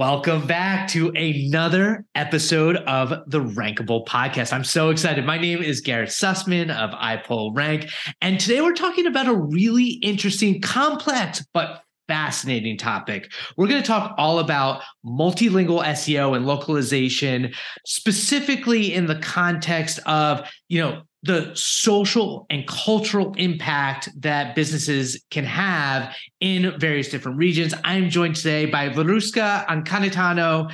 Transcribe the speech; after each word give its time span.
Welcome 0.00 0.46
back 0.46 0.88
to 0.92 1.10
another 1.10 2.06
episode 2.14 2.76
of 2.76 3.10
the 3.26 3.40
Rankable 3.40 4.06
Podcast. 4.06 4.50
I'm 4.50 4.64
so 4.64 4.88
excited. 4.88 5.26
My 5.26 5.36
name 5.36 5.62
is 5.62 5.82
Garrett 5.82 6.08
Sussman 6.08 6.74
of 6.74 6.92
iPullRank, 6.92 7.92
and 8.22 8.40
today 8.40 8.62
we're 8.62 8.72
talking 8.72 9.04
about 9.04 9.28
a 9.28 9.34
really 9.34 9.98
interesting, 10.00 10.62
complex, 10.62 11.44
but 11.52 11.82
fascinating 12.08 12.78
topic. 12.78 13.30
We're 13.58 13.66
going 13.66 13.82
to 13.82 13.86
talk 13.86 14.14
all 14.16 14.38
about 14.38 14.80
multilingual 15.04 15.84
SEO 15.84 16.34
and 16.34 16.46
localization, 16.46 17.52
specifically 17.84 18.94
in 18.94 19.04
the 19.04 19.16
context 19.16 19.98
of, 20.06 20.48
you 20.70 20.80
know, 20.80 21.02
the 21.22 21.50
social 21.54 22.46
and 22.48 22.66
cultural 22.66 23.34
impact 23.36 24.08
that 24.22 24.54
businesses 24.54 25.22
can 25.30 25.44
have 25.44 26.14
in 26.40 26.78
various 26.78 27.08
different 27.08 27.36
regions. 27.36 27.74
I'm 27.84 28.08
joined 28.08 28.36
today 28.36 28.66
by 28.66 28.88
Veruska 28.88 29.66
Anconitano. 29.66 30.72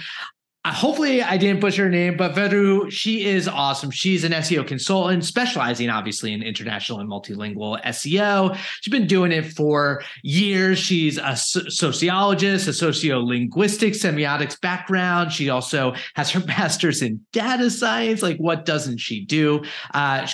Uh, 0.67 0.73
hopefully, 0.73 1.23
I 1.23 1.37
didn't 1.37 1.61
butcher 1.61 1.85
her 1.85 1.91
name, 1.91 2.17
but 2.17 2.35
Veru, 2.35 2.91
she 2.91 3.25
is 3.25 3.47
awesome. 3.47 3.93
She's 3.93 4.25
an 4.25 4.33
SEO 4.33 4.67
consultant 4.67 5.25
specializing, 5.25 5.91
obviously, 5.91 6.33
in 6.33 6.43
international 6.43 6.99
and 6.99 7.09
multilingual 7.09 7.81
SEO. 7.85 8.57
She's 8.81 8.91
been 8.91 9.07
doing 9.07 9.31
it 9.31 9.53
for 9.53 10.03
years. 10.25 10.81
She's 10.81 11.19
a 11.19 11.37
sociologist, 11.37 12.67
a 12.67 12.73
sociolinguistic 12.73 13.93
semiotics 13.93 14.61
background. 14.61 15.31
She 15.31 15.51
also 15.51 15.95
has 16.17 16.33
her 16.33 16.41
master's 16.49 17.01
in 17.01 17.25
data 17.33 17.71
science. 17.71 18.21
Like, 18.21 18.39
what 18.39 18.65
doesn't 18.65 18.99
she 18.99 19.25
do? 19.25 19.63
Uh, 19.95 20.27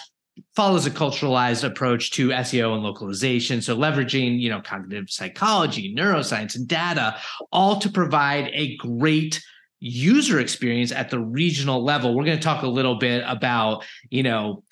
follows 0.57 0.87
a 0.87 0.91
culturalized 0.91 1.63
approach 1.63 2.11
to 2.13 2.29
SEO 2.29 2.73
and 2.73 2.83
localization. 2.83 3.61
So 3.61 3.77
leveraging, 3.77 4.41
you 4.41 4.49
know, 4.49 4.63
cognitive 4.63 5.11
psychology, 5.11 5.95
neuroscience, 5.95 6.57
and 6.57 6.67
data, 6.67 7.19
all 7.53 7.79
to 7.81 7.91
provide 7.91 8.51
a 8.55 8.79
great 8.79 9.43
user 9.83 10.39
experience 10.39 10.93
at 10.93 11.11
the 11.11 11.19
regional 11.19 11.83
level. 11.83 12.15
We're 12.15 12.25
going 12.25 12.39
to 12.39 12.43
talk 12.43 12.63
a 12.63 12.69
little 12.69 12.95
bit 12.95 13.25
about, 13.27 13.85
you 14.11 14.23
know, 14.23 14.63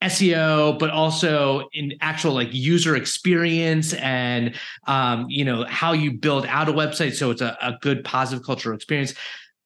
SEO, 0.00 0.78
but 0.78 0.90
also 0.90 1.68
in 1.72 1.94
actual 2.00 2.32
like 2.32 2.52
user 2.52 2.96
experience 2.96 3.92
and 3.94 4.54
um, 4.86 5.26
you 5.28 5.44
know 5.44 5.64
how 5.68 5.92
you 5.92 6.12
build 6.12 6.44
out 6.46 6.68
a 6.68 6.72
website 6.72 7.14
so 7.14 7.30
it's 7.30 7.40
a, 7.40 7.56
a 7.62 7.78
good 7.80 8.04
positive 8.04 8.44
cultural 8.44 8.74
experience. 8.74 9.14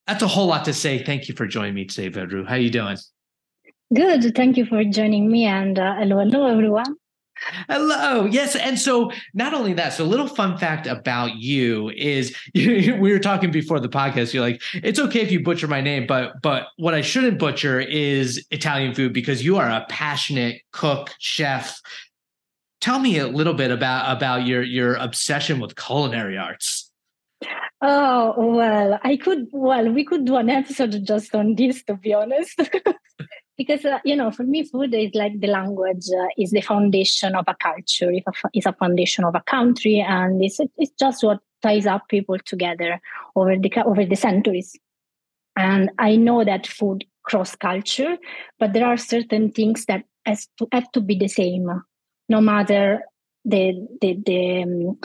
That's 0.07 0.23
a 0.23 0.29
whole 0.29 0.47
lot 0.47 0.65
to 0.67 0.73
say. 0.73 1.03
Thank 1.03 1.29
you 1.29 1.35
for 1.35 1.47
joining 1.47 1.75
me 1.75 1.85
today, 1.87 2.09
Veru. 2.09 2.45
How 2.45 2.55
are 2.55 2.59
you 2.59 2.71
doing? 2.71 2.97
Good. 3.95 4.35
Thank 4.35 4.57
you 4.57 4.67
for 4.67 4.85
joining 4.85 5.31
me 5.31 5.45
and 5.45 5.79
uh, 5.79 5.97
hello, 5.97 6.19
hello 6.19 6.47
everyone. 6.47 6.97
Hello. 7.69 7.97
Oh, 7.99 8.27
yes. 8.27 8.57
And 8.57 8.79
so, 8.79 9.11
not 9.35 9.53
only 9.53 9.73
that, 9.75 9.93
so 9.93 10.05
a 10.05 10.07
little 10.07 10.27
fun 10.27 10.57
fact 10.59 10.87
about 10.87 11.37
you 11.37 11.91
is 11.91 12.37
we 12.55 12.97
were 12.99 13.19
talking 13.19 13.51
before 13.51 13.81
the 13.81 13.89
podcast. 13.89 14.33
You're 14.33 14.43
like, 14.43 14.63
it's 14.75 14.99
okay 14.99 15.21
if 15.21 15.31
you 15.31 15.43
butcher 15.43 15.69
my 15.69 15.81
name, 15.81 16.07
but 16.07 16.41
but 16.43 16.69
what 16.77 16.95
I 16.95 17.03
shouldn't 17.03 17.39
butcher 17.39 17.81
is 17.81 18.45
Italian 18.51 18.95
food 18.95 19.13
because 19.13 19.45
you 19.45 19.57
are 19.59 19.69
a 19.69 19.85
passionate 19.89 20.63
cook, 20.73 21.15
chef. 21.19 21.81
Tell 22.81 22.99
me 22.99 23.19
a 23.19 23.27
little 23.27 23.55
bit 23.55 23.71
about 23.71 24.17
about 24.17 24.47
your 24.47 24.63
your 24.63 24.95
obsession 24.95 25.61
with 25.61 25.77
culinary 25.77 26.39
arts. 26.39 26.91
Oh 27.83 28.35
well, 28.39 28.99
I 29.03 29.17
could. 29.17 29.49
Well, 29.53 29.93
we 29.93 30.05
could 30.05 30.25
do 30.25 30.37
an 30.37 30.49
episode 30.49 31.05
just 31.05 31.35
on 31.35 31.55
this, 31.55 31.83
to 31.85 31.97
be 31.97 32.15
honest. 32.15 32.61
because 33.57 33.85
uh, 33.85 33.99
you 34.05 34.17
know 34.17 34.31
for 34.31 34.45
me 34.45 34.63
food 34.65 34.95
is 34.95 35.15
like 35.15 35.41
the 35.41 35.47
language 35.47 36.07
uh, 36.11 36.29
is 36.39 36.51
the 36.51 36.61
foundation 36.61 37.35
of 37.35 37.45
a 37.49 37.55
culture 37.55 38.11
it's 38.53 38.67
a 38.67 38.73
foundation 38.73 39.25
of 39.25 39.35
a 39.35 39.43
country 39.43 40.01
and 40.01 40.43
it's, 40.43 40.61
it's 40.77 40.93
just 40.99 41.25
what 41.25 41.41
ties 41.63 41.87
up 41.87 42.09
people 42.09 42.39
together 42.39 43.01
over 43.35 43.57
the 43.57 43.83
over 43.85 44.05
the 44.05 44.17
centuries. 44.17 44.77
And 45.57 45.91
i 45.99 46.17
know 46.17 46.45
that 46.45 46.67
food 46.67 47.05
cross 47.23 47.57
culture 47.57 48.17
but 48.59 48.73
there 48.73 48.87
are 48.87 48.97
certain 48.97 49.51
things 49.51 49.87
that 49.87 50.05
has 50.27 50.49
to 50.59 50.69
have 50.73 50.91
to 50.93 51.01
be 51.01 51.17
the 51.17 51.29
same. 51.29 51.71
No 52.29 52.41
matter 52.41 53.03
the 53.45 53.87
the, 54.01 54.19
the 54.27 54.63
um, 54.63 54.99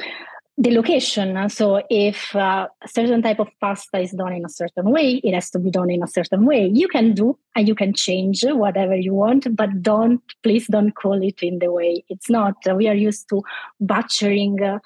the 0.61 0.69
location. 0.69 1.49
So 1.49 1.81
if 1.89 2.35
uh, 2.35 2.67
a 2.83 2.87
certain 2.87 3.23
type 3.23 3.39
of 3.39 3.47
pasta 3.59 3.99
is 3.99 4.11
done 4.11 4.33
in 4.33 4.45
a 4.45 4.49
certain 4.49 4.91
way, 4.91 5.19
it 5.23 5.33
has 5.33 5.49
to 5.51 5.59
be 5.59 5.71
done 5.71 5.89
in 5.89 6.03
a 6.03 6.07
certain 6.07 6.45
way. 6.45 6.69
You 6.71 6.87
can 6.87 7.15
do 7.15 7.35
and 7.55 7.67
you 7.67 7.73
can 7.73 7.95
change 7.95 8.43
whatever 8.45 8.95
you 8.95 9.15
want, 9.15 9.55
but 9.55 9.81
don't, 9.81 10.21
please 10.43 10.67
don't 10.67 10.91
call 10.91 11.19
it 11.23 11.41
in 11.41 11.57
the 11.57 11.71
way 11.71 12.03
it's 12.09 12.29
not. 12.29 12.53
We 12.75 12.87
are 12.87 12.93
used 12.93 13.27
to 13.29 13.41
butchering 13.79 14.61
uh, 14.61 14.77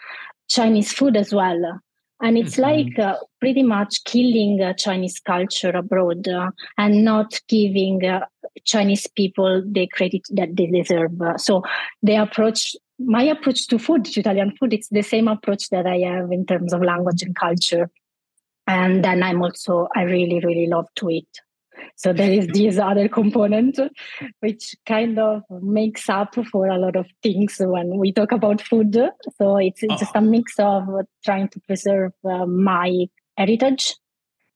Chinese 0.47 0.93
food 0.93 1.17
as 1.17 1.33
well. 1.33 1.81
And 2.21 2.37
it's 2.37 2.55
mm-hmm. 2.55 2.61
like 2.61 2.97
uh, 2.97 3.17
pretty 3.41 3.63
much 3.63 4.05
killing 4.05 4.61
uh, 4.61 4.73
Chinese 4.75 5.19
culture 5.19 5.71
abroad 5.71 6.25
and 6.77 7.03
not 7.03 7.37
giving 7.49 8.05
uh, 8.05 8.25
Chinese 8.63 9.07
people 9.07 9.61
the 9.69 9.87
credit 9.87 10.21
that 10.31 10.55
they 10.55 10.67
deserve. 10.67 11.11
so 11.35 11.63
the 12.01 12.15
approach 12.15 12.77
my 12.99 13.23
approach 13.23 13.67
to 13.67 13.79
food, 13.79 14.05
to 14.05 14.19
Italian 14.19 14.55
food, 14.57 14.73
it's 14.73 14.89
the 14.89 15.01
same 15.01 15.27
approach 15.27 15.69
that 15.69 15.85
I 15.85 15.97
have 15.99 16.31
in 16.31 16.45
terms 16.45 16.73
of 16.73 16.81
language 16.81 17.23
and 17.23 17.35
culture. 17.35 17.89
And 18.67 19.03
then 19.03 19.21
I'm 19.21 19.41
also, 19.41 19.87
I 19.95 20.03
really, 20.03 20.39
really 20.43 20.67
love 20.67 20.87
to 20.95 21.09
eat. 21.09 21.27
So 21.95 22.13
there 22.13 22.31
is 22.31 22.47
this 22.53 22.77
other 22.77 23.07
component, 23.07 23.79
which 24.39 24.75
kind 24.85 25.19
of 25.19 25.43
makes 25.49 26.09
up 26.09 26.35
for 26.51 26.67
a 26.67 26.77
lot 26.77 26.95
of 26.95 27.07
things 27.21 27.57
when 27.59 27.97
we 27.97 28.11
talk 28.11 28.31
about 28.31 28.61
food. 28.61 28.97
So 29.37 29.57
it's, 29.57 29.83
it's 29.83 29.99
just 29.99 30.15
a 30.15 30.21
mix 30.21 30.55
of 30.59 30.87
trying 31.23 31.49
to 31.49 31.59
preserve 31.61 32.13
uh, 32.23 32.45
my 32.45 33.07
heritage 33.37 33.95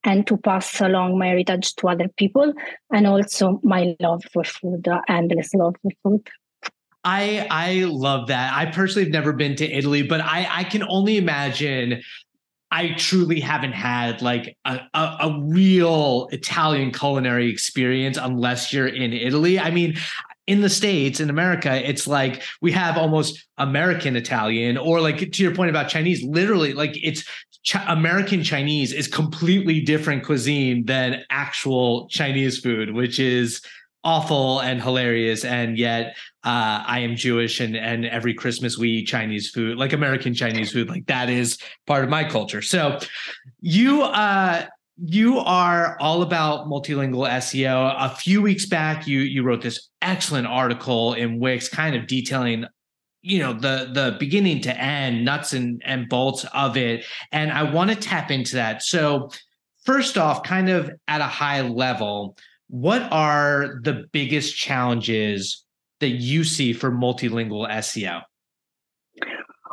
and 0.04 0.26
to 0.28 0.38
pass 0.38 0.80
along 0.80 1.18
my 1.18 1.28
heritage 1.28 1.76
to 1.76 1.90
other 1.90 2.08
people, 2.16 2.54
and 2.90 3.06
also 3.06 3.60
my 3.64 3.98
love 4.00 4.24
for 4.32 4.46
food, 4.46 4.88
uh, 4.88 5.02
endless 5.10 5.54
love 5.54 5.76
for 5.82 5.92
food. 6.04 6.30
I 7.04 7.48
I 7.50 7.86
love 7.86 8.28
that. 8.28 8.54
I 8.54 8.66
personally 8.68 9.06
have 9.06 9.14
never 9.14 9.34
been 9.34 9.56
to 9.58 9.66
Italy, 9.66 10.04
but 10.04 10.22
I 10.22 10.48
I 10.50 10.64
can 10.66 10.84
only 10.84 11.18
imagine 11.18 12.02
I 12.72 12.94
truly 12.98 13.40
haven't 13.40 13.72
had 13.72 14.22
like 14.22 14.56
a, 14.64 14.80
a, 14.94 15.00
a, 15.00 15.40
real 15.42 16.28
Italian 16.32 16.92
culinary 16.92 17.50
experience 17.50 18.16
unless 18.22 18.72
you're 18.72 18.88
in 18.88 19.12
Italy. 19.12 19.60
I 19.60 19.72
mean, 19.72 19.98
in 20.46 20.62
the 20.62 20.70
States, 20.70 21.20
in 21.20 21.32
America, 21.32 21.90
it's 21.90 22.06
like 22.06 22.44
we 22.62 22.72
have 22.74 22.96
almost 22.96 23.48
American 23.58 24.16
Italian, 24.16 24.78
or 24.78 25.02
like 25.02 25.32
to 25.32 25.44
your 25.44 25.56
point 25.56 25.72
about 25.72 25.90
Chinese, 25.90 26.24
literally, 26.24 26.74
like 26.74 26.92
it's 27.04 27.24
Ch- 27.64 27.76
American 27.88 28.44
Chinese 28.44 28.94
is 28.94 29.08
completely 29.08 29.82
different 29.82 30.24
cuisine 30.24 30.86
than 30.86 31.24
actual 31.30 32.08
Chinese 32.10 32.60
food, 32.60 32.94
which 32.94 33.20
is 33.20 33.62
awful 34.04 34.60
and 34.62 34.82
hilarious 34.82 35.44
and 35.44 35.78
yet 35.78 36.16
uh, 36.44 36.84
i 36.86 37.00
am 37.00 37.16
jewish 37.16 37.60
and 37.60 37.76
and 37.76 38.06
every 38.06 38.34
christmas 38.34 38.78
we 38.78 38.90
eat 38.90 39.06
chinese 39.06 39.50
food 39.50 39.78
like 39.78 39.94
american 39.94 40.34
chinese 40.34 40.72
food 40.72 40.88
like 40.88 41.06
that 41.08 41.30
is 41.30 41.58
part 41.86 42.04
of 42.04 42.10
my 42.10 42.24
culture. 42.24 42.62
So 42.62 43.00
you 43.60 44.04
uh 44.04 44.66
you 45.02 45.40
are 45.40 45.98
all 46.02 46.22
about 46.22 46.68
multilingual 46.68 47.30
seo 47.30 47.96
a 47.98 48.10
few 48.10 48.42
weeks 48.42 48.66
back 48.66 49.08
you 49.08 49.20
you 49.20 49.44
wrote 49.44 49.62
this 49.62 49.90
excellent 50.02 50.48
article 50.48 51.14
in 51.14 51.40
wix 51.40 51.70
kind 51.70 51.96
of 51.96 52.06
detailing 52.06 52.66
you 53.22 53.40
know 53.40 53.54
the 53.54 53.90
the 53.94 54.16
beginning 54.20 54.62
to 54.62 54.78
end 54.82 55.26
nuts 55.26 55.54
and 55.54 55.82
and 55.86 56.10
bolts 56.10 56.46
of 56.54 56.78
it. 56.78 57.06
And 57.32 57.52
i 57.52 57.64
want 57.64 57.90
to 57.90 57.96
tap 57.96 58.32
into 58.32 58.56
that. 58.56 58.82
So 58.84 59.30
first 59.86 60.18
off 60.18 60.44
kind 60.44 60.70
of 60.70 60.92
at 61.08 61.22
a 61.22 61.26
high 61.26 61.62
level 61.62 62.38
what 62.68 63.02
are 63.12 63.80
the 63.84 64.06
biggest 64.12 64.56
challenges 64.56 65.66
that 66.00 66.10
you 66.10 66.44
see 66.44 66.74
for 66.74 66.92
multilingual 66.92 67.70
SEO? 67.70 68.24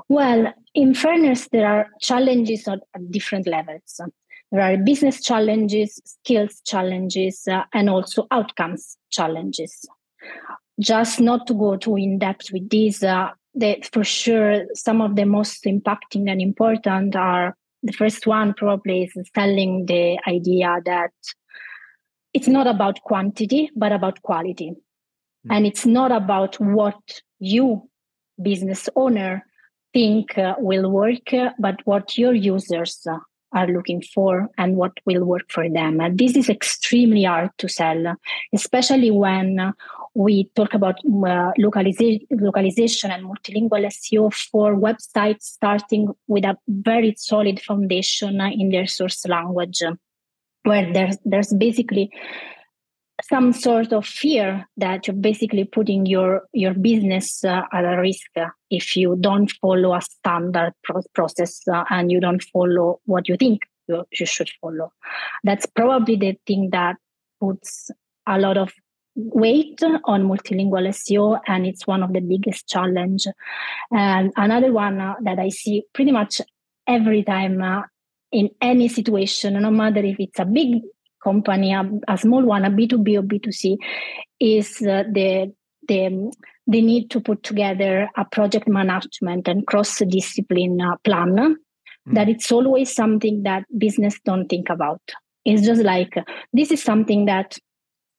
Well, 0.08 0.52
in 0.74 0.94
fairness, 0.94 1.48
there 1.48 1.66
are 1.66 1.86
challenges 2.00 2.68
at, 2.68 2.80
different 3.10 3.46
levels. 3.46 4.00
There 4.52 4.60
are 4.60 4.76
business 4.76 5.20
challenges, 5.20 6.00
skills 6.04 6.60
challenges, 6.64 7.48
uh, 7.48 7.64
and 7.72 7.90
also 7.90 8.26
outcomes 8.30 8.96
challenges. 9.10 9.84
Just 10.78 11.20
not 11.20 11.46
to 11.48 11.54
go 11.54 11.76
too 11.76 11.96
in 11.96 12.18
depth 12.18 12.52
with 12.52 12.68
these, 12.68 13.02
uh, 13.02 13.30
for 13.92 14.04
sure, 14.04 14.66
some 14.74 15.00
of 15.00 15.16
the 15.16 15.24
most 15.24 15.64
impacting 15.64 16.30
and 16.30 16.40
important 16.40 17.16
are 17.16 17.56
the 17.82 17.92
first 17.92 18.26
one 18.26 18.54
probably 18.54 19.04
is 19.04 19.30
selling 19.34 19.86
the 19.86 20.18
idea 20.28 20.80
that 20.84 21.12
it's 22.32 22.48
not 22.48 22.66
about 22.66 23.00
quantity, 23.02 23.70
but 23.74 23.92
about 23.92 24.20
quality. 24.22 24.74
And 25.50 25.66
it's 25.66 25.86
not 25.86 26.12
about 26.12 26.60
what 26.60 26.98
you, 27.38 27.88
business 28.42 28.88
owner, 28.96 29.44
think 29.92 30.36
uh, 30.36 30.54
will 30.58 30.90
work, 30.90 31.32
uh, 31.32 31.50
but 31.58 31.80
what 31.84 32.18
your 32.18 32.34
users 32.34 33.06
uh, 33.10 33.18
are 33.52 33.66
looking 33.68 34.02
for 34.02 34.48
and 34.58 34.76
what 34.76 34.92
will 35.06 35.24
work 35.24 35.46
for 35.48 35.68
them. 35.68 36.00
And 36.00 36.18
this 36.18 36.36
is 36.36 36.48
extremely 36.48 37.24
hard 37.24 37.50
to 37.58 37.68
sell, 37.68 38.14
especially 38.52 39.10
when 39.10 39.72
we 40.14 40.50
talk 40.54 40.74
about 40.74 40.96
uh, 41.04 41.52
localization, 41.56 42.26
localization 42.30 43.10
and 43.10 43.24
multilingual 43.24 43.86
SEO 43.86 44.32
for 44.34 44.74
websites 44.74 45.42
starting 45.42 46.08
with 46.26 46.44
a 46.44 46.56
very 46.68 47.14
solid 47.16 47.60
foundation 47.60 48.40
in 48.40 48.70
their 48.70 48.86
source 48.86 49.26
language, 49.26 49.82
where 50.64 50.92
there's 50.92 51.16
there's 51.24 51.52
basically 51.54 52.10
some 53.22 53.52
sort 53.52 53.92
of 53.92 54.06
fear 54.06 54.66
that 54.76 55.06
you're 55.06 55.16
basically 55.16 55.64
putting 55.64 56.06
your 56.06 56.42
your 56.52 56.74
business 56.74 57.44
uh, 57.44 57.62
at 57.72 57.84
a 57.84 58.00
risk 58.00 58.26
if 58.70 58.96
you 58.96 59.16
don't 59.20 59.50
follow 59.60 59.94
a 59.94 60.00
standard 60.00 60.72
pro- 60.84 61.02
process 61.14 61.62
uh, 61.72 61.84
and 61.90 62.12
you 62.12 62.20
don't 62.20 62.42
follow 62.42 63.00
what 63.06 63.28
you 63.28 63.36
think 63.36 63.62
you, 63.88 64.04
you 64.12 64.26
should 64.26 64.50
follow 64.60 64.92
that's 65.44 65.66
probably 65.66 66.16
the 66.16 66.36
thing 66.46 66.68
that 66.72 66.96
puts 67.40 67.90
a 68.26 68.38
lot 68.38 68.56
of 68.56 68.72
weight 69.16 69.82
on 70.04 70.24
multilingual 70.24 70.86
SEO, 70.88 71.40
and 71.46 71.66
it's 71.66 71.86
one 71.86 72.02
of 72.02 72.12
the 72.12 72.20
biggest 72.20 72.68
challenge. 72.68 73.26
And 73.90 74.32
another 74.36 74.72
one 74.72 75.00
uh, 75.00 75.14
that 75.22 75.38
I 75.38 75.48
see 75.48 75.84
pretty 75.94 76.12
much 76.12 76.42
every 76.86 77.24
time 77.24 77.62
uh, 77.62 77.82
in 78.30 78.50
any 78.60 78.88
situation, 78.88 79.60
no 79.60 79.70
matter 79.70 80.04
if 80.04 80.16
it's 80.18 80.38
a 80.38 80.44
big 80.44 80.82
company, 81.28 81.72
a, 81.72 81.82
a 82.08 82.16
small 82.16 82.44
one, 82.54 82.64
a 82.64 82.70
B2B 82.70 83.18
or 83.18 83.22
B2C, 83.22 83.76
is 84.40 84.68
uh, 84.82 85.04
the 85.18 85.52
the 85.88 86.32
the 86.66 86.82
need 86.82 87.10
to 87.10 87.20
put 87.20 87.42
together 87.42 88.08
a 88.16 88.24
project 88.36 88.68
management 88.68 89.48
and 89.48 89.66
cross 89.66 89.98
discipline 89.98 90.80
uh, 90.80 90.96
plan. 91.04 91.36
Mm. 91.36 92.14
That 92.14 92.28
it's 92.28 92.52
always 92.52 92.94
something 92.94 93.42
that 93.42 93.64
business 93.76 94.18
don't 94.24 94.48
think 94.48 94.68
about. 94.70 95.00
It's 95.44 95.66
just 95.66 95.82
like 95.82 96.14
this 96.52 96.70
is 96.70 96.82
something 96.82 97.26
that 97.26 97.58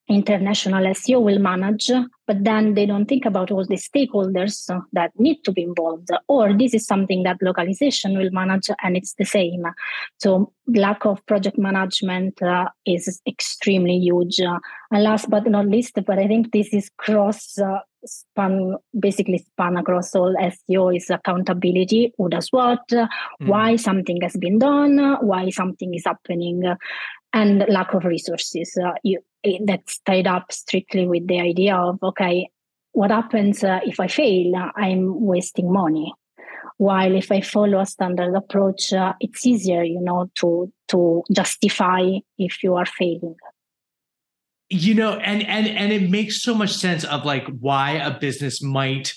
international 0.10 0.84
SEO 0.94 1.22
will 1.22 1.40
manage, 1.40 1.92
but 2.28 2.44
then 2.44 2.74
they 2.74 2.86
don't 2.86 3.06
think 3.06 3.26
about 3.26 3.52
all 3.52 3.66
the 3.66 3.76
stakeholders 3.76 4.70
that 4.92 5.12
need 5.18 5.44
to 5.46 5.52
be 5.52 5.64
involved. 5.64 6.10
Or 6.28 6.54
this 6.54 6.74
is 6.74 6.86
something 6.86 7.24
that 7.24 7.42
localization 7.42 8.18
will 8.18 8.30
manage, 8.32 8.70
and 8.84 8.98
it's 8.98 9.14
the 9.14 9.26
same. 9.26 9.64
So 10.20 10.52
lack 10.68 11.06
of 11.06 11.26
project 11.26 11.58
management 11.58 12.42
uh, 12.42 12.70
is 12.86 13.22
extremely 13.26 13.98
huge. 13.98 14.42
Uh, 14.42 14.60
and 14.92 15.04
last 15.04 15.30
but 15.30 15.48
not 15.48 15.68
least, 15.68 15.98
but 16.06 16.20
I 16.20 16.28
think 16.28 16.52
this 16.52 16.74
is 16.74 16.92
cross. 16.98 17.58
Uh, 17.58 17.80
span 18.06 18.76
basically 18.98 19.40
span 19.40 19.76
across 19.76 20.16
all 20.16 20.34
SEO 20.36 20.96
is 20.96 21.10
accountability 21.10 22.14
who 22.18 22.30
does 22.30 22.48
what 22.52 22.88
mm. 22.90 23.08
why 23.40 23.76
something 23.76 24.22
has 24.22 24.38
been 24.38 24.60
done 24.60 25.18
why 25.22 25.50
something 25.50 25.94
is 25.94 26.04
happening 26.06 26.64
and 27.38 27.66
lack 27.70 27.94
of 27.94 28.04
resources. 28.04 28.76
Uh, 28.84 28.94
you, 29.04 29.22
that's 29.66 30.00
tied 30.00 30.28
up 30.28 30.52
strictly 30.52 31.08
with 31.08 31.28
the 31.28 31.40
idea 31.40 31.76
of 31.76 32.00
okay, 32.02 32.50
what 32.94 33.12
happens 33.12 33.64
uh, 33.64 33.80
if 33.84 34.00
I 34.00 34.08
fail? 34.08 34.54
I'm 34.76 35.22
wasting 35.22 35.72
money. 35.72 36.14
While 36.78 37.16
if 37.16 37.32
I 37.32 37.42
follow 37.42 37.80
a 37.80 37.86
standard 37.86 38.36
approach, 38.36 38.94
uh, 38.94 39.14
it's 39.20 39.46
easier, 39.46 39.84
you 39.84 40.02
know, 40.02 40.30
to 40.40 40.72
to 40.90 41.24
justify 41.32 42.02
if 42.38 42.64
you 42.64 42.76
are 42.76 42.86
failing 42.86 43.36
you 44.70 44.94
know 44.94 45.14
and 45.20 45.44
and 45.48 45.66
and 45.66 45.94
it 45.94 46.10
makes 46.10 46.42
so 46.42 46.54
much 46.54 46.74
sense 46.76 47.06
of 47.06 47.24
like 47.24 47.48
why 47.62 47.92
a 47.92 48.20
business 48.20 48.62
might 48.62 49.14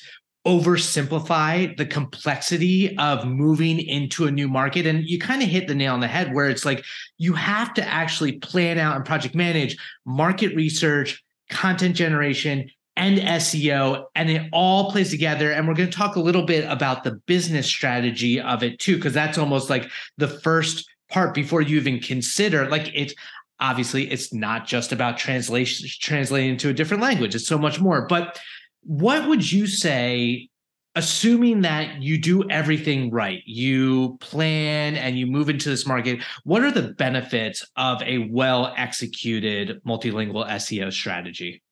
oversimplify 0.47 1.77
the 1.77 1.85
complexity 1.85 2.97
of 2.99 3.27
moving 3.27 3.79
into 3.79 4.27
a 4.27 4.31
new 4.31 4.49
market. 4.49 4.87
And 4.87 5.05
you 5.05 5.19
kind 5.19 5.43
of 5.43 5.49
hit 5.49 5.69
the 5.69 5.75
nail 5.75 5.93
on 5.93 6.01
the 6.01 6.09
head 6.09 6.35
where 6.35 6.49
it's 6.49 6.65
like 6.65 6.85
you 7.19 7.35
have 7.35 7.75
to 7.75 7.87
actually 7.87 8.33
plan 8.33 8.79
out 8.79 8.97
and 8.97 9.05
project 9.05 9.35
manage 9.35 9.77
market 10.07 10.55
research, 10.57 11.23
content 11.51 11.95
generation, 11.95 12.71
and 12.97 13.19
SEO, 13.19 14.07
and 14.15 14.31
it 14.31 14.49
all 14.53 14.91
plays 14.91 15.11
together. 15.11 15.53
And 15.53 15.67
we're 15.69 15.75
going 15.75 15.91
to 15.91 15.97
talk 15.97 16.17
a 16.17 16.21
little 16.21 16.45
bit 16.45 16.65
about 16.71 17.05
the 17.05 17.13
business 17.27 17.67
strategy 17.67 18.41
of 18.41 18.63
it 18.63 18.79
too, 18.79 18.97
because 18.97 19.15
that's 19.15 19.39
almost 19.39 19.71
like 19.71 19.91
the 20.17 20.29
first 20.29 20.91
part 21.11 21.35
before 21.35 21.61
you 21.61 21.77
even 21.77 22.01
consider 22.01 22.69
like 22.69 22.91
it's 22.95 23.15
obviously 23.59 24.11
it's 24.11 24.33
not 24.33 24.67
just 24.67 24.93
about 24.93 25.19
translation 25.19 25.89
translating 26.01 26.51
into 26.51 26.69
a 26.69 26.73
different 26.73 27.03
language 27.03 27.35
it's 27.35 27.47
so 27.47 27.59
much 27.59 27.81
more 27.81 28.07
but 28.07 28.41
what 28.83 29.29
would 29.29 29.51
you 29.51 29.67
say 29.67 30.49
assuming 30.97 31.61
that 31.61 32.03
you 32.03 32.19
do 32.19 32.49
everything 32.51 33.11
right 33.11 33.43
you 33.47 34.17
plan 34.21 34.97
and 34.97 35.19
you 35.19 35.27
move 35.27 35.49
into 35.49 35.69
this 35.69 35.87
market 35.87 36.21
what 36.45 36.63
are 36.63 36.73
the 36.73 36.93
benefits 36.95 37.65
of 37.77 38.03
a 38.03 38.29
well 38.31 38.75
executed 38.77 39.81
multilingual 39.87 40.47
seo 40.47 40.93
strategy? 40.93 41.63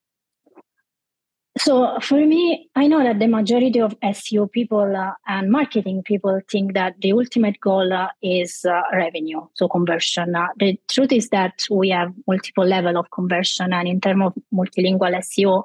So 1.58 1.98
for 2.00 2.24
me 2.24 2.70
i 2.76 2.86
know 2.86 3.02
that 3.02 3.18
the 3.18 3.26
majority 3.26 3.80
of 3.80 3.98
seo 4.00 4.48
people 4.50 4.96
uh, 4.96 5.10
and 5.26 5.50
marketing 5.50 6.04
people 6.04 6.40
think 6.48 6.74
that 6.74 6.94
the 7.00 7.10
ultimate 7.12 7.58
goal 7.60 7.92
uh, 7.92 8.08
is 8.22 8.64
uh, 8.64 8.82
revenue 8.92 9.40
so 9.54 9.68
conversion. 9.68 10.36
Uh, 10.36 10.46
the 10.58 10.78
truth 10.86 11.10
is 11.10 11.28
that 11.30 11.66
we 11.68 11.88
have 11.88 12.12
multiple 12.28 12.64
level 12.64 12.96
of 12.96 13.10
conversion 13.10 13.72
and 13.72 13.88
in 13.88 14.00
terms 14.00 14.26
of 14.26 14.34
multilingual 14.54 15.12
seo 15.16 15.64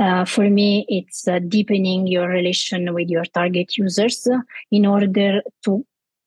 uh, 0.00 0.24
for 0.24 0.48
me, 0.48 0.86
it's 0.88 1.28
uh, 1.28 1.38
deepening 1.46 2.06
your 2.06 2.28
relation 2.28 2.94
with 2.94 3.08
your 3.08 3.24
target 3.24 3.76
users 3.76 4.26
in 4.70 4.86
order 4.86 5.42
to 5.64 5.84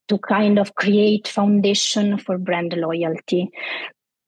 to 0.07 0.19
kind 0.19 0.59
of 0.59 0.75
create 0.75 1.27
foundation 1.27 2.19
for 2.19 2.37
brand 2.37 2.73
loyalty. 2.73 3.49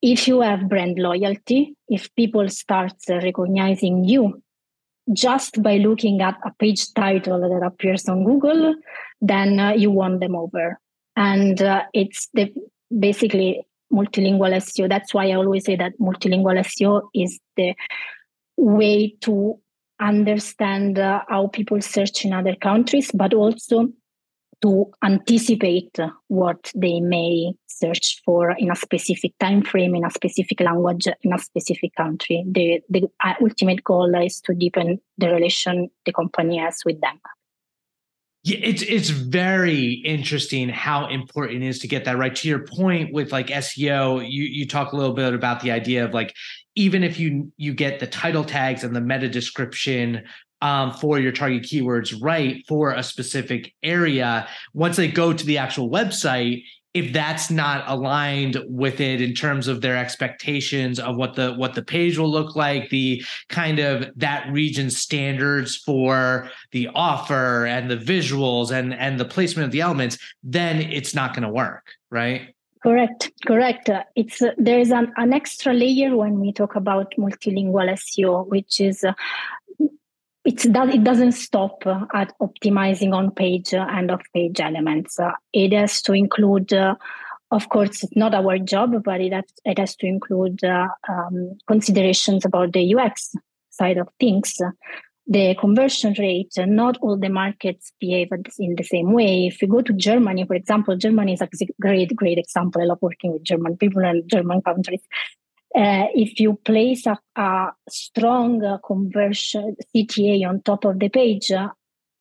If 0.01 0.27
you 0.27 0.41
have 0.41 0.69
brand 0.69 0.97
loyalty, 0.97 1.75
if 1.87 2.13
people 2.15 2.49
start 2.49 2.93
recognizing 3.09 4.03
you 4.03 4.41
just 5.13 5.61
by 5.61 5.77
looking 5.77 6.21
at 6.21 6.35
a 6.43 6.51
page 6.59 6.93
title 6.93 7.39
that 7.41 7.65
appears 7.65 8.09
on 8.09 8.23
Google, 8.23 8.75
then 9.21 9.59
uh, 9.59 9.71
you 9.73 9.91
won 9.91 10.19
them 10.19 10.35
over. 10.35 10.79
And 11.15 11.61
uh, 11.61 11.83
it's 11.93 12.27
the 12.33 12.51
basically 12.97 13.65
multilingual 13.91 14.53
SEO. 14.55 14.89
That's 14.89 15.13
why 15.13 15.29
I 15.29 15.33
always 15.33 15.65
say 15.65 15.75
that 15.75 15.93
multilingual 15.99 16.59
SEO 16.59 17.03
is 17.13 17.39
the 17.55 17.75
way 18.57 19.15
to 19.21 19.59
understand 19.99 20.99
uh, 20.99 21.21
how 21.27 21.47
people 21.47 21.81
search 21.81 22.25
in 22.25 22.33
other 22.33 22.55
countries, 22.55 23.11
but 23.13 23.33
also 23.33 23.87
to 24.61 24.85
anticipate 25.03 25.95
what 26.27 26.71
they 26.75 26.99
may 26.99 27.53
search 27.67 28.21
for 28.25 28.51
in 28.57 28.71
a 28.71 28.75
specific 28.75 29.37
time 29.39 29.61
frame, 29.61 29.95
in 29.95 30.03
a 30.03 30.09
specific 30.09 30.59
language, 30.59 31.07
in 31.21 31.33
a 31.33 31.37
specific 31.37 31.93
country. 31.95 32.43
The, 32.49 32.81
the 32.89 33.07
ultimate 33.39 33.83
goal 33.83 34.15
is 34.15 34.41
to 34.41 34.55
deepen 34.55 34.99
the 35.17 35.27
relation 35.27 35.89
the 36.05 36.13
company 36.13 36.57
has 36.57 36.81
with 36.85 36.99
them. 37.01 37.19
Yeah, 38.47 38.59
it's 38.61 38.81
it's 38.81 39.09
very 39.09 39.91
interesting 40.05 40.69
how 40.69 41.09
important 41.09 41.63
it 41.63 41.67
is 41.67 41.79
to 41.79 41.87
get 41.89 42.05
that 42.05 42.17
right. 42.17 42.33
To 42.33 42.47
your 42.47 42.65
point 42.65 43.11
with 43.11 43.33
like 43.33 43.47
SEO, 43.47 44.21
you 44.21 44.43
you 44.43 44.65
talk 44.65 44.93
a 44.93 44.95
little 44.95 45.13
bit 45.13 45.33
about 45.33 45.59
the 45.59 45.71
idea 45.71 46.05
of 46.05 46.13
like 46.13 46.33
even 46.73 47.03
if 47.03 47.19
you 47.19 47.51
you 47.57 47.73
get 47.73 47.99
the 47.99 48.07
title 48.07 48.45
tags 48.45 48.85
and 48.85 48.95
the 48.95 49.01
meta 49.01 49.27
description 49.27 50.23
um, 50.61 50.93
for 50.93 51.19
your 51.19 51.33
target 51.33 51.63
keywords 51.63 52.15
right 52.21 52.63
for 52.69 52.93
a 52.93 53.03
specific 53.03 53.73
area, 53.83 54.47
once 54.73 54.95
they 54.95 55.09
go 55.09 55.33
to 55.33 55.45
the 55.45 55.57
actual 55.57 55.89
website, 55.89 56.63
if 56.93 57.13
that's 57.13 57.51
not 57.51 57.83
aligned 57.87 58.57
with 58.67 58.99
it 58.99 59.21
in 59.21 59.33
terms 59.33 59.67
of 59.67 59.81
their 59.81 59.95
expectations 59.97 60.99
of 60.99 61.15
what 61.15 61.35
the 61.35 61.53
what 61.53 61.75
the 61.75 61.83
page 61.83 62.17
will 62.17 62.29
look 62.29 62.55
like 62.55 62.89
the 62.89 63.23
kind 63.49 63.79
of 63.79 64.09
that 64.15 64.49
region 64.51 64.89
standards 64.89 65.75
for 65.75 66.49
the 66.71 66.89
offer 66.95 67.65
and 67.65 67.89
the 67.91 67.97
visuals 67.97 68.71
and 68.71 68.93
and 68.93 69.19
the 69.19 69.25
placement 69.25 69.65
of 69.65 69.71
the 69.71 69.81
elements 69.81 70.17
then 70.43 70.81
it's 70.81 71.13
not 71.13 71.33
going 71.33 71.43
to 71.43 71.49
work 71.49 71.85
right? 72.09 72.53
Correct 72.83 73.31
correct. 73.45 73.89
Uh, 73.89 74.03
it's 74.15 74.41
uh, 74.41 74.51
there 74.57 74.79
is 74.79 74.91
an, 74.91 75.11
an 75.17 75.33
extra 75.33 75.73
layer 75.73 76.15
when 76.15 76.39
we 76.39 76.53
talk 76.53 76.75
about 76.75 77.13
multilingual 77.17 77.89
seo 77.97 78.47
which 78.47 78.79
is 78.79 79.03
uh, 79.03 79.13
it's 80.47 80.65
it 80.65 81.03
doesn't 81.03 81.33
stop 81.33 81.85
uh, 81.85 82.05
at 82.13 82.33
optimizing 82.39 83.13
on 83.13 83.31
page 83.31 83.73
uh, 83.73 83.85
and 83.89 84.09
off 84.09 84.21
page 84.33 84.61
elements. 84.61 85.19
Uh, 85.19 85.33
it 85.51 85.73
has 85.73 86.01
to 86.03 86.13
include, 86.13 86.71
of 87.51 87.67
course, 87.67 88.03
it's 88.03 88.15
not 88.15 88.33
our 88.33 88.57
job, 88.57 89.03
but 89.03 89.19
it 89.19 89.33
has, 89.33 89.43
it 89.65 89.77
has 89.77 89.97
to 89.97 90.07
include 90.07 90.63
um, 90.63 91.57
considerations 91.67 92.45
about 92.45 92.71
the 92.71 92.95
UX 92.95 93.35
side 93.71 93.97
of 93.97 94.07
things. 94.21 94.55
The 95.29 95.53
conversion 95.59 96.15
rate, 96.17 96.53
not 96.57 96.97
all 97.01 97.17
the 97.17 97.27
markets 97.27 97.91
behave 97.99 98.29
in 98.57 98.75
the 98.75 98.83
same 98.85 99.11
way. 99.11 99.47
If 99.47 99.61
you 99.61 99.67
go 99.67 99.81
to 99.81 99.91
Germany, 99.91 100.45
for 100.45 100.53
example, 100.55 100.95
Germany 100.95 101.33
is 101.33 101.41
a 101.41 101.49
great, 101.81 102.15
great 102.15 102.37
example. 102.37 102.81
I 102.81 102.85
love 102.85 102.99
working 103.01 103.33
with 103.33 103.43
German 103.43 103.75
people 103.75 104.05
and 104.05 104.23
German 104.29 104.61
countries 104.61 105.01
uh, 105.75 106.07
if 106.13 106.39
you 106.39 106.55
place 106.63 107.05
a, 107.05 107.17
a 107.35 107.71
strong 107.89 108.63
uh, 108.63 108.77
conversion 108.79 109.75
CTA 109.95 110.47
on 110.47 110.61
top 110.61 110.85
of 110.85 110.99
the 110.99 111.09
page, 111.09 111.51
uh, 111.51 111.69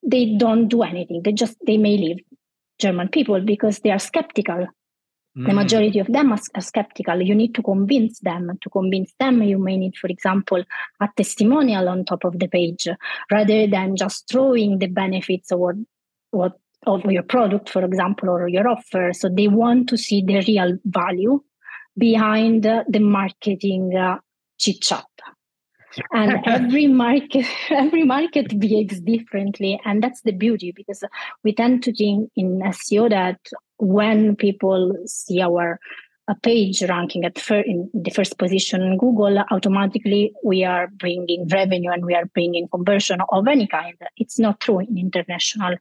they 0.02 0.36
don't 0.36 0.68
do 0.68 0.82
anything. 0.82 1.22
They 1.22 1.32
just 1.32 1.56
they 1.66 1.78
may 1.78 1.96
leave 1.96 2.20
German 2.78 3.08
people 3.08 3.40
because 3.40 3.80
they 3.80 3.90
are 3.90 3.98
skeptical. 3.98 4.66
the 5.34 5.42
mm. 5.42 5.54
majority 5.54 5.98
of 5.98 6.06
them 6.08 6.32
are, 6.32 6.40
are, 6.54 6.60
skeptical. 6.60 7.20
You 7.22 7.34
need 7.34 7.54
to 7.54 7.62
convince 7.62 8.20
them. 8.20 8.50
To 8.60 8.70
convince 8.70 9.12
them, 9.18 9.42
you 9.42 9.58
may 9.58 9.76
need, 9.76 9.96
for 9.96 10.08
example, 10.08 10.62
a 11.00 11.08
testimonial 11.16 11.88
on 11.88 12.04
top 12.04 12.24
of 12.24 12.38
the 12.38 12.48
page 12.48 12.88
rather 13.30 13.66
than 13.66 13.96
just 13.96 14.28
throwing 14.30 14.78
the 14.78 14.88
benefits 14.88 15.52
or 15.52 15.74
what 16.30 16.58
of 16.86 17.04
your 17.10 17.22
product, 17.22 17.68
for 17.68 17.84
example, 17.84 18.28
or 18.28 18.48
your 18.48 18.68
offer. 18.68 19.12
So 19.12 19.28
they 19.28 19.48
want 19.48 19.88
to 19.88 19.96
see 19.96 20.22
the 20.22 20.44
real 20.46 20.78
value 20.84 21.42
behind 21.98 22.62
the 22.62 23.00
marketing 23.00 23.96
uh, 23.96 24.18
chit 24.58 24.80
chat. 24.80 25.04
and 26.12 26.40
every 26.46 26.86
market 26.86 27.46
every 27.70 28.02
market 28.02 28.58
behaves 28.58 29.00
differently 29.00 29.80
and 29.84 30.02
that's 30.02 30.20
the 30.22 30.32
beauty 30.32 30.72
because 30.76 31.02
we 31.42 31.54
tend 31.54 31.82
to 31.82 31.92
think 31.92 32.30
in 32.36 32.60
seo 32.78 33.08
that 33.08 33.38
when 33.78 34.36
people 34.36 34.94
see 35.06 35.40
our 35.40 35.78
a 36.28 36.34
page 36.34 36.82
ranking 36.82 37.24
at 37.24 37.38
fir- 37.38 37.60
in 37.60 37.88
the 37.94 38.10
first 38.10 38.36
position 38.36 38.82
in 38.82 38.98
Google, 38.98 39.38
automatically 39.50 40.32
we 40.42 40.64
are 40.64 40.88
bringing 40.88 41.46
revenue 41.48 41.92
and 41.92 42.04
we 42.04 42.14
are 42.14 42.26
bringing 42.26 42.66
conversion 42.68 43.20
of 43.28 43.46
any 43.46 43.66
kind. 43.66 43.94
It's 44.16 44.38
not 44.38 44.58
true 44.60 44.80
in 44.80 44.98
international. 44.98 45.76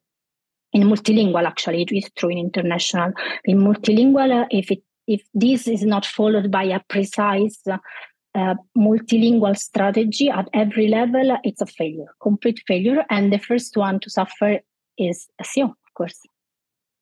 In 0.73 0.83
multilingual, 0.83 1.45
actually, 1.45 1.81
it 1.81 1.91
is 1.91 2.11
true 2.15 2.29
in 2.29 2.37
international. 2.37 3.13
In 3.45 3.59
multilingual, 3.59 4.45
if 4.51 4.69
it 4.71 4.83
if 5.07 5.21
this 5.33 5.67
is 5.67 5.83
not 5.83 6.05
followed 6.05 6.51
by 6.51 6.63
a 6.63 6.79
precise 6.89 7.61
uh, 7.67 8.55
multilingual 8.77 9.57
strategy 9.57 10.29
at 10.29 10.49
every 10.53 10.87
level, 10.87 11.37
it's 11.43 11.61
a 11.61 11.65
failure, 11.65 12.13
complete 12.21 12.61
failure. 12.67 13.05
And 13.09 13.31
the 13.31 13.39
first 13.39 13.77
one 13.77 13.99
to 14.01 14.09
suffer 14.09 14.59
is 14.97 15.27
SEO, 15.41 15.69
of 15.69 15.93
course. 15.93 16.19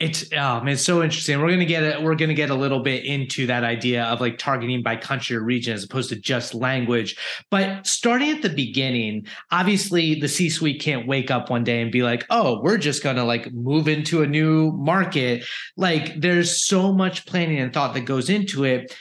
It's 0.03 0.29
man, 0.31 0.67
it's 0.67 0.83
so 0.83 1.01
interesting. 1.01 1.39
We're 1.39 1.51
gonna 1.51 1.63
get 1.63 1.81
it. 1.81 2.03
We're 2.03 2.15
gonna 2.15 2.33
get 2.33 2.49
a 2.49 2.55
little 2.55 2.81
bit 2.81 3.05
into 3.05 3.47
that 3.47 3.63
idea 3.63 4.03
of 4.03 4.19
like 4.19 4.37
targeting 4.37 4.83
by 4.83 4.97
country 4.97 5.37
or 5.37 5.41
region 5.41 5.73
as 5.73 5.85
opposed 5.85 6.09
to 6.09 6.17
just 6.17 6.53
language. 6.53 7.15
But 7.49 7.87
starting 7.87 8.29
at 8.31 8.41
the 8.41 8.49
beginning, 8.49 9.27
obviously 9.49 10.19
the 10.19 10.27
C-suite 10.27 10.81
can't 10.81 11.07
wake 11.07 11.31
up 11.31 11.49
one 11.49 11.63
day 11.63 11.81
and 11.81 11.89
be 11.89 12.03
like, 12.03 12.25
"Oh, 12.29 12.59
we're 12.61 12.77
just 12.77 13.01
gonna 13.01 13.23
like 13.23 13.53
move 13.53 13.87
into 13.87 14.23
a 14.23 14.27
new 14.27 14.73
market." 14.73 15.45
Like, 15.77 16.19
there's 16.19 16.65
so 16.65 16.91
much 16.91 17.25
planning 17.25 17.59
and 17.59 17.71
thought 17.71 17.93
that 17.93 18.01
goes 18.01 18.29
into 18.29 18.65
it. 18.65 18.93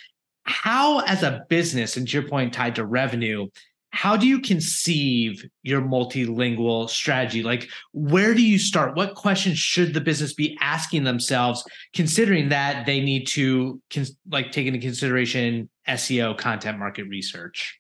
How, 0.44 1.00
as 1.00 1.24
a 1.24 1.42
business, 1.48 1.96
and 1.96 2.06
to 2.06 2.12
your 2.12 2.28
point, 2.28 2.52
tied 2.52 2.76
to 2.76 2.84
revenue, 2.84 3.48
how 3.92 4.16
do 4.16 4.26
you 4.26 4.40
conceive 4.40 5.44
your 5.62 5.80
multilingual 5.80 6.88
strategy? 6.88 7.42
Like 7.42 7.68
where 7.92 8.34
do 8.34 8.42
you 8.42 8.58
start? 8.58 8.96
What 8.96 9.14
questions 9.14 9.58
should 9.58 9.94
the 9.94 10.00
business 10.00 10.32
be 10.32 10.56
asking 10.60 11.04
themselves 11.04 11.64
considering 11.94 12.48
that 12.48 12.86
they 12.86 13.00
need 13.00 13.26
to 13.28 13.80
like 14.30 14.50
take 14.50 14.66
into 14.66 14.80
consideration 14.80 15.68
seo 15.88 16.36
content 16.36 16.78
market 16.78 17.04
research? 17.04 17.78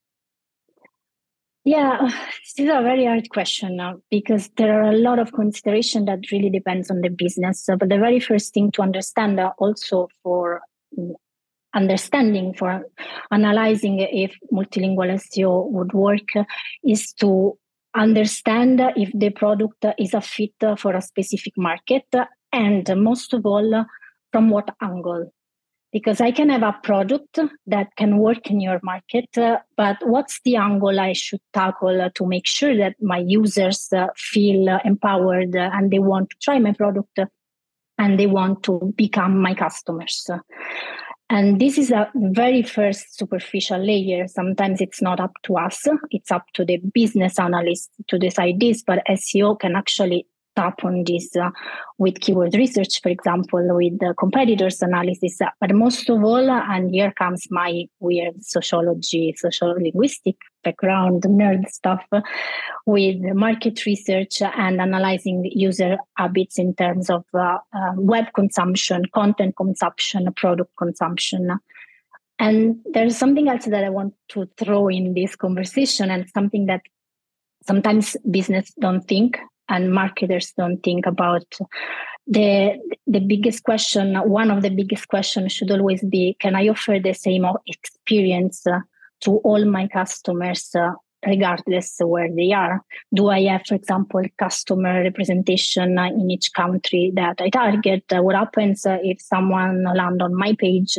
Yeah 1.64 2.10
this 2.56 2.66
is 2.66 2.70
a 2.70 2.82
very 2.82 3.06
hard 3.06 3.30
question 3.30 3.76
now 3.76 4.00
because 4.10 4.50
there 4.56 4.78
are 4.78 4.90
a 4.90 4.96
lot 4.96 5.18
of 5.18 5.32
consideration 5.32 6.04
that 6.04 6.30
really 6.30 6.50
depends 6.50 6.90
on 6.90 7.00
the 7.00 7.08
business. 7.08 7.66
But 7.66 7.88
the 7.88 7.98
very 7.98 8.20
first 8.20 8.52
thing 8.52 8.70
to 8.72 8.82
understand 8.82 9.40
uh, 9.40 9.52
also 9.58 10.08
for 10.22 10.60
mm, 10.98 11.14
understanding 11.74 12.54
for 12.54 12.84
analyzing 13.30 13.98
if 14.00 14.36
multilingual 14.52 15.12
SEO 15.14 15.70
would 15.70 15.92
work 15.92 16.28
is 16.84 17.12
to 17.14 17.58
understand 17.94 18.80
if 18.96 19.10
the 19.14 19.30
product 19.30 19.84
is 19.98 20.14
a 20.14 20.20
fit 20.20 20.54
for 20.78 20.94
a 20.94 21.02
specific 21.02 21.52
market 21.56 22.06
and 22.52 22.88
most 22.96 23.34
of 23.34 23.44
all 23.46 23.84
from 24.30 24.50
what 24.50 24.74
angle. 24.80 25.32
Because 25.92 26.22
i 26.22 26.30
can 26.30 26.48
have 26.48 26.62
a 26.62 26.78
product 26.82 27.38
that 27.66 27.88
can 27.96 28.16
work 28.16 28.50
in 28.50 28.60
your 28.60 28.80
market 28.82 29.28
but 29.76 29.98
what's 30.00 30.40
the 30.42 30.56
angle 30.56 30.98
i 30.98 31.12
should 31.12 31.42
tackle 31.52 32.08
to 32.14 32.26
make 32.26 32.46
sure 32.46 32.74
that 32.74 32.94
my 33.02 33.18
users 33.18 33.90
feel 34.16 34.78
empowered 34.86 35.54
and 35.54 35.90
they 35.90 35.98
want 35.98 36.30
to 36.30 36.36
try 36.40 36.58
my 36.58 36.72
product 36.72 37.18
and 37.98 38.18
they 38.18 38.26
want 38.26 38.62
to 38.62 38.94
become 38.96 39.36
my 39.36 39.54
customers 39.54 40.30
and 41.32 41.58
this 41.58 41.78
is 41.78 41.90
a 41.90 42.10
very 42.14 42.62
first 42.62 43.16
superficial 43.16 43.78
layer. 43.78 44.28
Sometimes 44.28 44.82
it's 44.82 45.00
not 45.00 45.18
up 45.18 45.32
to 45.44 45.56
us, 45.56 45.82
it's 46.10 46.30
up 46.30 46.44
to 46.52 46.62
the 46.62 46.76
business 46.92 47.38
analyst 47.38 47.88
to 48.08 48.18
decide 48.18 48.60
this, 48.60 48.82
but 48.82 49.02
SEO 49.08 49.58
can 49.58 49.74
actually 49.74 50.26
tap 50.54 50.84
on 50.84 51.04
this 51.04 51.34
uh, 51.36 51.50
with 51.98 52.20
keyword 52.20 52.54
research, 52.54 53.00
for 53.02 53.08
example, 53.08 53.62
with 53.76 53.98
the 53.98 54.14
competitors 54.18 54.82
analysis. 54.82 55.38
But 55.60 55.74
most 55.74 56.08
of 56.10 56.22
all, 56.22 56.50
and 56.50 56.90
here 56.90 57.12
comes 57.12 57.46
my 57.50 57.86
weird 58.00 58.42
sociology, 58.44 59.34
social 59.36 59.74
linguistic 59.74 60.36
background, 60.64 61.22
nerd 61.22 61.68
stuff, 61.68 62.04
with 62.86 63.20
market 63.34 63.84
research 63.86 64.42
and 64.42 64.80
analyzing 64.80 65.44
user 65.52 65.98
habits 66.16 66.58
in 66.58 66.74
terms 66.74 67.10
of 67.10 67.24
uh, 67.34 67.58
uh, 67.72 67.92
web 67.96 68.26
consumption, 68.34 69.04
content 69.14 69.56
consumption, 69.56 70.32
product 70.34 70.70
consumption. 70.76 71.58
And 72.38 72.76
there's 72.92 73.16
something 73.16 73.48
else 73.48 73.66
that 73.66 73.84
I 73.84 73.90
want 73.90 74.14
to 74.30 74.48
throw 74.56 74.88
in 74.88 75.14
this 75.14 75.36
conversation, 75.36 76.10
and 76.10 76.28
something 76.30 76.66
that 76.66 76.80
sometimes 77.64 78.16
business 78.28 78.72
don't 78.80 79.06
think 79.06 79.38
and 79.68 79.92
marketers 79.92 80.52
don't 80.56 80.82
think 80.82 81.06
about 81.06 81.46
the 82.26 82.78
the 83.06 83.20
biggest 83.20 83.64
question 83.64 84.14
one 84.14 84.50
of 84.50 84.62
the 84.62 84.70
biggest 84.70 85.08
questions 85.08 85.52
should 85.52 85.70
always 85.70 86.02
be 86.04 86.36
can 86.38 86.54
i 86.54 86.68
offer 86.68 86.98
the 86.98 87.12
same 87.12 87.44
experience 87.66 88.66
uh, 88.66 88.78
to 89.20 89.38
all 89.38 89.64
my 89.64 89.88
customers 89.88 90.74
uh, 90.74 90.92
regardless 91.26 91.96
where 92.00 92.28
they 92.34 92.52
are? 92.52 92.82
Do 93.14 93.28
i 93.28 93.42
have 93.44 93.62
for 93.66 93.74
example 93.74 94.22
customer 94.38 95.02
representation 95.02 95.98
uh, 95.98 96.06
in 96.06 96.30
each 96.30 96.52
country 96.52 97.12
that 97.14 97.40
i 97.40 97.48
target? 97.48 98.04
Uh, 98.12 98.22
what 98.22 98.34
happens 98.34 98.86
uh, 98.86 98.98
if 99.02 99.20
someone 99.20 99.84
land 99.84 100.22
on 100.22 100.34
my 100.34 100.54
page 100.54 100.98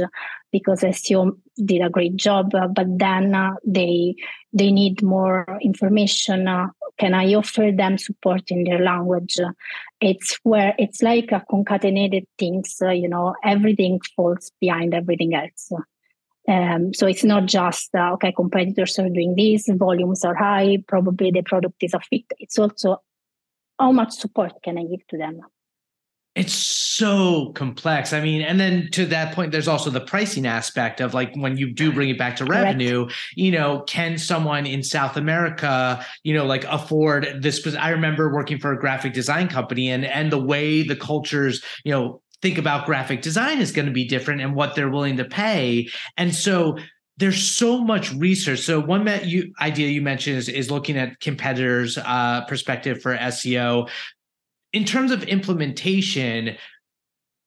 because 0.51 0.82
seo 0.82 1.38
did 1.63 1.82
a 1.82 1.89
great 1.89 2.15
job 2.15 2.51
but 2.51 2.88
then 2.98 3.36
they 3.65 4.15
they 4.53 4.72
need 4.72 5.01
more 5.01 5.46
information 5.62 6.48
can 6.98 7.14
I 7.14 7.34
offer 7.34 7.72
them 7.72 7.98
support 7.98 8.44
in 8.50 8.64
their 8.64 8.80
language? 8.80 9.38
It's 10.00 10.38
where 10.44 10.76
it's 10.78 11.02
like 11.02 11.32
a 11.32 11.44
concatenated 11.50 12.26
things, 12.38 12.78
uh, 12.82 12.92
you 12.92 13.10
know, 13.10 13.36
everything 13.44 14.00
falls 14.16 14.52
behind 14.62 14.94
everything 14.94 15.34
else. 15.34 15.72
Um, 16.48 16.94
so 16.94 17.08
it's 17.08 17.24
not 17.24 17.46
just 17.46 17.96
uh, 17.96 18.14
okay, 18.14 18.34
competitors 18.34 19.00
are 19.00 19.10
doing 19.10 19.36
this, 19.36 19.70
volumes 19.70 20.26
are 20.26 20.36
high, 20.36 20.78
probably 20.88 21.32
the 21.32 21.42
product 21.42 21.82
is 21.82 21.94
a 21.94 22.00
fit. 22.00 22.26
It's 22.38 22.60
also 22.60 23.02
how 23.80 23.92
much 23.92 24.12
support 24.12 24.54
can 24.64 24.78
I 24.78 24.84
give 24.84 25.08
to 25.08 25.18
them? 25.18 25.42
It's 26.36 26.54
so 26.54 27.52
complex. 27.52 28.12
I 28.12 28.20
mean, 28.20 28.42
and 28.42 28.60
then 28.60 28.90
to 28.94 29.06
that 29.08 29.36
point, 29.36 29.52
there's 29.52 29.68
also 29.68 29.92
the 29.92 30.02
pricing 30.02 30.48
aspect 30.48 31.00
of 31.00 31.13
like 31.13 31.32
when 31.36 31.58
you 31.58 31.72
do 31.72 31.92
bring 31.92 32.10
it 32.10 32.18
back 32.18 32.38
to 32.38 32.46
revenue, 32.46 33.06
Correct. 33.06 33.20
you 33.36 33.52
know, 33.52 33.82
can 33.82 34.18
someone 34.18 34.66
in 34.66 34.82
South 34.82 35.16
America, 35.16 36.04
you 36.24 36.34
know, 36.34 36.46
like 36.46 36.63
afford 36.63 37.42
this? 37.42 37.63
I 37.75 37.90
remember 37.90 38.34
working 38.34 38.58
for 38.58 38.72
a 38.72 38.80
graphic 38.80 39.13
design 39.13 39.48
company 39.48 39.92
and 39.92 40.06
and 40.06 40.32
the 40.32 40.40
way 40.40 40.82
the 40.82 40.96
cultures, 40.96 41.63
you 41.84 41.92
know, 41.92 42.24
think 42.42 42.58
about 42.58 42.88
graphic 42.88 43.22
design 43.22 43.60
is 43.60 43.72
going 43.72 43.86
to 43.86 43.92
be 43.92 44.06
different 44.06 44.42
and 44.42 44.56
what 44.56 44.74
they're 44.75 44.90
willing 44.90 45.18
to 45.18 45.25
pay. 45.25 45.88
And 46.18 46.34
so 46.34 46.80
there's 47.18 47.42
so 47.48 47.78
much 47.78 48.12
research. 48.13 48.60
So 48.60 48.80
one 48.80 49.08
you, 49.24 49.54
idea 49.62 49.90
you 49.90 50.02
mentioned 50.02 50.38
is, 50.38 50.50
is 50.50 50.72
looking 50.72 50.98
at 50.98 51.20
competitors' 51.20 51.98
uh, 51.98 52.44
perspective 52.48 53.02
for 53.02 53.16
SEO 53.16 53.88
in 54.74 54.86
terms 54.86 55.12
of 55.12 55.24
implementation, 55.24 56.58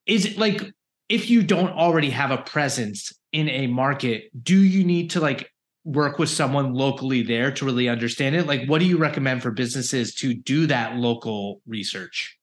is 0.06 0.24
it 0.24 0.38
like 0.38 0.62
if 1.08 1.28
you 1.28 1.42
don't 1.42 1.70
already 1.70 2.10
have 2.10 2.30
a 2.30 2.38
presence 2.38 3.12
in 3.32 3.48
a 3.48 3.66
market, 3.66 4.30
do 4.42 4.56
you 4.56 4.84
need 4.84 5.10
to 5.10 5.20
like 5.20 5.50
work 5.84 6.18
with 6.18 6.28
someone 6.28 6.74
locally 6.74 7.22
there 7.22 7.52
to 7.52 7.64
really 7.64 7.88
understand 7.88 8.34
it? 8.34 8.46
Like, 8.46 8.68
what 8.68 8.80
do 8.80 8.86
you 8.86 8.98
recommend 8.98 9.42
for 9.42 9.50
businesses 9.50 10.14
to 10.16 10.34
do 10.34 10.66
that 10.66 10.96
local 10.96 11.60
research? 11.66 12.36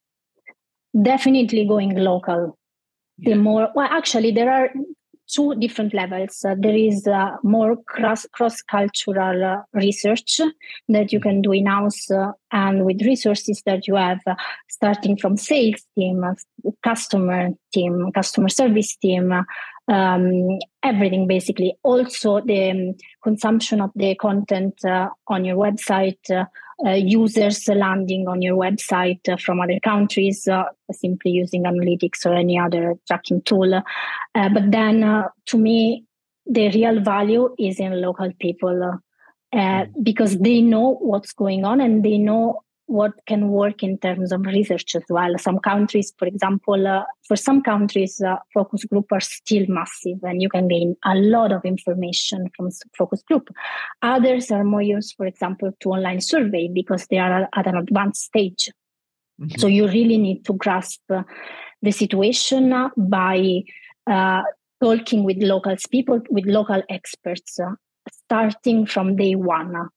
Definitely 1.01 1.67
going 1.67 1.95
local. 1.95 2.57
Yeah. 3.17 3.35
The 3.35 3.41
more, 3.41 3.69
well, 3.75 3.87
actually, 3.89 4.31
there 4.31 4.51
are 4.51 4.69
two 5.33 5.55
different 5.55 5.93
levels. 5.93 6.45
Uh, 6.45 6.55
there 6.57 6.75
is 6.75 7.07
uh, 7.07 7.31
more 7.43 7.75
cross 7.87 8.25
cross 8.33 8.61
cultural 8.61 9.43
uh, 9.43 9.57
research 9.73 10.39
that 10.89 11.11
you 11.11 11.19
can 11.19 11.41
do 11.41 11.51
in 11.51 11.65
house, 11.65 12.09
uh, 12.11 12.31
and 12.51 12.85
with 12.85 13.01
resources 13.01 13.61
that 13.65 13.87
you 13.87 13.95
have, 13.95 14.19
uh, 14.27 14.35
starting 14.69 15.17
from 15.17 15.37
sales 15.37 15.83
team, 15.95 16.23
uh, 16.23 16.33
customer 16.83 17.49
team, 17.73 18.11
customer 18.13 18.49
service 18.49 18.95
team, 18.97 19.33
um, 19.87 20.59
everything 20.83 21.27
basically. 21.27 21.75
Also, 21.83 22.41
the 22.41 22.71
um, 22.71 22.93
consumption 23.23 23.81
of 23.81 23.91
the 23.95 24.15
content 24.15 24.75
on 25.27 25.45
your 25.45 25.57
website. 25.57 26.29
uh, 26.29 26.45
users 26.91 27.67
landing 27.67 28.27
on 28.27 28.41
your 28.41 28.57
website 28.57 29.27
uh, 29.29 29.37
from 29.37 29.61
other 29.61 29.79
countries, 29.79 30.47
uh, 30.47 30.63
simply 30.91 31.31
using 31.31 31.63
analytics 31.63 32.25
or 32.25 32.33
any 32.33 32.59
other 32.59 32.95
tracking 33.07 33.41
tool. 33.43 33.73
Uh, 33.73 34.49
but 34.49 34.71
then, 34.71 35.25
to 35.45 35.57
me, 35.57 36.03
the 36.45 36.69
real 36.71 36.99
value 36.99 37.55
is 37.57 37.79
in 37.79 38.01
local 38.01 38.31
people 38.39 38.99
mm. 39.53 40.03
because 40.03 40.37
they 40.39 40.61
know 40.61 40.95
what's 40.99 41.31
going 41.31 41.63
on 41.63 41.79
and 41.79 42.03
they 42.03 42.17
know 42.17 42.61
what 42.87 43.13
can 43.27 43.49
work 43.49 43.81
in 43.81 43.97
terms 43.97 44.31
of 44.31 44.41
research 44.45 44.95
as 44.95 45.03
well. 45.09 45.37
Some 45.37 45.59
countries, 45.59 46.13
for 46.17 46.27
example, 46.27 46.87
uh, 46.87 47.03
for 47.27 47.35
some 47.35 47.61
countries, 47.61 48.21
uh, 48.21 48.37
focus 48.53 48.83
group 48.85 49.11
are 49.11 49.21
still 49.21 49.65
massive, 49.67 50.17
and 50.23 50.41
you 50.41 50.49
can 50.49 50.67
gain 50.67 50.95
a 51.05 51.15
lot 51.15 51.51
of 51.51 51.63
information 51.63 52.49
from 52.55 52.69
focus 52.97 53.23
group. 53.23 53.49
Others 54.01 54.51
are 54.51 54.63
more 54.63 54.81
used, 54.81 55.15
for 55.15 55.25
example, 55.25 55.71
to 55.79 55.89
online 55.89 56.21
survey 56.21 56.67
because 56.67 57.07
they 57.07 57.19
are 57.19 57.47
at 57.55 57.67
an 57.67 57.77
advanced 57.77 58.23
stage. 58.23 58.69
Mm-hmm. 59.39 59.59
So 59.59 59.67
you 59.67 59.87
really 59.87 60.17
need 60.17 60.45
to 60.45 60.53
grasp 60.53 61.01
uh, 61.09 61.23
the 61.81 61.91
situation 61.91 62.91
by 62.97 63.63
uh, 64.07 64.43
talking 64.81 65.23
with 65.23 65.37
local 65.41 65.75
people, 65.89 66.21
with 66.29 66.45
local 66.45 66.83
experts, 66.89 67.59
uh, 67.59 67.71
starting 68.11 68.85
from 68.85 69.15
day 69.15 69.35
one 69.35 69.89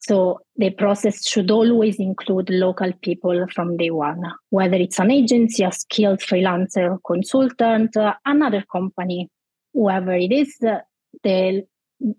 so 0.00 0.40
the 0.56 0.70
process 0.70 1.28
should 1.28 1.50
always 1.50 1.96
include 1.98 2.48
local 2.48 2.90
people 3.02 3.46
from 3.54 3.76
day 3.76 3.90
one, 3.90 4.22
whether 4.48 4.76
it's 4.76 4.98
an 4.98 5.10
agency, 5.10 5.62
a 5.62 5.70
skilled 5.70 6.20
freelancer, 6.20 6.98
consultant, 7.06 7.96
uh, 7.98 8.14
another 8.24 8.64
company, 8.72 9.28
whoever 9.74 10.14
it 10.14 10.32
is, 10.32 10.56
uh, 10.66 10.78
they'll 11.22 11.62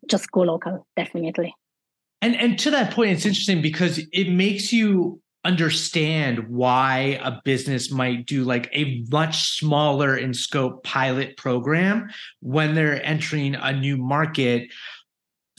just 0.07 0.31
go 0.31 0.41
local, 0.41 0.85
definitely. 0.95 1.55
And 2.21 2.35
and 2.35 2.59
to 2.59 2.69
that 2.69 2.93
point, 2.93 3.11
it's 3.11 3.25
interesting 3.25 3.63
because 3.63 3.99
it 4.13 4.29
makes 4.29 4.71
you 4.71 5.19
understand 5.43 6.47
why 6.49 7.19
a 7.23 7.41
business 7.43 7.89
might 7.89 8.27
do 8.27 8.43
like 8.43 8.69
a 8.73 9.03
much 9.09 9.57
smaller 9.57 10.15
in 10.15 10.35
scope 10.35 10.83
pilot 10.83 11.35
program 11.35 12.07
when 12.41 12.75
they're 12.75 13.03
entering 13.03 13.55
a 13.55 13.73
new 13.73 13.97
market 13.97 14.69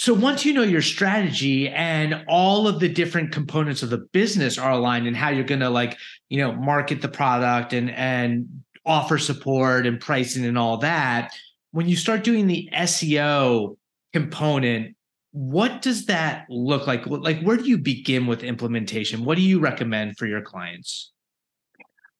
so 0.02 0.12
once 0.12 0.44
you 0.44 0.52
know 0.52 0.64
your 0.64 0.82
strategy 0.82 1.68
and 1.68 2.24
all 2.26 2.66
of 2.66 2.80
the 2.80 2.88
different 2.88 3.30
components 3.30 3.84
of 3.84 3.90
the 3.90 3.98
business 3.98 4.58
are 4.58 4.72
aligned 4.72 5.06
and 5.06 5.16
how 5.16 5.28
you're 5.28 5.44
going 5.44 5.60
to 5.60 5.70
like, 5.70 5.96
you 6.28 6.38
know, 6.38 6.52
market 6.54 7.00
the 7.00 7.08
product 7.08 7.72
and 7.72 7.88
and 7.92 8.64
offer 8.84 9.16
support 9.16 9.86
and 9.86 10.00
pricing 10.00 10.44
and 10.44 10.58
all 10.58 10.78
that, 10.78 11.32
when 11.70 11.88
you 11.88 11.94
start 11.94 12.24
doing 12.24 12.48
the 12.48 12.68
SEO 12.72 13.76
component, 14.12 14.96
what 15.30 15.82
does 15.82 16.06
that 16.06 16.46
look 16.48 16.88
like? 16.88 17.06
Like 17.06 17.40
where 17.42 17.56
do 17.56 17.68
you 17.68 17.78
begin 17.78 18.26
with 18.26 18.42
implementation? 18.42 19.24
What 19.24 19.36
do 19.36 19.42
you 19.42 19.60
recommend 19.60 20.18
for 20.18 20.26
your 20.26 20.42
clients? 20.42 21.12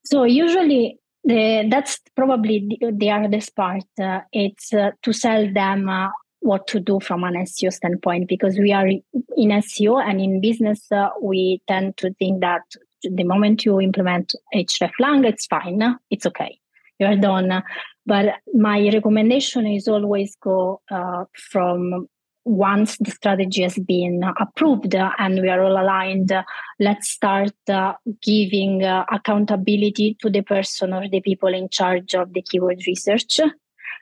So 0.05 0.23
usually 0.23 1.01
the, 1.25 1.67
that's 1.69 1.99
probably 2.15 2.79
the, 2.81 2.93
the 2.93 3.09
hardest 3.09 3.57
part. 3.57 3.83
Uh, 4.01 4.21
it's 4.31 4.73
uh, 4.73 4.93
to 5.03 5.13
sell 5.13 5.53
them 5.53 5.89
uh, 5.89 6.11
what 6.43 6.67
to 6.67 6.81
do 6.81 7.01
from 7.01 7.25
an 7.25 7.35
SEO 7.35 7.73
standpoint 7.73 8.29
because 8.29 8.59
we 8.59 8.73
are 8.73 8.87
in 8.87 9.03
SEO 9.37 10.03
and 10.03 10.21
in 10.21 10.41
business 10.41 10.91
uh, 10.93 11.09
we 11.21 11.63
tend 11.69 11.97
to 11.97 12.13
think 12.15 12.41
that 12.41 12.63
the 13.03 13.25
moment 13.25 13.65
you 13.65 13.81
implement 13.81 14.35
hreflang 14.55 15.25
it's 15.25 15.47
fine 15.47 15.99
it's 16.11 16.27
okay 16.27 16.59
you're 16.99 17.17
done. 17.17 17.63
But 18.07 18.35
my 18.55 18.91
recommendation 18.93 19.67
is 19.67 19.89
always 19.89 20.37
go 20.41 20.81
uh, 20.91 21.25
from 21.35 22.09
once 22.45 22.97
the 22.99 23.11
strategy 23.11 23.63
has 23.63 23.79
been 23.79 24.23
approved 24.41 24.95
and 24.97 25.41
we 25.41 25.49
are 25.49 25.63
all 25.63 25.81
aligned 25.81 26.33
let's 26.81 27.09
start 27.09 27.55
uh, 27.69 27.93
giving 28.21 28.83
uh, 28.83 29.05
accountability 29.13 30.17
to 30.21 30.29
the 30.29 30.43
person 30.43 30.93
or 30.93 31.09
the 31.09 31.21
people 31.21 31.55
in 31.55 31.69
charge 31.69 32.17
of 32.17 32.33
the 32.33 32.43
keyword 32.43 32.81
research 32.85 33.39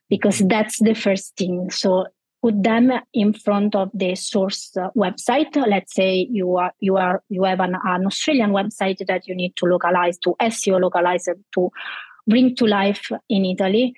because 0.09 0.41
that's 0.41 0.79
the 0.81 0.95
first 0.95 1.37
thing. 1.37 1.71
So 1.71 2.07
put 2.43 2.63
them 2.63 2.91
in 3.13 3.33
front 3.33 3.75
of 3.75 3.91
the 3.93 4.15
source 4.15 4.77
uh, 4.77 4.91
website. 4.97 5.55
Let's 5.57 5.95
say 5.95 6.27
you 6.31 6.57
are 6.57 6.73
you 6.81 6.97
are 6.97 7.23
you 7.29 7.45
have 7.45 7.61
an, 7.61 7.77
an 7.85 8.07
Australian 8.07 8.51
website 8.51 9.07
that 9.07 9.27
you 9.27 9.35
need 9.35 9.57
to 9.57 9.67
localize 9.67 10.19
to 10.19 10.35
SEO 10.41 10.81
localize 10.81 11.29
to 11.55 11.71
bring 12.27 12.57
to 12.57 12.67
life 12.67 13.11
in 13.29 13.45
Italy. 13.45 13.95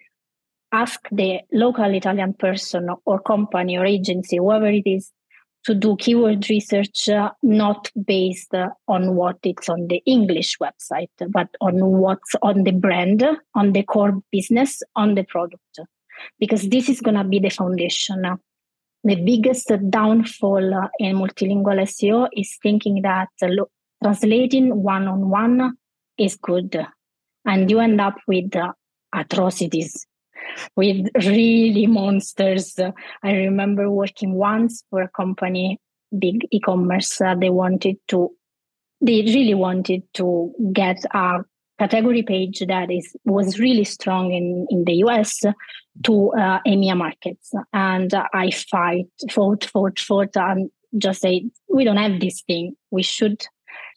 Ask 0.73 1.07
the 1.13 1.41
local 1.53 1.95
Italian 1.95 2.35
person 2.35 2.89
or 3.05 3.21
company 3.21 3.77
or 3.77 3.85
agency, 3.85 4.39
whoever 4.39 4.69
it 4.69 4.87
is, 4.87 5.13
to 5.65 5.75
do 5.75 5.97
keyword 5.97 6.49
research 6.49 7.09
uh, 7.11 7.31
not 7.43 7.91
based 8.07 8.55
uh, 8.55 8.71
on 8.89 9.15
what 9.15 9.37
it's 9.45 9.69
on 9.69 9.87
the 9.89 10.03
English 10.07 10.57
website, 10.59 11.11
but 11.29 11.49
on 11.61 11.75
what's 11.85 12.35
on 12.43 12.65
the 12.65 12.73
brand, 12.73 13.25
on 13.55 13.73
the 13.73 13.83
core 13.83 14.23
business, 14.33 14.83
on 14.97 15.15
the 15.15 15.25
product 15.25 15.79
because 16.39 16.69
this 16.69 16.89
is 16.89 17.01
going 17.01 17.17
to 17.17 17.25
be 17.25 17.39
the 17.39 17.51
foundation. 17.51 18.23
The 19.05 19.17
biggest 19.17 19.73
downfall 19.91 20.89
in 20.99 21.17
multilingual 21.17 21.83
SEO 21.83 22.29
is 22.37 22.57
thinking 22.63 23.03
that 23.03 23.29
translating 24.03 24.83
one 24.83 25.09
on 25.09 25.29
one 25.29 25.77
is 26.19 26.37
good, 26.37 26.87
and 27.45 27.71
you 27.71 27.81
end 27.81 28.01
up 28.01 28.17
with 28.29 28.55
uh, 28.55 28.73
atrocities, 29.13 30.07
with 30.77 31.09
really 31.15 31.87
monsters. 31.87 32.79
I 33.23 33.33
remember 33.33 33.91
working 33.91 34.35
once 34.35 34.85
for 34.91 35.03
a 35.03 35.09
company, 35.09 35.81
big 36.17 36.47
e-commerce. 36.51 37.21
Uh, 37.21 37.35
they 37.35 37.51
wanted 37.51 37.97
to, 38.09 38.31
they 39.01 39.23
really 39.23 39.55
wanted 39.55 40.03
to 40.15 40.53
get 40.73 41.05
a 41.13 41.45
category 41.83 42.23
page 42.23 42.61
that 42.69 42.91
is 42.91 43.17
was 43.25 43.59
really 43.59 43.85
strong 43.85 44.33
in, 44.33 44.67
in 44.71 44.85
the 44.85 44.97
US 45.05 45.41
to 46.05 46.33
uh, 46.33 46.61
EMEA 46.67 46.97
markets. 46.97 47.53
And 47.73 48.13
I 48.33 48.51
fight, 48.51 49.09
fought, 49.31 49.65
fought, 49.65 49.99
fought, 49.99 50.37
and 50.37 50.71
just 50.97 51.21
say, 51.23 51.51
we 51.69 51.85
don't 51.85 51.97
have 51.97 52.21
this 52.21 52.43
thing. 52.43 52.77
We 52.91 53.03
should 53.03 53.45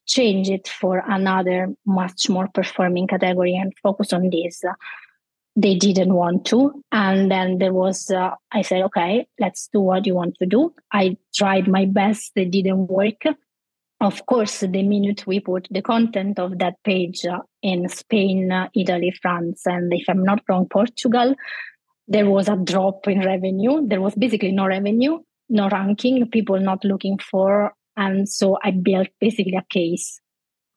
change 0.07 0.49
it 0.49 0.67
for 0.67 1.03
another 1.07 1.73
much 1.85 2.29
more 2.29 2.47
performing 2.47 3.07
category 3.07 3.55
and 3.55 3.73
focus 3.83 4.13
on 4.13 4.29
this. 4.29 4.63
They 5.55 5.75
didn't 5.75 6.13
want 6.13 6.45
to. 6.47 6.83
And 6.91 7.31
then 7.31 7.59
there 7.59 7.73
was, 7.73 8.11
uh, 8.11 8.31
I 8.51 8.61
said, 8.61 8.81
okay, 8.83 9.27
let's 9.39 9.69
do 9.71 9.79
what 9.79 10.05
you 10.05 10.15
want 10.15 10.35
to 10.39 10.45
do. 10.45 10.73
I 10.91 11.17
tried 11.33 11.67
my 11.67 11.85
best. 11.85 12.31
It 12.35 12.51
didn't 12.51 12.87
work 12.87 13.21
of 14.01 14.25
course, 14.25 14.59
the 14.59 14.83
minute 14.83 15.25
we 15.25 15.39
put 15.39 15.67
the 15.71 15.81
content 15.81 16.37
of 16.37 16.59
that 16.59 16.75
page 16.83 17.25
uh, 17.25 17.39
in 17.61 17.87
Spain, 17.89 18.51
uh, 18.51 18.67
Italy, 18.75 19.13
France, 19.21 19.61
and 19.65 19.91
if 19.93 20.07
I'm 20.09 20.23
not 20.23 20.41
wrong, 20.49 20.67
Portugal, 20.69 21.35
there 22.07 22.29
was 22.29 22.47
a 22.47 22.57
drop 22.57 23.07
in 23.07 23.21
revenue. 23.21 23.87
There 23.87 24.01
was 24.01 24.13
basically 24.15 24.51
no 24.51 24.67
revenue, 24.67 25.19
no 25.49 25.69
ranking, 25.69 26.29
people 26.29 26.59
not 26.59 26.83
looking 26.83 27.17
for. 27.19 27.73
And 27.97 28.27
so 28.27 28.57
I 28.63 28.71
built 28.71 29.07
basically 29.19 29.55
a 29.55 29.65
case 29.69 30.19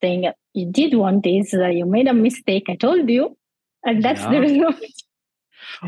saying, 0.01 0.31
You 0.53 0.71
did 0.71 0.95
want 0.95 1.23
this, 1.23 1.53
uh, 1.53 1.67
you 1.67 1.85
made 1.85 2.07
a 2.07 2.13
mistake, 2.13 2.65
I 2.69 2.75
told 2.75 3.09
you. 3.09 3.37
And 3.83 4.03
that's 4.03 4.21
yeah. 4.21 4.31
the 4.31 4.39
result. 4.39 4.75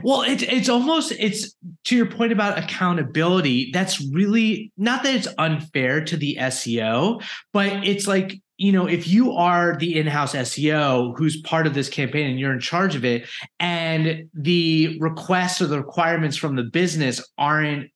Well, 0.03 0.21
it's 0.21 0.43
it's 0.43 0.69
almost 0.69 1.11
it's 1.19 1.55
to 1.85 1.95
your 1.95 2.05
point 2.05 2.31
about 2.31 2.57
accountability. 2.57 3.71
That's 3.73 4.01
really 4.11 4.71
not 4.77 5.03
that 5.03 5.15
it's 5.15 5.27
unfair 5.37 6.03
to 6.05 6.17
the 6.17 6.37
SEO, 6.39 7.23
but 7.53 7.85
it's 7.85 8.07
like 8.07 8.41
you 8.57 8.71
know 8.71 8.87
if 8.87 9.07
you 9.07 9.33
are 9.33 9.75
the 9.77 9.99
in-house 9.99 10.33
SEO 10.33 11.17
who's 11.17 11.41
part 11.41 11.67
of 11.67 11.73
this 11.73 11.89
campaign 11.89 12.29
and 12.29 12.39
you're 12.39 12.53
in 12.53 12.59
charge 12.59 12.95
of 12.95 13.05
it, 13.05 13.27
and 13.59 14.29
the 14.33 14.97
requests 14.99 15.61
or 15.61 15.67
the 15.67 15.77
requirements 15.77 16.37
from 16.37 16.55
the 16.55 16.63
business 16.63 17.21
aren't 17.37 17.90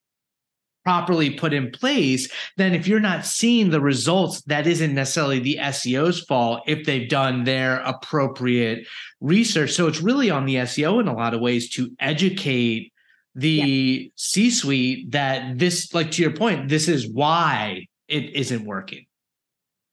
properly 0.85 1.31
put 1.31 1.51
in 1.51 1.71
place, 1.71 2.31
then 2.57 2.73
if 2.73 2.87
you're 2.87 2.99
not 2.99 3.25
seeing 3.25 3.71
the 3.71 3.81
results, 3.81 4.41
that 4.43 4.67
isn't 4.67 4.93
necessarily 4.93 5.39
the 5.39 5.57
SEO's 5.59 6.23
fault 6.23 6.61
if 6.67 6.85
they've 6.85 7.09
done 7.09 7.43
their 7.43 7.77
appropriate 7.81 8.87
research. 9.19 9.71
So 9.71 9.87
it's 9.87 10.01
really 10.01 10.29
on 10.29 10.45
the 10.45 10.55
SEO 10.55 11.01
in 11.01 11.07
a 11.07 11.15
lot 11.15 11.33
of 11.33 11.41
ways 11.41 11.69
to 11.71 11.91
educate 11.99 12.93
the 13.33 13.49
yeah. 13.49 14.09
C 14.15 14.49
suite 14.51 15.11
that 15.11 15.57
this, 15.57 15.93
like 15.93 16.11
to 16.11 16.21
your 16.21 16.31
point, 16.31 16.69
this 16.69 16.87
is 16.87 17.09
why 17.09 17.87
it 18.07 18.35
isn't 18.35 18.63
working. 18.63 19.05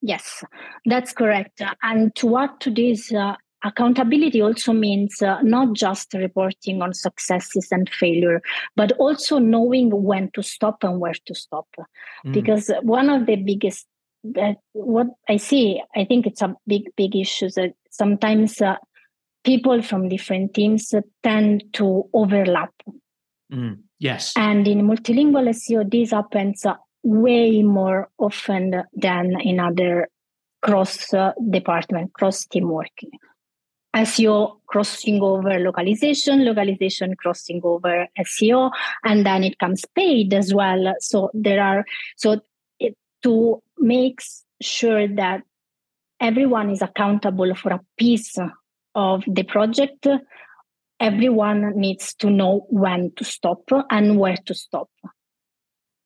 Yes, 0.02 0.44
that's 0.84 1.12
correct. 1.12 1.62
And 1.82 2.14
to 2.16 2.36
add 2.36 2.60
to 2.60 2.70
this, 2.70 3.12
uh, 3.12 3.36
accountability 3.64 4.40
also 4.40 4.72
means 4.72 5.20
uh, 5.22 5.40
not 5.42 5.72
just 5.74 6.12
reporting 6.14 6.82
on 6.82 6.94
successes 6.94 7.68
and 7.70 7.88
failure 7.88 8.40
but 8.76 8.92
also 8.92 9.38
knowing 9.38 9.90
when 9.90 10.30
to 10.32 10.42
stop 10.42 10.82
and 10.82 11.00
where 11.00 11.14
to 11.26 11.34
stop 11.34 11.66
mm. 11.78 12.32
because 12.32 12.70
one 12.82 13.08
of 13.08 13.26
the 13.26 13.36
biggest 13.36 13.86
that 14.24 14.56
what 14.72 15.08
i 15.28 15.36
see 15.36 15.82
i 15.96 16.04
think 16.04 16.26
it's 16.26 16.42
a 16.42 16.54
big 16.66 16.82
big 16.96 17.16
issue 17.16 17.48
that 17.50 17.74
sometimes 17.90 18.60
uh, 18.60 18.76
people 19.44 19.82
from 19.82 20.08
different 20.08 20.54
teams 20.54 20.94
tend 21.22 21.64
to 21.72 22.04
overlap 22.12 22.72
mm. 23.52 23.76
yes 23.98 24.32
and 24.36 24.68
in 24.68 24.86
multilingual 24.86 25.48
seo 25.50 25.88
this 25.90 26.12
happens 26.12 26.64
uh, 26.64 26.74
way 27.04 27.62
more 27.62 28.08
often 28.18 28.82
than 28.94 29.40
in 29.40 29.58
other 29.58 30.08
cross 30.62 31.12
uh, 31.12 31.32
department, 31.50 32.12
cross 32.14 32.46
team 32.46 32.68
working. 32.68 33.10
SEO 33.94 34.58
crossing 34.66 35.22
over 35.22 35.58
localization, 35.58 36.44
localization 36.44 37.14
crossing 37.16 37.60
over 37.62 38.06
SEO, 38.18 38.70
and 39.04 39.26
then 39.26 39.44
it 39.44 39.58
comes 39.58 39.84
paid 39.94 40.32
as 40.32 40.54
well. 40.54 40.94
So 41.00 41.30
there 41.34 41.62
are 41.62 41.84
so 42.16 42.40
it, 42.78 42.96
to 43.22 43.62
make 43.78 44.20
sure 44.60 45.08
that 45.08 45.42
everyone 46.20 46.70
is 46.70 46.80
accountable 46.80 47.54
for 47.54 47.72
a 47.72 47.80
piece 47.98 48.38
of 48.94 49.24
the 49.26 49.42
project. 49.42 50.06
Everyone 50.98 51.72
needs 51.76 52.14
to 52.14 52.30
know 52.30 52.66
when 52.70 53.12
to 53.16 53.24
stop 53.24 53.62
and 53.90 54.18
where 54.18 54.36
to 54.46 54.54
stop. 54.54 54.88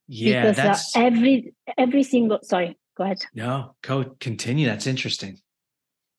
Yeah, 0.08 0.42
because 0.42 0.58
uh, 0.58 0.62
that's 0.62 0.96
every 0.96 1.52
every 1.76 2.02
single 2.02 2.38
sorry, 2.42 2.78
go 2.96 3.04
ahead. 3.04 3.18
no. 3.34 3.74
Go 3.82 4.16
continue. 4.20 4.66
That's 4.66 4.86
interesting. 4.86 5.38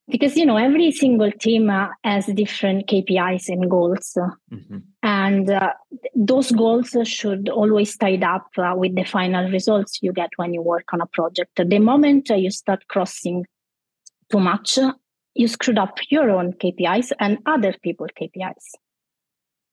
Because 0.09 0.37
you 0.37 0.45
know 0.45 0.57
every 0.57 0.91
single 0.91 1.31
team 1.31 1.69
uh, 1.69 1.87
has 2.03 2.25
different 2.27 2.87
KPIs 2.87 3.49
and 3.49 3.69
goals, 3.69 4.17
Mhm. 4.51 4.83
and 5.03 5.49
uh, 5.49 5.73
those 6.15 6.51
goals 6.51 6.95
should 7.03 7.49
always 7.49 7.97
tied 7.97 8.23
up 8.23 8.47
uh, 8.57 8.73
with 8.75 8.95
the 8.95 9.03
final 9.03 9.49
results 9.51 9.99
you 10.01 10.13
get 10.13 10.29
when 10.37 10.53
you 10.53 10.61
work 10.61 10.93
on 10.93 11.01
a 11.01 11.07
project. 11.07 11.51
The 11.55 11.79
moment 11.79 12.31
uh, 12.31 12.35
you 12.35 12.51
start 12.51 12.87
crossing 12.87 13.45
too 14.31 14.39
much, 14.39 14.79
you 15.35 15.47
screwed 15.47 15.77
up 15.77 15.97
your 16.09 16.29
own 16.29 16.53
KPIs 16.53 17.11
and 17.19 17.37
other 17.45 17.73
people's 17.81 18.11
KPIs. 18.19 18.75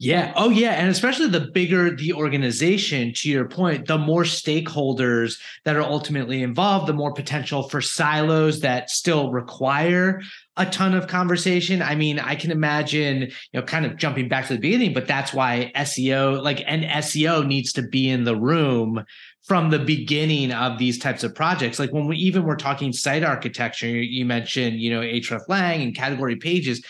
Yeah. 0.00 0.32
Oh, 0.34 0.50
yeah. 0.50 0.72
And 0.72 0.90
especially 0.90 1.28
the 1.28 1.48
bigger 1.52 1.94
the 1.94 2.12
organization, 2.14 3.12
to 3.16 3.30
your 3.30 3.48
point, 3.48 3.86
the 3.86 3.96
more 3.96 4.24
stakeholders 4.24 5.38
that 5.64 5.76
are 5.76 5.82
ultimately 5.82 6.42
involved, 6.42 6.88
the 6.88 6.92
more 6.92 7.12
potential 7.12 7.68
for 7.68 7.80
silos 7.80 8.60
that 8.60 8.90
still 8.90 9.30
require 9.30 10.20
a 10.56 10.66
ton 10.66 10.94
of 10.94 11.06
conversation. 11.06 11.80
I 11.80 11.94
mean, 11.94 12.18
I 12.18 12.34
can 12.34 12.50
imagine, 12.50 13.22
you 13.22 13.30
know, 13.54 13.62
kind 13.62 13.86
of 13.86 13.96
jumping 13.96 14.28
back 14.28 14.48
to 14.48 14.54
the 14.54 14.60
beginning, 14.60 14.94
but 14.94 15.06
that's 15.06 15.32
why 15.32 15.70
SEO, 15.76 16.42
like, 16.42 16.62
and 16.66 16.82
SEO 16.84 17.46
needs 17.46 17.72
to 17.74 17.82
be 17.82 18.10
in 18.10 18.24
the 18.24 18.36
room 18.36 19.04
from 19.44 19.70
the 19.70 19.78
beginning 19.78 20.52
of 20.52 20.78
these 20.78 20.98
types 20.98 21.22
of 21.22 21.34
projects. 21.34 21.78
Like 21.78 21.92
when 21.92 22.06
we 22.06 22.16
even 22.16 22.44
were 22.44 22.56
talking 22.56 22.92
site 22.92 23.22
architecture, 23.22 23.86
you 23.86 24.24
mentioned, 24.24 24.80
you 24.80 24.90
know, 24.90 25.00
hreflang 25.02 25.82
and 25.82 25.94
category 25.94 26.36
pages 26.36 26.84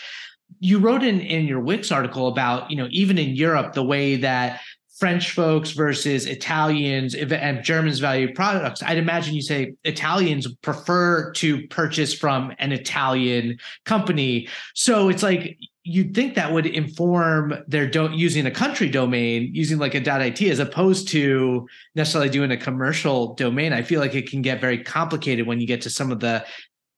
you 0.59 0.79
wrote 0.79 1.03
in 1.03 1.19
in 1.19 1.45
your 1.45 1.59
Wix 1.59 1.91
article 1.91 2.27
about 2.27 2.71
you 2.71 2.77
know 2.77 2.87
even 2.91 3.17
in 3.17 3.35
Europe 3.35 3.73
the 3.73 3.83
way 3.83 4.15
that 4.17 4.61
French 4.97 5.31
folks 5.31 5.71
versus 5.71 6.25
Italians 6.25 7.15
and 7.15 7.63
Germans 7.63 7.99
value 7.99 8.33
products. 8.33 8.81
I'd 8.81 8.97
imagine 8.97 9.35
you 9.35 9.41
say 9.41 9.73
Italians 9.83 10.47
prefer 10.61 11.33
to 11.33 11.67
purchase 11.67 12.13
from 12.13 12.53
an 12.59 12.71
Italian 12.71 13.57
company. 13.83 14.47
So 14.73 15.09
it's 15.09 15.21
like 15.21 15.57
you'd 15.83 16.15
think 16.15 16.35
that 16.35 16.53
would 16.53 16.65
inform 16.65 17.53
their 17.67 17.85
don't 17.87 18.13
using 18.13 18.45
a 18.45 18.51
country 18.51 18.87
domain 18.87 19.51
using 19.53 19.79
like 19.79 19.95
a 19.95 19.97
.it 19.97 20.41
as 20.41 20.59
opposed 20.59 21.09
to 21.09 21.67
necessarily 21.93 22.29
doing 22.29 22.51
a 22.51 22.57
commercial 22.57 23.35
domain. 23.35 23.73
I 23.73 23.81
feel 23.81 23.99
like 23.99 24.15
it 24.15 24.29
can 24.29 24.41
get 24.41 24.61
very 24.61 24.81
complicated 24.81 25.45
when 25.45 25.59
you 25.59 25.67
get 25.67 25.81
to 25.81 25.89
some 25.89 26.09
of 26.09 26.21
the 26.21 26.45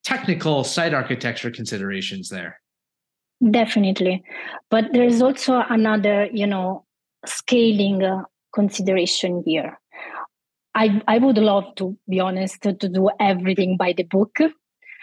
technical 0.03 0.63
site 0.63 0.93
architecture 0.93 1.49
considerations 1.49 2.29
there. 2.29 2.61
Definitely. 3.51 4.23
But 4.69 4.85
there's 4.93 5.21
also 5.21 5.61
another, 5.69 6.27
you 6.31 6.47
know, 6.47 6.85
scaling 7.25 8.03
uh, 8.03 8.23
consideration 8.53 9.43
here. 9.45 9.79
I, 10.75 11.01
I 11.07 11.17
would 11.17 11.37
love 11.37 11.75
to 11.75 11.97
be 12.07 12.19
honest 12.19 12.61
to, 12.63 12.73
to 12.73 12.89
do 12.89 13.09
everything 13.19 13.77
by 13.77 13.93
the 13.93 14.03
book 14.03 14.37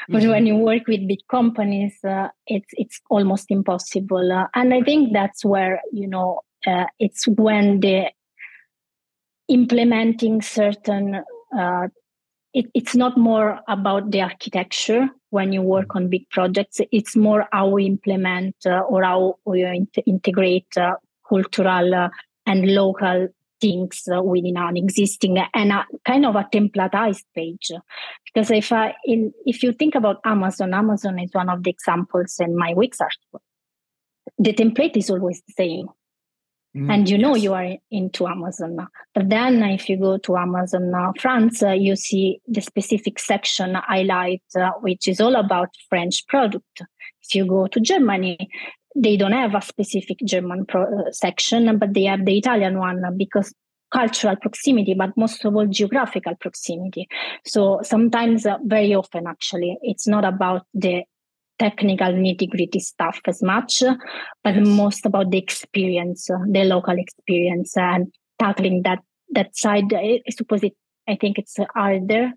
but 0.09 0.23
Mhm. 0.23 0.31
when 0.31 0.47
you 0.47 0.57
work 0.57 0.87
with 0.87 1.09
big 1.09 1.21
companies 1.31 1.99
uh, 2.05 2.29
it's 2.47 2.69
it's 2.75 3.01
almost 3.11 3.47
impossible 3.51 4.31
Uh, 4.33 4.47
and 4.55 4.75
i 4.75 4.83
think 4.83 5.13
that's 5.13 5.45
where 5.45 5.81
you 5.93 6.07
know 6.07 6.41
uh, 6.67 6.87
it's 6.99 7.27
when 7.29 7.81
the 7.81 8.11
implementing 9.49 10.41
certain 10.43 11.23
uh, 11.59 11.89
it, 12.53 12.67
it's 12.75 12.95
not 12.95 13.17
more 13.19 13.61
about 13.69 14.11
the 14.11 14.23
architecture 14.23 15.09
when 15.35 15.53
you 15.53 15.63
work 15.63 15.97
on 15.97 16.09
big 16.09 16.29
projects 16.31 16.81
it's 16.93 17.17
more 17.17 17.47
how 17.53 17.67
we 17.69 17.87
implement 17.87 18.55
uh, 18.67 18.81
or 18.93 19.03
how 19.03 19.37
we 19.45 19.59
integrate 20.07 20.73
uh, 20.77 20.95
cultural 21.29 21.95
uh, 21.95 22.09
and 22.47 22.69
local 22.81 23.29
things 23.61 24.03
uh, 24.15 24.23
within 24.23 24.57
an 24.57 24.77
existing 24.77 25.39
and 25.55 25.73
a 25.73 25.87
kind 26.05 26.27
of 26.27 26.37
a 26.37 26.47
templatized 26.53 27.25
page. 27.35 27.71
Because 28.27 28.51
if 28.51 28.71
I, 28.73 28.95
in, 29.05 29.33
if 29.47 29.63
you 29.63 29.73
think 29.73 29.95
about 29.95 30.21
amazon 30.25 30.75
amazon 30.75 31.19
is 31.19 31.31
one 31.33 31.49
of 31.49 31.63
the 31.63 31.71
examples 31.71 32.37
in 32.41 32.57
my 32.57 32.75
wix 32.75 33.01
article. 33.01 33.43
The 34.39 34.53
template 34.53 34.97
is 34.97 35.11
always 35.11 35.43
the 35.47 35.55
same 35.57 35.89
Mm, 36.77 36.93
and 36.93 37.09
you 37.09 37.19
know 37.19 37.35
yes. 37.35 37.45
you 37.45 37.55
are 37.55 37.77
into 37.91 38.27
Amazon 38.27 38.77
now. 38.77 38.89
But 39.15 39.29
then, 39.29 39.63
if 39.63 39.89
you 39.89 39.97
go 39.97 40.19
to 40.19 40.37
Amazon 40.37 40.93
uh, 40.93 41.13
France, 41.21 41.63
uh, 41.63 41.71
you 41.71 41.95
see 41.95 42.41
the 42.49 42.61
specific 42.61 43.21
section 43.21 43.75
highlight, 43.75 44.43
uh, 44.59 44.71
which 44.81 45.07
is 45.07 45.21
all 45.21 45.37
about 45.37 45.69
French 45.89 46.27
product. 46.27 46.83
If 47.23 47.35
you 47.35 47.47
go 47.47 47.69
to 47.69 47.81
Germany, 47.81 48.51
they 48.97 49.17
don't 49.17 49.33
have 49.33 49.55
a 49.55 49.63
specific 49.63 50.19
German 50.25 50.67
pro- 50.67 51.07
uh, 51.07 51.13
section, 51.13 51.79
but 51.79 51.95
they 51.95 52.05
have 52.05 52.25
the 52.25 52.39
Italian 52.39 52.79
one 52.79 53.05
uh, 53.05 53.11
because 53.17 53.55
cultural 53.93 54.35
proximity, 54.35 54.95
but 54.95 55.17
most 55.17 55.45
of 55.45 55.55
all 55.55 55.67
geographical 55.67 56.35
proximity. 56.41 57.07
So 57.47 57.81
sometimes, 57.83 58.45
uh, 58.45 58.59
very 58.65 58.95
often, 58.95 59.29
actually, 59.29 59.79
it's 59.83 60.09
not 60.09 60.25
about 60.25 60.67
the 60.75 61.05
technical 61.59 62.09
nitty 62.09 62.51
gritty 62.51 62.81
stuff 62.81 63.21
as 63.27 63.43
much, 63.43 63.83
but 64.43 64.55
Yes. 64.55 64.67
most 64.67 65.07
about 65.07 65.31
the 65.31 65.39
experience, 65.39 66.27
the 66.27 66.65
local 66.65 66.99
experience, 66.99 67.77
and 67.77 68.13
tackling 68.39 68.83
that 68.83 69.01
that 69.33 69.57
side. 69.57 69.93
I 69.95 70.21
I 70.27 70.31
suppose 70.31 70.63
it. 70.63 70.75
I 71.09 71.17
think 71.17 71.39
it's 71.39 71.57
harder 71.75 72.33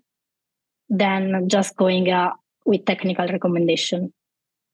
than 0.88 1.48
just 1.48 1.76
going 1.76 2.10
uh, 2.10 2.32
with 2.64 2.84
technical 2.84 3.26
recommendation. 3.28 4.12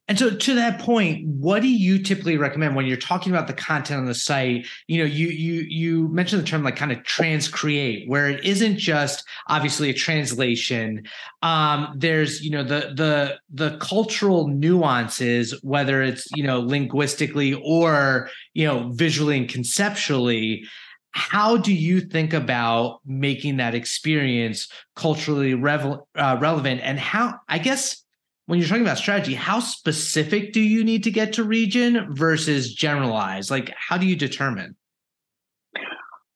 And 0.06 0.18
so 0.18 0.36
to 0.36 0.54
that 0.54 0.80
point, 0.80 1.26
what 1.26 1.62
do 1.62 1.68
you 1.68 1.98
typically 1.98 2.36
recommend 2.36 2.76
when 2.76 2.84
you're 2.84 2.96
talking 2.98 3.32
about 3.32 3.46
the 3.46 3.54
content 3.54 4.00
on 4.00 4.04
the 4.04 4.14
site? 4.14 4.66
You 4.86 4.98
know, 4.98 5.04
you 5.04 5.28
you 5.28 5.62
you 5.62 6.08
mentioned 6.08 6.42
the 6.42 6.46
term 6.46 6.62
like 6.62 6.76
kind 6.76 6.92
of 6.92 6.98
transcreate, 7.04 8.06
where 8.06 8.28
it 8.28 8.44
isn't 8.44 8.76
just 8.76 9.24
obviously 9.48 9.88
a 9.88 9.94
translation. 9.94 11.04
Um, 11.40 11.94
there's 11.96 12.42
you 12.42 12.50
know 12.50 12.62
the 12.62 12.92
the 12.94 13.38
the 13.50 13.78
cultural 13.78 14.48
nuances, 14.48 15.58
whether 15.62 16.02
it's 16.02 16.28
you 16.34 16.44
know 16.44 16.60
linguistically 16.60 17.54
or 17.64 18.28
you 18.52 18.66
know 18.66 18.90
visually 18.92 19.38
and 19.38 19.48
conceptually. 19.48 20.64
How 21.12 21.56
do 21.56 21.72
you 21.72 22.00
think 22.00 22.34
about 22.34 23.00
making 23.06 23.58
that 23.58 23.74
experience 23.74 24.68
culturally 24.96 25.54
revel- 25.54 26.08
uh, 26.16 26.36
relevant? 26.40 26.80
And 26.82 26.98
how 26.98 27.38
I 27.48 27.58
guess 27.58 28.03
when 28.46 28.58
you're 28.58 28.68
talking 28.68 28.82
about 28.82 28.98
strategy, 28.98 29.34
how 29.34 29.60
specific 29.60 30.52
do 30.52 30.60
you 30.60 30.84
need 30.84 31.04
to 31.04 31.10
get 31.10 31.32
to 31.34 31.44
region 31.44 32.12
versus 32.14 32.74
generalized? 32.74 33.50
Like, 33.50 33.72
how 33.76 33.96
do 33.96 34.06
you 34.06 34.16
determine? 34.16 34.76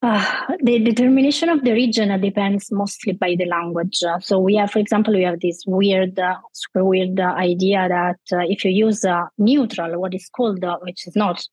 Uh, 0.00 0.24
the 0.62 0.78
determination 0.78 1.48
of 1.48 1.64
the 1.64 1.72
region 1.72 2.12
uh, 2.12 2.16
depends 2.16 2.70
mostly 2.70 3.12
by 3.12 3.34
the 3.36 3.44
language. 3.46 3.98
Uh, 4.02 4.18
so 4.20 4.38
we 4.38 4.54
have, 4.54 4.70
for 4.70 4.78
example, 4.78 5.12
we 5.12 5.24
have 5.24 5.40
this 5.40 5.64
weird, 5.66 6.18
uh, 6.18 6.36
super 6.52 6.84
weird 6.84 7.18
uh, 7.18 7.34
idea 7.36 7.88
that 7.88 8.20
uh, 8.32 8.44
if 8.48 8.64
you 8.64 8.70
use 8.70 9.04
uh, 9.04 9.24
neutral, 9.38 10.00
what 10.00 10.14
is 10.14 10.30
called, 10.34 10.62
uh, 10.62 10.78
which 10.82 11.06
is 11.06 11.16
not 11.16 11.44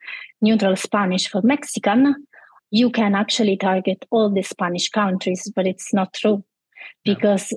neutral 0.41 0.75
Spanish 0.75 1.27
for 1.27 1.41
Mexican, 1.41 2.15
you 2.69 2.91
can 2.91 3.15
actually 3.15 3.57
target 3.57 4.05
all 4.11 4.29
the 4.29 4.43
Spanish 4.43 4.89
countries, 4.89 5.51
but 5.55 5.65
it's 5.65 5.91
not 5.91 6.13
true 6.13 6.43
because 7.03 7.51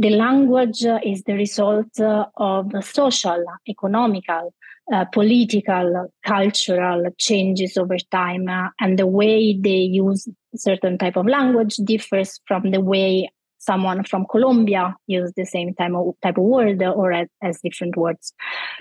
the 0.00 0.10
language 0.10 0.84
uh, 0.86 0.98
is 1.04 1.22
the 1.24 1.34
result 1.34 2.00
uh, 2.00 2.24
of 2.36 2.72
social, 2.82 3.44
economical, 3.68 4.54
uh, 4.90 5.04
political, 5.04 6.10
cultural 6.24 7.04
changes 7.18 7.76
over 7.76 7.98
time, 8.10 8.48
uh, 8.48 8.68
and 8.80 8.98
the 8.98 9.06
way 9.06 9.58
they 9.58 9.82
use 10.02 10.26
certain 10.56 10.96
type 10.96 11.16
of 11.16 11.26
language 11.26 11.76
differs 11.84 12.40
from 12.46 12.70
the 12.70 12.80
way 12.80 13.30
someone 13.58 14.02
from 14.04 14.24
Colombia 14.30 14.96
use 15.06 15.32
the 15.36 15.44
same 15.44 15.74
type 15.74 15.92
of 15.94 16.14
type 16.22 16.38
of 16.38 16.44
word 16.44 16.82
or 16.82 17.12
as, 17.12 17.60
different 17.62 17.94
words. 17.94 18.32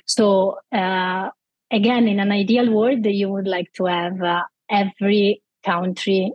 So 0.05 0.59
uh, 0.71 1.31
again, 1.69 2.07
in 2.07 2.21
an 2.21 2.31
ideal 2.31 2.71
world, 2.71 3.05
you 3.05 3.27
would 3.27 3.47
like 3.47 3.73
to 3.73 3.85
have 3.85 4.21
uh, 4.21 4.43
every 4.69 5.43
country 5.65 6.31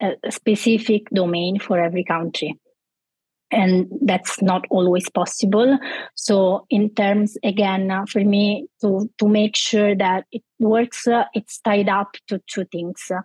a 0.00 0.14
specific 0.30 1.10
domain 1.10 1.58
for 1.58 1.78
every 1.78 2.04
country 2.04 2.58
and 3.50 3.86
that's 4.02 4.42
not 4.42 4.64
always 4.70 5.08
possible. 5.08 5.78
So 6.14 6.66
in 6.70 6.90
terms 6.94 7.36
again 7.42 7.90
uh, 7.90 8.04
for 8.06 8.24
me 8.24 8.66
to 8.80 9.10
to 9.18 9.28
make 9.28 9.56
sure 9.56 9.94
that 9.96 10.26
it 10.32 10.42
works 10.58 11.06
uh, 11.06 11.24
it's 11.34 11.60
tied 11.60 11.88
up 11.88 12.16
to 12.28 12.40
two 12.46 12.64
things 12.66 13.10
uh, 13.10 13.20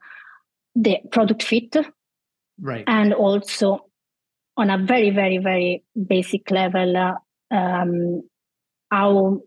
the 0.75 0.97
product 1.11 1.43
fit 1.43 1.75
right. 2.59 2.83
and 2.87 3.13
also 3.13 3.85
on 4.57 4.69
a 4.69 4.77
very 4.77 5.09
very 5.09 5.37
very 5.37 5.83
basic 6.07 6.49
level 6.51 6.97
uh, 6.97 7.15
um, 7.51 8.21
how 8.91 9.41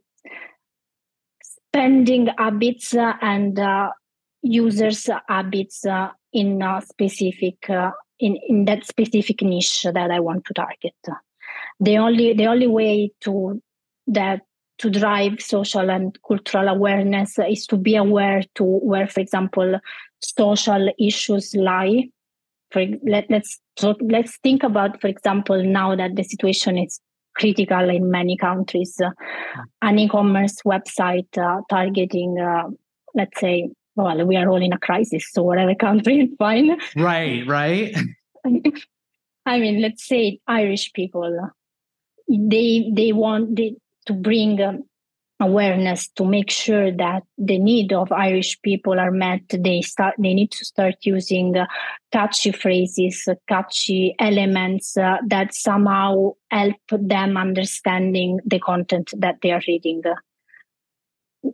spending 1.42 2.28
habits 2.38 2.94
uh, 2.94 3.12
and 3.20 3.58
uh, 3.58 3.90
users 4.42 5.08
habits 5.28 5.84
uh, 5.86 6.08
in 6.32 6.62
a 6.62 6.82
specific 6.82 7.68
uh, 7.70 7.90
in, 8.18 8.38
in 8.48 8.64
that 8.64 8.86
specific 8.86 9.42
niche 9.42 9.86
that 9.92 10.10
I 10.10 10.20
want 10.20 10.44
to 10.46 10.54
target. 10.54 10.94
The 11.80 11.98
only 11.98 12.32
the 12.32 12.46
only 12.46 12.66
way 12.66 13.10
to 13.22 13.60
that 14.06 14.42
to 14.78 14.90
drive 14.90 15.40
social 15.40 15.90
and 15.90 16.16
cultural 16.26 16.68
awareness 16.68 17.38
is 17.38 17.66
to 17.66 17.76
be 17.76 17.96
aware 17.96 18.42
to 18.56 18.64
where, 18.64 19.06
for 19.06 19.20
example, 19.20 19.80
social 20.20 20.90
issues 20.98 21.54
lie. 21.54 22.08
For 22.72 22.84
let, 23.04 23.30
let's 23.30 23.60
let's 24.00 24.38
think 24.38 24.62
about, 24.62 25.00
for 25.00 25.08
example, 25.08 25.62
now 25.62 25.94
that 25.94 26.16
the 26.16 26.24
situation 26.24 26.78
is 26.78 27.00
critical 27.36 27.88
in 27.90 28.10
many 28.10 28.36
countries, 28.36 29.00
uh, 29.00 29.10
an 29.82 29.98
e-commerce 29.98 30.56
website 30.64 31.38
uh, 31.38 31.60
targeting, 31.68 32.38
uh, 32.40 32.68
let's 33.14 33.38
say, 33.38 33.68
well, 33.96 34.24
we 34.26 34.36
are 34.36 34.48
all 34.48 34.62
in 34.62 34.74
a 34.74 34.78
crisis, 34.78 35.26
so 35.32 35.42
whatever 35.42 35.74
country 35.74 36.20
is 36.20 36.30
fine. 36.38 36.78
Right, 36.94 37.46
right. 37.46 37.96
I 39.46 39.58
mean, 39.58 39.80
let's 39.80 40.06
say 40.06 40.38
Irish 40.46 40.92
people, 40.92 41.50
they 42.28 42.90
they 42.92 43.12
want 43.12 43.56
they, 43.56 43.76
to 44.06 44.12
bring 44.12 44.60
um, 44.60 44.82
awareness 45.40 46.08
to 46.08 46.24
make 46.24 46.50
sure 46.50 46.90
that 46.90 47.22
the 47.38 47.58
need 47.58 47.92
of 47.92 48.10
Irish 48.12 48.60
people 48.62 48.98
are 48.98 49.10
met. 49.10 49.42
They 49.48 49.82
start 49.82 50.14
they 50.18 50.34
need 50.34 50.50
to 50.52 50.64
start 50.64 50.96
using 51.02 51.56
uh, 51.56 51.66
catchy 52.12 52.52
phrases, 52.52 53.24
uh, 53.28 53.34
catchy 53.48 54.14
elements 54.18 54.96
uh, 54.96 55.18
that 55.28 55.54
somehow 55.54 56.32
help 56.50 56.76
them 56.90 57.36
understanding 57.36 58.40
the 58.44 58.58
content 58.58 59.12
that 59.16 59.36
they 59.42 59.52
are 59.52 59.62
reading. 59.66 60.02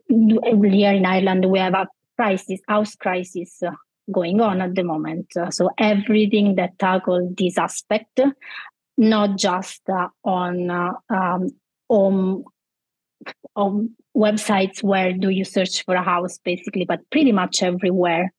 Here 0.08 0.92
in 0.92 1.04
Ireland, 1.04 1.44
we 1.50 1.58
have 1.58 1.74
a 1.74 1.86
crisis, 2.16 2.60
house 2.68 2.94
crisis 2.94 3.62
uh, 3.62 3.72
going 4.10 4.40
on 4.40 4.60
at 4.60 4.74
the 4.74 4.82
moment. 4.82 5.26
Uh, 5.36 5.50
so 5.50 5.70
everything 5.78 6.56
that 6.56 6.78
tackles 6.78 7.32
this 7.36 7.58
aspect, 7.58 8.20
not 8.96 9.36
just 9.38 9.80
uh, 9.88 10.08
on 10.24 10.70
um, 11.10 11.48
home 11.88 12.44
on 13.54 13.90
websites 14.16 14.82
where 14.82 15.12
do 15.12 15.28
you 15.28 15.44
search 15.44 15.84
for 15.84 15.94
a 15.94 16.02
house 16.02 16.38
basically 16.44 16.84
but 16.84 17.00
pretty 17.10 17.32
much 17.32 17.62
everywhere 17.62 18.32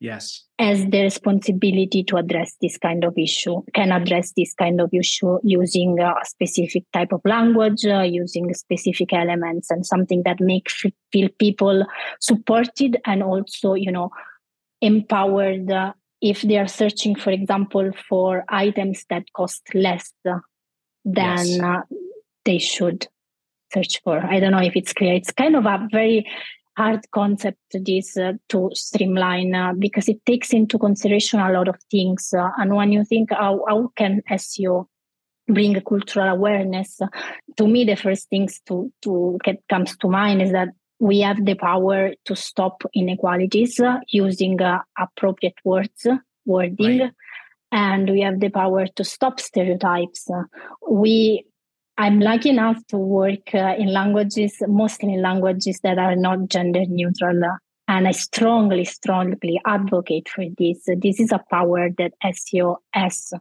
yes 0.00 0.44
has 0.58 0.84
the 0.86 1.02
responsibility 1.02 2.02
to 2.04 2.16
address 2.16 2.54
this 2.60 2.76
kind 2.78 3.04
of 3.04 3.16
issue 3.16 3.62
can 3.74 3.92
address 3.92 4.32
this 4.36 4.54
kind 4.54 4.80
of 4.80 4.88
issue 4.92 5.38
using 5.42 5.98
a 6.00 6.14
specific 6.24 6.84
type 6.92 7.12
of 7.12 7.20
language 7.24 7.84
uh, 7.86 8.02
using 8.02 8.52
specific 8.54 9.12
elements 9.12 9.70
and 9.70 9.86
something 9.86 10.22
that 10.24 10.40
make 10.40 10.68
feel 11.12 11.28
people 11.38 11.84
supported 12.20 12.96
and 13.04 13.22
also 13.22 13.74
you 13.74 13.90
know 13.90 14.10
empowered 14.80 15.70
uh, 15.70 15.92
if 16.20 16.42
they 16.42 16.58
are 16.58 16.68
searching 16.68 17.14
for 17.14 17.30
example 17.30 17.90
for 18.08 18.44
items 18.48 19.04
that 19.10 19.24
cost 19.32 19.62
less 19.74 20.12
than 20.24 21.46
yes. 21.46 21.60
uh, 21.60 21.80
they 22.44 22.58
should 22.58 23.06
search 23.74 24.00
for. 24.02 24.24
I 24.24 24.40
don't 24.40 24.52
know 24.52 24.62
if 24.62 24.76
it's 24.76 24.92
clear. 24.92 25.14
It's 25.14 25.32
kind 25.32 25.56
of 25.56 25.66
a 25.66 25.88
very 25.90 26.26
hard 26.76 27.00
concept 27.12 27.58
this 27.72 28.16
uh, 28.16 28.32
to 28.48 28.70
streamline 28.74 29.54
uh, 29.54 29.72
because 29.78 30.08
it 30.08 30.24
takes 30.26 30.52
into 30.52 30.78
consideration 30.78 31.40
a 31.40 31.52
lot 31.52 31.68
of 31.68 31.76
things. 31.90 32.34
Uh, 32.36 32.50
and 32.58 32.74
when 32.74 32.92
you 32.92 33.04
think 33.04 33.30
how, 33.30 33.64
how 33.68 33.90
can 33.96 34.22
SEO 34.30 34.86
bring 35.46 35.80
cultural 35.82 36.28
awareness, 36.28 37.00
to 37.56 37.68
me 37.68 37.84
the 37.84 37.96
first 37.96 38.28
things 38.28 38.60
to 38.66 38.92
to 39.02 39.38
get 39.44 39.62
comes 39.68 39.96
to 39.98 40.08
mind 40.08 40.42
is 40.42 40.52
that 40.52 40.68
we 40.98 41.20
have 41.20 41.44
the 41.44 41.54
power 41.54 42.12
to 42.24 42.36
stop 42.36 42.82
inequalities 42.94 43.78
uh, 43.80 43.98
using 44.08 44.60
uh, 44.60 44.78
appropriate 44.98 45.58
words 45.64 46.06
wording. 46.44 47.00
Right. 47.00 47.12
And 47.72 48.08
we 48.08 48.20
have 48.20 48.38
the 48.38 48.50
power 48.50 48.86
to 48.86 49.04
stop 49.04 49.40
stereotypes. 49.40 50.28
we 50.88 51.44
I'm 51.96 52.20
lucky 52.20 52.50
enough 52.50 52.84
to 52.88 52.96
work 52.96 53.54
uh, 53.54 53.74
in 53.78 53.92
languages, 53.92 54.56
mostly 54.66 55.14
in 55.14 55.22
languages 55.22 55.78
that 55.84 55.98
are 55.98 56.16
not 56.16 56.48
gender 56.48 56.84
neutral. 56.88 57.40
and 57.86 58.08
I 58.08 58.10
strongly, 58.12 58.84
strongly 58.84 59.60
advocate 59.66 60.28
for 60.28 60.44
this. 60.58 60.82
This 60.86 61.20
is 61.20 61.30
a 61.30 61.44
power 61.50 61.90
that 61.98 62.12
SEO 62.24 62.76
has 62.92 63.32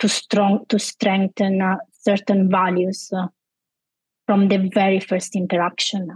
to 0.00 0.08
strong 0.08 0.64
to 0.70 0.78
strengthen 0.78 1.62
uh, 1.62 1.76
certain 1.92 2.50
values 2.50 3.10
uh, 3.14 3.28
from 4.26 4.48
the 4.48 4.70
very 4.74 5.00
first 5.00 5.36
interaction. 5.36 6.10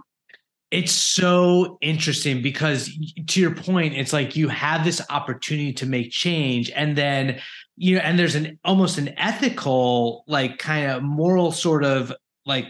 It's 0.71 0.93
so 0.93 1.79
interesting 1.83 2.43
because, 2.43 2.91
to 3.29 3.41
your 3.41 3.55
point, 3.55 3.95
it's 3.95 4.13
like 4.13 4.35
you 4.35 4.49
have 4.49 4.85
this 4.85 5.01
opportunity 5.09 5.73
to 5.75 5.87
make 5.87 6.11
change, 6.11 6.69
and 6.75 6.97
then 6.97 7.41
you 7.77 7.97
know, 7.97 8.03
and 8.03 8.19
there's 8.19 8.35
an 8.35 8.59
almost 8.65 8.99
an 8.99 9.15
ethical, 9.19 10.25
like 10.27 10.59
kind 10.59 10.91
of 10.91 11.03
moral 11.03 11.53
sort 11.53 11.85
of 11.85 12.13
like 12.47 12.67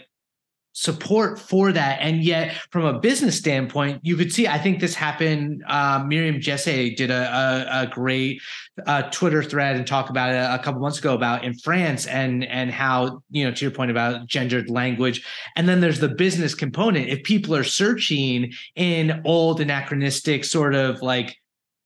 support 0.74 1.38
for 1.38 1.72
that. 1.72 1.98
And 2.00 2.22
yet, 2.22 2.54
from 2.70 2.84
a 2.84 2.98
business 2.98 3.38
standpoint, 3.38 4.00
you 4.02 4.16
could 4.16 4.32
see, 4.32 4.48
I 4.48 4.58
think 4.58 4.80
this 4.80 4.94
happened. 4.94 5.62
Uh, 5.68 6.04
Miriam 6.06 6.40
Jessier 6.40 6.94
did 6.96 7.10
a, 7.10 7.14
a, 7.14 7.82
a 7.82 7.86
great 7.86 8.42
uh, 8.86 9.02
Twitter 9.10 9.42
thread 9.42 9.76
and 9.76 9.86
talk 9.86 10.10
about 10.10 10.30
it 10.30 10.36
a 10.36 10.62
couple 10.62 10.80
months 10.80 10.98
ago 10.98 11.14
about 11.14 11.44
in 11.44 11.54
France 11.54 12.06
and 12.06 12.44
and 12.44 12.70
how 12.70 13.22
you 13.30 13.44
know 13.44 13.52
to 13.52 13.64
your 13.64 13.70
point 13.70 13.90
about 13.90 14.26
gendered 14.26 14.68
language. 14.68 15.24
And 15.56 15.68
then 15.68 15.80
there's 15.80 16.00
the 16.00 16.08
business 16.08 16.54
component. 16.54 17.08
If 17.08 17.22
people 17.22 17.54
are 17.54 17.64
searching 17.64 18.52
in 18.74 19.22
old 19.24 19.60
anachronistic 19.60 20.44
sort 20.44 20.74
of 20.74 21.00
like 21.02 21.36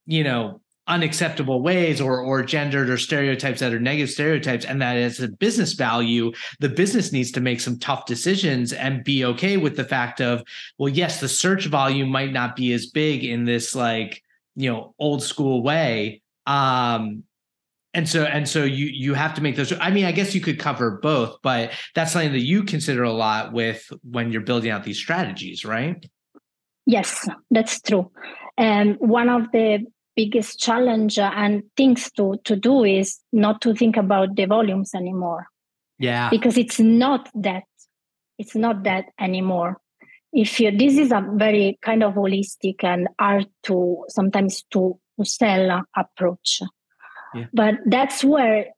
you 0.07 0.25
know 0.25 0.61
unacceptable 0.89 1.63
ways 1.63 2.01
or 2.01 2.21
or 2.21 2.43
gendered 2.43 2.91
or 2.91 2.99
stereotypes 2.99 3.61
that 3.61 3.73
are 3.73 3.81
negative 3.81 4.11
stereotypes 4.11 4.65
and 4.65 4.83
that 4.83 4.97
as 4.97 5.21
a 5.21 5.29
business 5.29 5.75
value 5.75 6.33
the 6.61 6.69
business 6.69 7.13
needs 7.13 7.31
to 7.31 7.41
make 7.41 7.61
some 7.61 7.79
tough 7.79 8.07
decisions 8.07 8.73
and 8.73 9.05
be 9.05 9.25
okay 9.25 9.57
with 9.57 9.77
the 9.77 9.85
fact 9.85 10.21
of 10.21 10.43
well 10.79 10.89
yes 10.89 11.21
the 11.21 11.29
search 11.29 11.67
volume 11.67 12.09
might 12.09 12.33
not 12.33 12.57
be 12.57 12.73
as 12.73 12.87
big 12.87 13.23
in 13.25 13.45
this 13.45 13.75
like 13.75 14.23
you 14.57 14.71
know 14.71 14.95
old 14.99 15.23
school 15.23 15.63
way. 15.63 16.21
Um 16.47 17.23
and 17.95 18.09
so 18.09 18.25
and 18.25 18.49
so 18.49 18.65
you 18.65 18.87
you 18.87 19.15
have 19.15 19.35
to 19.35 19.41
make 19.41 19.57
those 19.57 19.73
i 19.81 19.91
mean 19.91 20.05
i 20.05 20.13
guess 20.13 20.35
you 20.35 20.43
could 20.43 20.59
cover 20.59 20.99
both 21.03 21.39
but 21.43 21.73
that's 21.95 22.13
something 22.13 22.33
that 22.33 22.45
you 22.45 22.63
consider 22.63 23.03
a 23.03 23.13
lot 23.13 23.53
with 23.53 23.91
when 24.03 24.31
you're 24.31 24.43
building 24.43 24.71
out 24.71 24.85
these 24.85 24.99
strategies 24.99 25.65
right? 25.65 26.05
Yes 26.87 27.27
that's 27.51 27.81
true. 27.81 28.11
And 28.57 28.97
one 28.99 29.29
of 29.29 29.51
the 29.53 29.87
biggest 30.19 30.59
challenge 30.59 31.17
and 31.17 31.63
things 31.77 32.11
to 32.11 32.41
to 32.43 32.57
do 32.57 32.83
is 32.83 33.21
not 33.33 33.61
to 33.61 33.73
think 33.73 33.97
about 33.97 34.35
the 34.35 34.47
volumes 34.47 34.93
anymore. 34.93 35.47
Yeah. 36.01 36.29
Because 36.29 36.59
it's 36.59 36.81
not 36.81 37.29
that 37.37 37.63
it's 38.37 38.57
not 38.57 38.83
that 38.83 39.05
anymore. 39.21 39.79
If 40.33 40.59
you 40.59 40.77
this 40.77 40.99
is 40.99 41.13
a 41.13 41.25
very 41.35 41.79
kind 41.83 42.03
of 42.03 42.15
holistic 42.15 42.83
and 42.83 43.07
hard 43.19 43.47
to 43.67 44.05
sometimes 44.09 44.65
to, 44.73 44.99
to 45.19 45.25
sell 45.25 45.83
approach. 45.97 46.63
Yeah. 47.35 47.45
but 47.53 47.75
that's 47.85 48.25
where 48.25 48.73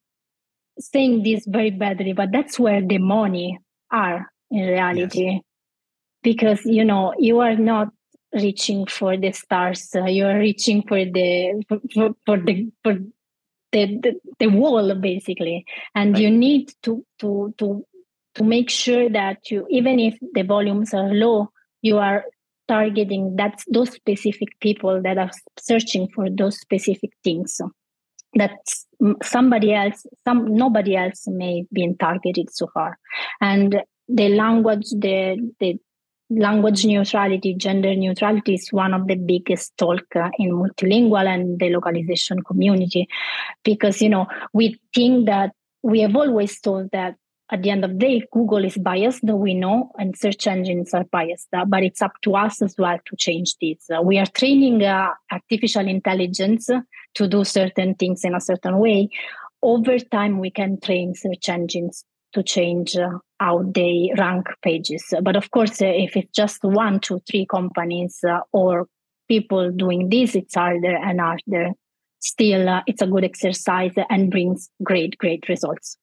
saying 0.80 1.22
this 1.22 1.46
very 1.46 1.70
badly 1.70 2.12
but 2.12 2.32
that's 2.32 2.58
where 2.58 2.82
the 2.84 2.98
money 2.98 3.58
are 3.90 4.26
in 4.50 4.66
reality. 4.66 5.30
Yes. 5.30 5.42
because 6.22 6.60
you 6.66 6.84
know 6.84 7.14
you 7.18 7.40
are 7.40 7.56
not 7.56 7.88
reaching 8.34 8.86
for 8.86 9.16
the 9.16 9.32
stars 9.32 9.88
uh, 9.94 10.04
you're 10.04 10.38
reaching 10.38 10.82
for 10.82 11.04
the 11.04 11.62
for, 11.68 12.14
for 12.24 12.38
the 12.38 12.70
for 12.82 12.94
the, 13.72 13.98
the, 14.02 14.20
the 14.38 14.46
wall 14.48 14.94
basically. 14.96 15.64
And 15.94 16.14
right. 16.14 16.22
you 16.22 16.30
need 16.30 16.72
to 16.82 17.04
to 17.20 17.54
to 17.58 17.84
to 18.34 18.44
make 18.44 18.70
sure 18.70 19.08
that 19.08 19.50
you 19.50 19.66
even 19.70 19.98
if 19.98 20.16
the 20.34 20.42
volumes 20.42 20.94
are 20.94 21.12
low 21.12 21.50
you 21.82 21.98
are 21.98 22.24
targeting 22.70 23.34
that 23.34 23.62
those 23.68 23.90
specific 23.90 24.48
people 24.60 25.02
that 25.02 25.18
are 25.18 25.30
searching 25.58 26.08
for 26.14 26.30
those 26.30 26.58
specific 26.60 27.10
things. 27.24 27.60
That 28.34 28.60
somebody 29.24 29.74
else 29.74 30.06
some 30.24 30.54
nobody 30.54 30.94
else 30.94 31.26
may 31.26 31.64
be 31.72 31.92
targeted 31.98 32.48
so 32.52 32.68
far. 32.72 32.96
And 33.40 33.82
the 34.08 34.28
language 34.28 34.88
the 34.90 35.52
the 35.58 35.78
language 36.30 36.84
neutrality, 36.84 37.54
gender 37.54 37.94
neutrality 37.94 38.54
is 38.54 38.68
one 38.70 38.94
of 38.94 39.06
the 39.06 39.16
biggest 39.16 39.76
talk 39.76 40.04
uh, 40.16 40.30
in 40.38 40.52
multilingual 40.52 41.26
and 41.26 41.58
the 41.58 41.70
localization 41.70 42.42
community, 42.42 43.08
because 43.64 44.00
you 44.00 44.08
know 44.08 44.26
we 44.52 44.80
think 44.94 45.26
that 45.26 45.52
we 45.82 46.00
have 46.00 46.16
always 46.16 46.58
thought 46.60 46.90
that 46.92 47.16
at 47.52 47.62
the 47.62 47.70
end 47.70 47.84
of 47.84 47.90
the 47.90 47.98
day, 47.98 48.22
Google 48.32 48.64
is 48.64 48.78
biased, 48.78 49.24
we 49.24 49.54
know, 49.54 49.90
and 49.98 50.16
search 50.16 50.46
engines 50.46 50.94
are 50.94 51.02
biased, 51.02 51.48
uh, 51.52 51.64
but 51.64 51.82
it's 51.82 52.00
up 52.00 52.12
to 52.22 52.36
us 52.36 52.62
as 52.62 52.76
well 52.78 52.96
to 53.06 53.16
change 53.16 53.56
this. 53.60 53.90
Uh, 53.92 54.00
we 54.00 54.18
are 54.18 54.26
training 54.26 54.84
uh, 54.84 55.08
artificial 55.32 55.88
intelligence 55.88 56.70
to 57.14 57.26
do 57.26 57.42
certain 57.42 57.96
things 57.96 58.24
in 58.24 58.36
a 58.36 58.40
certain 58.40 58.78
way 58.78 59.08
over 59.62 59.98
time 59.98 60.38
we 60.38 60.50
can 60.50 60.80
train 60.80 61.14
search 61.14 61.48
engines 61.48 62.04
to 62.32 62.42
change 62.42 62.96
uh, 62.96 63.10
how 63.38 63.62
they 63.74 64.12
rank 64.18 64.46
pages. 64.62 65.04
But 65.22 65.36
of 65.36 65.50
course 65.50 65.80
uh, 65.82 65.86
if 65.86 66.16
it's 66.16 66.32
just 66.34 66.62
one 66.62 67.00
two 67.00 67.20
three 67.30 67.46
companies 67.46 68.18
uh, 68.28 68.40
or 68.52 68.86
people 69.28 69.70
doing 69.70 70.08
this 70.08 70.34
it's 70.34 70.54
harder 70.54 70.96
and 70.96 71.20
harder. 71.20 71.70
Still 72.20 72.68
uh, 72.68 72.82
it's 72.86 73.02
a 73.02 73.06
good 73.06 73.24
exercise 73.24 73.92
and 74.10 74.30
brings 74.30 74.68
great 74.82 75.16
great 75.18 75.48
results. 75.48 75.96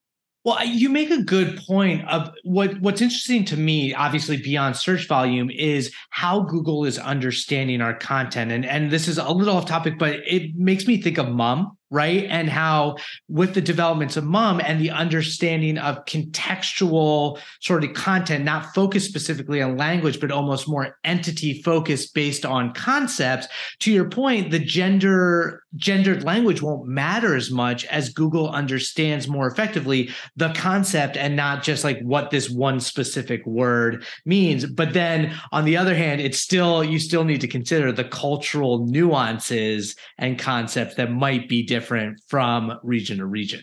Well, 0.47 0.65
you 0.65 0.87
make 0.87 1.11
a 1.11 1.21
good 1.21 1.57
point 1.67 2.07
of 2.07 2.31
what 2.45 2.79
what's 2.79 3.01
interesting 3.01 3.43
to 3.45 3.57
me, 3.57 3.93
obviously 3.93 4.37
beyond 4.37 4.77
search 4.77 5.05
volume, 5.05 5.49
is 5.49 5.93
how 6.11 6.39
Google 6.39 6.85
is 6.85 6.97
understanding 6.97 7.81
our 7.81 7.93
content. 7.93 8.53
And 8.53 8.65
and 8.65 8.89
this 8.89 9.09
is 9.09 9.17
a 9.17 9.29
little 9.29 9.57
off 9.57 9.65
topic, 9.65 9.99
but 9.99 10.21
it 10.25 10.55
makes 10.55 10.87
me 10.87 11.01
think 11.01 11.17
of 11.17 11.27
MUM 11.27 11.76
right? 11.89 12.25
And 12.29 12.49
how, 12.49 12.97
with 13.29 13.53
the 13.53 13.61
developments 13.61 14.17
of 14.17 14.25
MUM 14.25 14.61
and 14.63 14.79
the 14.81 14.91
understanding 14.91 15.77
of 15.77 16.03
contextual 16.05 17.39
sort 17.61 17.83
of 17.83 17.93
content, 17.93 18.43
not 18.43 18.73
focused 18.73 19.07
specifically 19.07 19.61
on 19.61 19.77
language, 19.77 20.19
but 20.19 20.31
almost 20.31 20.67
more 20.67 20.97
entity 21.03 21.61
focused 21.61 22.13
based 22.13 22.45
on 22.45 22.73
concepts. 22.73 23.47
To 23.79 23.91
your 23.91 24.09
point, 24.09 24.51
the 24.51 24.59
gender 24.59 25.63
gendered 25.77 26.23
language 26.23 26.61
won't 26.61 26.87
matter 26.87 27.35
as 27.35 27.49
much 27.51 27.85
as 27.85 28.09
Google 28.09 28.49
understands 28.49 29.27
more 29.27 29.47
effectively 29.47 30.09
the 30.35 30.51
concept 30.53 31.15
and 31.15 31.35
not 31.35 31.63
just 31.63 31.83
like 31.83 31.99
what 32.01 32.31
this 32.31 32.49
one 32.49 32.79
specific 32.79 33.45
word 33.45 34.03
means. 34.25 34.65
But 34.65 34.93
then 34.93 35.33
on 35.51 35.65
the 35.65 35.77
other 35.77 35.95
hand, 35.95 36.19
it's 36.21 36.39
still 36.39 36.83
you 36.83 36.99
still 36.99 37.23
need 37.23 37.41
to 37.41 37.47
consider 37.47 37.91
the 37.91 38.03
cultural 38.03 38.85
nuances 38.85 39.95
and 40.17 40.37
concepts 40.37 40.95
that 40.95 41.11
might 41.11 41.47
be 41.47 41.63
different 41.63 42.19
from 42.27 42.77
region 42.83 43.19
to 43.19 43.25
region. 43.25 43.61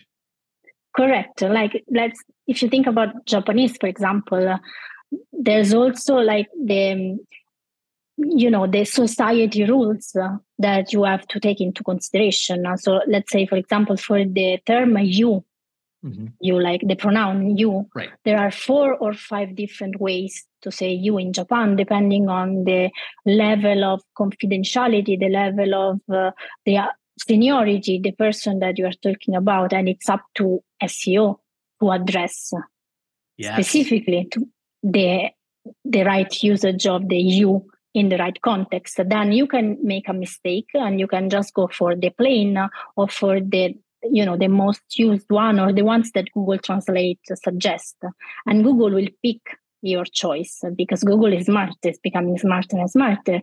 Correct. 0.95 1.41
Like 1.41 1.83
let's 1.91 2.19
if 2.47 2.61
you 2.61 2.69
think 2.69 2.87
about 2.87 3.25
Japanese, 3.25 3.75
for 3.79 3.87
example, 3.87 4.47
uh, 4.47 4.57
there's 5.33 5.73
also 5.73 6.15
like 6.15 6.47
the 6.63 7.17
you 8.17 8.49
know 8.49 8.67
the 8.67 8.85
society 8.85 9.65
rules 9.65 10.15
uh, 10.15 10.37
that 10.59 10.93
you 10.93 11.03
have 11.03 11.27
to 11.27 11.39
take 11.39 11.61
into 11.61 11.83
consideration. 11.83 12.65
Uh, 12.65 12.77
so 12.77 13.01
let's 13.07 13.31
say, 13.31 13.45
for 13.45 13.57
example, 13.57 13.97
for 13.97 14.23
the 14.23 14.59
term 14.65 14.97
you, 14.97 15.43
mm-hmm. 16.03 16.27
you 16.39 16.61
like 16.61 16.81
the 16.85 16.95
pronoun 16.95 17.57
you. 17.57 17.87
Right. 17.93 18.09
There 18.23 18.39
are 18.39 18.51
four 18.51 18.95
or 18.95 19.13
five 19.13 19.55
different 19.55 19.99
ways 19.99 20.45
to 20.61 20.71
say 20.71 20.91
you 20.91 21.17
in 21.17 21.33
Japan, 21.33 21.75
depending 21.75 22.29
on 22.29 22.63
the 22.63 22.89
level 23.25 23.83
of 23.83 24.01
confidentiality, 24.17 25.19
the 25.19 25.29
level 25.29 25.75
of 25.75 26.01
uh, 26.13 26.31
the 26.65 26.79
seniority, 27.27 27.99
the 27.99 28.11
person 28.11 28.59
that 28.59 28.77
you 28.77 28.85
are 28.85 28.93
talking 29.03 29.35
about, 29.35 29.73
and 29.73 29.89
it's 29.89 30.09
up 30.09 30.23
to 30.35 30.63
SEO 30.81 31.39
to 31.81 31.91
address 31.91 32.53
yes. 33.37 33.53
specifically 33.53 34.27
to 34.31 34.47
the 34.83 35.29
the 35.83 36.03
right 36.03 36.43
usage 36.43 36.85
of 36.85 37.09
the 37.09 37.17
you 37.17 37.65
in 37.95 38.09
the 38.09 38.17
right 38.17 38.39
context. 38.41 38.99
Then 39.07 39.31
you 39.31 39.47
can 39.47 39.77
make 39.81 40.07
a 40.07 40.13
mistake 40.13 40.67
and 40.73 40.99
you 40.99 41.07
can 41.07 41.29
just 41.29 41.53
go 41.53 41.67
for 41.67 41.95
the 41.95 42.11
plain 42.11 42.59
or 42.95 43.07
for 43.07 43.39
the 43.39 43.73
you 44.03 44.23
know 44.23 44.37
the 44.37 44.49
most 44.49 44.99
used 44.99 45.25
one 45.29 45.59
or 45.59 45.73
the 45.73 45.81
ones 45.81 46.11
that 46.11 46.31
Google 46.33 46.59
Translate 46.59 47.19
suggests, 47.43 47.97
and 48.45 48.63
Google 48.63 48.91
will 48.91 49.07
pick 49.23 49.39
your 49.81 50.05
choice 50.05 50.61
because 50.75 51.03
Google 51.03 51.33
is 51.33 51.45
smart, 51.45 51.73
it's 51.83 51.99
becoming 51.99 52.37
smarter 52.37 52.77
and 52.77 52.91
smarter. 52.91 53.41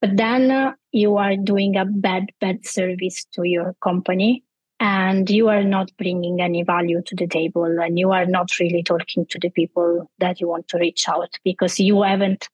But 0.00 0.16
then 0.16 0.50
uh, 0.50 0.72
you 0.92 1.16
are 1.16 1.36
doing 1.36 1.76
a 1.76 1.84
bad, 1.84 2.26
bad 2.40 2.66
service 2.66 3.26
to 3.34 3.42
your 3.44 3.74
company 3.82 4.44
and 4.80 5.28
you 5.28 5.48
are 5.48 5.62
not 5.62 5.90
bringing 5.98 6.40
any 6.40 6.62
value 6.62 7.02
to 7.06 7.14
the 7.14 7.26
table 7.26 7.64
and 7.64 7.98
you 7.98 8.10
are 8.10 8.26
not 8.26 8.58
really 8.58 8.82
talking 8.82 9.26
to 9.26 9.38
the 9.38 9.50
people 9.50 10.10
that 10.18 10.40
you 10.40 10.48
want 10.48 10.68
to 10.68 10.78
reach 10.78 11.08
out 11.08 11.38
because 11.44 11.78
you 11.78 12.02
haven't 12.02 12.48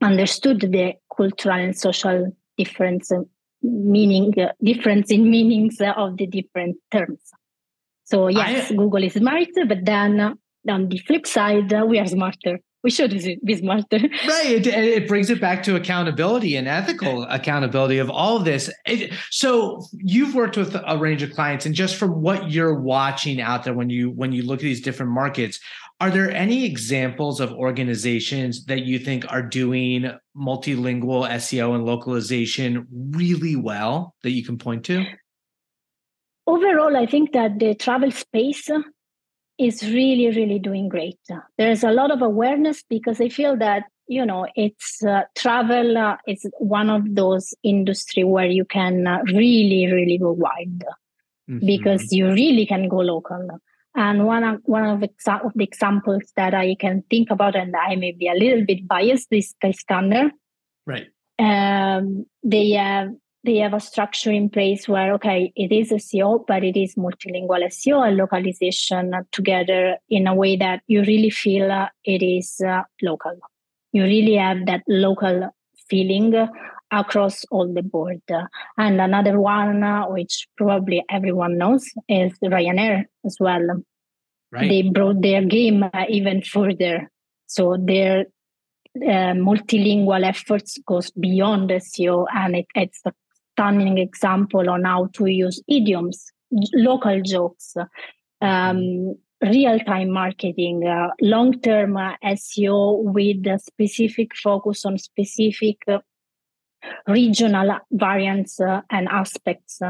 understood 0.00 0.60
the 0.60 0.94
cultural 1.14 1.58
and 1.58 1.76
social 1.76 2.36
difference 2.56 3.12
meaning 3.62 4.32
uh, 4.40 4.52
difference 4.62 5.10
in 5.10 5.30
meanings 5.30 5.76
of 5.80 6.16
the 6.16 6.26
different 6.26 6.76
terms 6.90 7.20
so 8.04 8.28
yes 8.28 8.70
I, 8.70 8.74
google 8.74 9.04
is 9.04 9.14
smart 9.14 9.48
but 9.68 9.84
then 9.84 10.20
uh, 10.20 10.34
on 10.68 10.88
the 10.88 10.98
flip 10.98 11.26
side 11.26 11.72
uh, 11.72 11.84
we 11.86 11.98
are 11.98 12.06
smarter 12.06 12.58
we 12.82 12.90
should 12.90 13.10
be 13.44 13.56
smarter. 13.56 13.98
right. 14.26 14.46
It, 14.46 14.66
it, 14.66 15.08
brings 15.08 15.28
it 15.28 15.40
back 15.40 15.62
to 15.64 15.76
accountability 15.76 16.56
and 16.56 16.66
ethical 16.66 17.24
accountability 17.24 17.98
of 17.98 18.08
all 18.08 18.38
of 18.38 18.44
this. 18.44 18.70
It, 18.86 19.12
so 19.30 19.84
you've 19.92 20.34
worked 20.34 20.56
with 20.56 20.74
a 20.86 20.96
range 20.96 21.22
of 21.22 21.32
clients, 21.32 21.66
and 21.66 21.74
just 21.74 21.96
from 21.96 22.22
what 22.22 22.50
you're 22.50 22.80
watching 22.80 23.40
out 23.40 23.64
there, 23.64 23.74
when 23.74 23.90
you 23.90 24.10
when 24.10 24.32
you 24.32 24.42
look 24.42 24.60
at 24.60 24.62
these 24.62 24.80
different 24.80 25.12
markets, 25.12 25.60
are 26.00 26.10
there 26.10 26.30
any 26.30 26.64
examples 26.64 27.40
of 27.40 27.52
organizations 27.52 28.64
that 28.64 28.84
you 28.84 28.98
think 28.98 29.30
are 29.30 29.42
doing 29.42 30.10
multilingual 30.34 31.28
SEO 31.28 31.74
and 31.74 31.84
localization 31.84 32.86
really 33.10 33.54
well 33.54 34.14
that 34.22 34.30
you 34.30 34.42
can 34.42 34.56
point 34.56 34.84
to? 34.86 35.04
Overall, 36.46 36.96
I 36.96 37.04
think 37.04 37.32
that 37.32 37.58
the 37.58 37.74
travel 37.74 38.10
space 38.10 38.68
is 39.60 39.82
really 39.82 40.34
really 40.34 40.58
doing 40.58 40.88
great 40.88 41.18
there's 41.58 41.84
a 41.84 41.90
lot 41.90 42.10
of 42.10 42.22
awareness 42.22 42.82
because 42.88 43.20
i 43.20 43.28
feel 43.28 43.58
that 43.58 43.82
you 44.08 44.24
know 44.24 44.46
it's 44.56 45.04
uh, 45.04 45.20
travel 45.36 45.98
uh, 45.98 46.16
is 46.26 46.48
one 46.58 46.88
of 46.88 47.02
those 47.14 47.52
industry 47.62 48.24
where 48.24 48.46
you 48.46 48.64
can 48.64 49.06
uh, 49.06 49.18
really 49.26 49.86
really 49.92 50.16
go 50.16 50.32
wide 50.32 50.82
mm-hmm. 51.48 51.66
because 51.66 52.10
you 52.10 52.26
really 52.28 52.64
can 52.64 52.88
go 52.88 52.96
local 52.96 53.60
and 54.00 54.24
one 54.26 54.44
of, 54.44 54.60
one 54.64 54.84
of, 54.84 55.00
exa- 55.00 55.44
of 55.44 55.52
the 55.54 55.64
examples 55.64 56.32
that 56.36 56.54
i 56.54 56.74
can 56.74 57.02
think 57.10 57.30
about 57.30 57.54
and 57.54 57.74
i 57.76 57.94
may 57.96 58.12
be 58.12 58.28
a 58.28 58.38
little 58.42 58.64
bit 58.64 58.86
biased 58.88 59.28
is 59.30 59.54
skyscanner 59.54 60.30
right. 60.86 61.08
Um, 61.38 62.26
they 62.42 62.70
have 62.72 63.08
they 63.44 63.56
have 63.56 63.72
a 63.72 63.80
structure 63.80 64.30
in 64.30 64.50
place 64.50 64.86
where 64.86 65.14
okay 65.14 65.52
it 65.56 65.72
is 65.72 65.92
a 65.92 66.00
seo 66.06 66.44
but 66.46 66.62
it 66.70 66.76
is 66.78 66.94
multilingual 66.94 67.64
seo 67.76 68.06
and 68.06 68.16
localization 68.16 69.12
together 69.32 69.96
in 70.08 70.26
a 70.26 70.34
way 70.34 70.56
that 70.56 70.82
you 70.86 71.00
really 71.02 71.30
feel 71.30 71.70
uh, 71.72 71.88
it 72.04 72.22
is 72.22 72.60
uh, 72.66 72.82
local. 73.02 73.38
You 73.92 74.04
really 74.04 74.36
have 74.36 74.66
that 74.66 74.82
local 74.86 75.48
feeling 75.88 76.34
across 76.92 77.44
all 77.50 77.72
the 77.72 77.82
board. 77.82 78.20
And 78.76 79.00
another 79.00 79.40
one 79.40 79.82
uh, 79.82 80.04
which 80.06 80.46
probably 80.56 81.02
everyone 81.10 81.58
knows 81.58 81.88
is 82.08 82.32
ryanair 82.42 83.04
as 83.24 83.36
well 83.40 83.82
right. 84.52 84.68
they 84.68 84.82
brought 84.82 85.20
their 85.22 85.44
game 85.44 85.82
uh, 85.82 86.04
even 86.08 86.42
further 86.42 87.10
so 87.46 87.76
their 87.78 88.26
uh, 88.96 89.34
multilingual 89.34 90.24
efforts 90.24 90.78
goes 90.86 91.10
beyond 91.12 91.70
SEO 91.70 92.26
and 92.34 92.56
it, 92.56 92.66
it's 92.74 93.00
a 93.06 93.12
stunning 93.52 93.98
example 93.98 94.70
on 94.70 94.84
how 94.84 95.08
to 95.14 95.26
use 95.26 95.62
idioms, 95.68 96.32
local 96.74 97.20
jokes, 97.22 97.74
um, 98.40 99.14
real 99.42 99.78
time 99.80 100.10
marketing, 100.10 100.86
uh, 100.86 101.08
long 101.20 101.60
term 101.60 101.96
uh, 101.96 102.14
SEO 102.24 103.02
with 103.02 103.46
a 103.46 103.58
specific 103.58 104.34
focus 104.36 104.84
on 104.84 104.98
specific 104.98 105.76
uh, 105.88 105.98
regional 107.06 107.78
variants 107.92 108.60
uh, 108.60 108.80
and 108.90 109.08
aspects. 109.08 109.80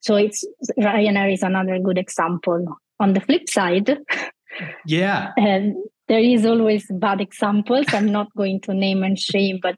So 0.00 0.16
it's 0.16 0.44
Ryanair 0.78 1.32
is 1.32 1.42
another 1.42 1.78
good 1.78 1.98
example. 1.98 2.78
On 2.98 3.12
the 3.12 3.20
flip 3.20 3.48
side, 3.48 3.98
yeah, 4.86 5.32
um, 5.38 5.84
there 6.08 6.20
is 6.20 6.46
always 6.46 6.86
bad 6.90 7.20
examples. 7.20 7.86
I'm 7.88 8.10
not 8.10 8.34
going 8.36 8.60
to 8.62 8.74
name 8.74 9.02
and 9.02 9.18
shame, 9.18 9.60
but 9.62 9.76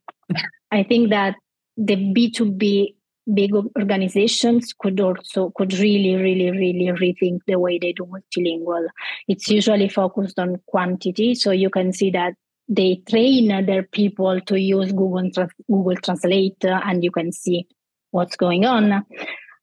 I 0.71 0.83
think 0.85 1.11
that 1.11 1.35
the 1.77 1.97
B2B 1.97 2.95
big 3.35 3.55
organizations 3.55 4.73
could 4.73 5.01
also 5.01 5.53
could 5.57 5.75
really 5.75 6.15
really 6.15 6.51
really 6.51 6.87
rethink 6.99 7.41
the 7.47 7.59
way 7.59 7.79
they 7.79 7.93
do 7.93 8.05
multilingual. 8.05 8.87
It's 9.27 9.49
usually 9.49 9.89
focused 9.89 10.39
on 10.39 10.57
quantity 10.67 11.35
so 11.35 11.51
you 11.51 11.69
can 11.71 11.93
see 11.93 12.11
that 12.13 12.35
they 12.69 13.03
train 13.09 13.49
their 13.67 13.83
people 13.83 14.41
to 14.43 14.61
use 14.61 14.93
google 14.93 15.31
google 15.67 15.97
translate 15.97 16.63
uh, 16.65 16.81
and 16.85 17.03
you 17.03 17.11
can 17.11 17.33
see 17.33 17.67
what's 18.11 18.37
going 18.37 18.65
on 18.65 19.05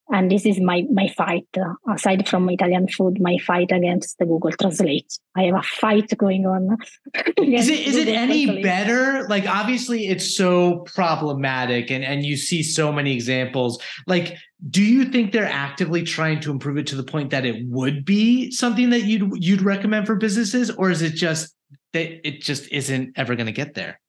and 0.08 0.30
this 0.30 0.46
is 0.46 0.60
my 0.60 0.84
my 0.92 1.08
fight. 1.08 1.46
Uh, 1.56 1.74
aside 1.92 2.28
from 2.28 2.48
italian 2.48 2.88
food 2.88 3.20
my 3.20 3.36
fight 3.38 3.70
against 3.72 4.18
the 4.18 4.26
google 4.26 4.52
translate. 4.52 5.18
I 5.36 5.44
have 5.44 5.56
a 5.56 5.62
fight 5.62 6.16
going 6.16 6.46
on. 6.46 6.76
Is 7.38 7.68
it 7.68 7.86
is 7.86 7.96
it 7.96 8.08
any 8.08 8.46
translate. 8.46 8.64
better? 8.64 9.28
Like 9.28 9.46
obviously 9.46 10.08
it's 10.08 10.36
so 10.36 10.78
problematic 10.80 11.90
and 11.90 12.04
and 12.04 12.24
you 12.24 12.36
see 12.36 12.62
so 12.62 12.92
many 12.92 13.12
examples. 13.12 13.82
Like 14.06 14.36
do 14.70 14.82
you 14.82 15.04
think 15.04 15.32
they're 15.32 15.44
actively 15.44 16.02
trying 16.02 16.40
to 16.40 16.50
improve 16.50 16.78
it 16.78 16.86
to 16.88 16.96
the 16.96 17.04
point 17.04 17.30
that 17.30 17.44
it 17.44 17.66
would 17.66 18.04
be 18.04 18.50
something 18.50 18.90
that 18.90 19.02
you'd 19.02 19.32
you'd 19.44 19.62
recommend 19.62 20.06
for 20.06 20.16
businesses? 20.16 20.70
Or 20.70 20.90
is 20.90 21.02
it 21.02 21.14
just 21.14 21.54
that 21.92 22.26
it 22.26 22.40
just 22.40 22.70
isn't 22.72 23.12
ever 23.16 23.34
going 23.34 23.46
to 23.46 23.52
get 23.52 23.74
there 23.74 24.00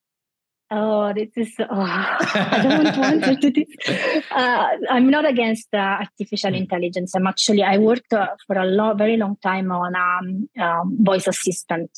Oh, 0.70 1.14
this 1.14 1.30
is. 1.38 1.54
Oh, 1.60 1.66
I 1.70 2.60
don't 2.62 2.98
want 2.98 3.24
to 3.24 3.36
do 3.36 3.52
this. 3.52 4.24
Uh, 4.32 4.68
I'm 4.90 5.10
not 5.10 5.26
against 5.26 5.68
uh, 5.74 5.78
artificial 5.78 6.52
hmm. 6.52 6.58
intelligence. 6.58 7.16
I'm 7.16 7.28
actually. 7.28 7.64
I 7.64 7.78
worked 7.78 8.12
uh, 8.14 8.28
for 8.46 8.58
a 8.58 8.66
long, 8.66 8.98
very 8.98 9.18
long 9.18 9.38
time 9.42 9.72
on 9.72 9.96
um, 9.96 10.50
um, 10.62 10.98
voice 11.00 11.28
assistant, 11.28 11.90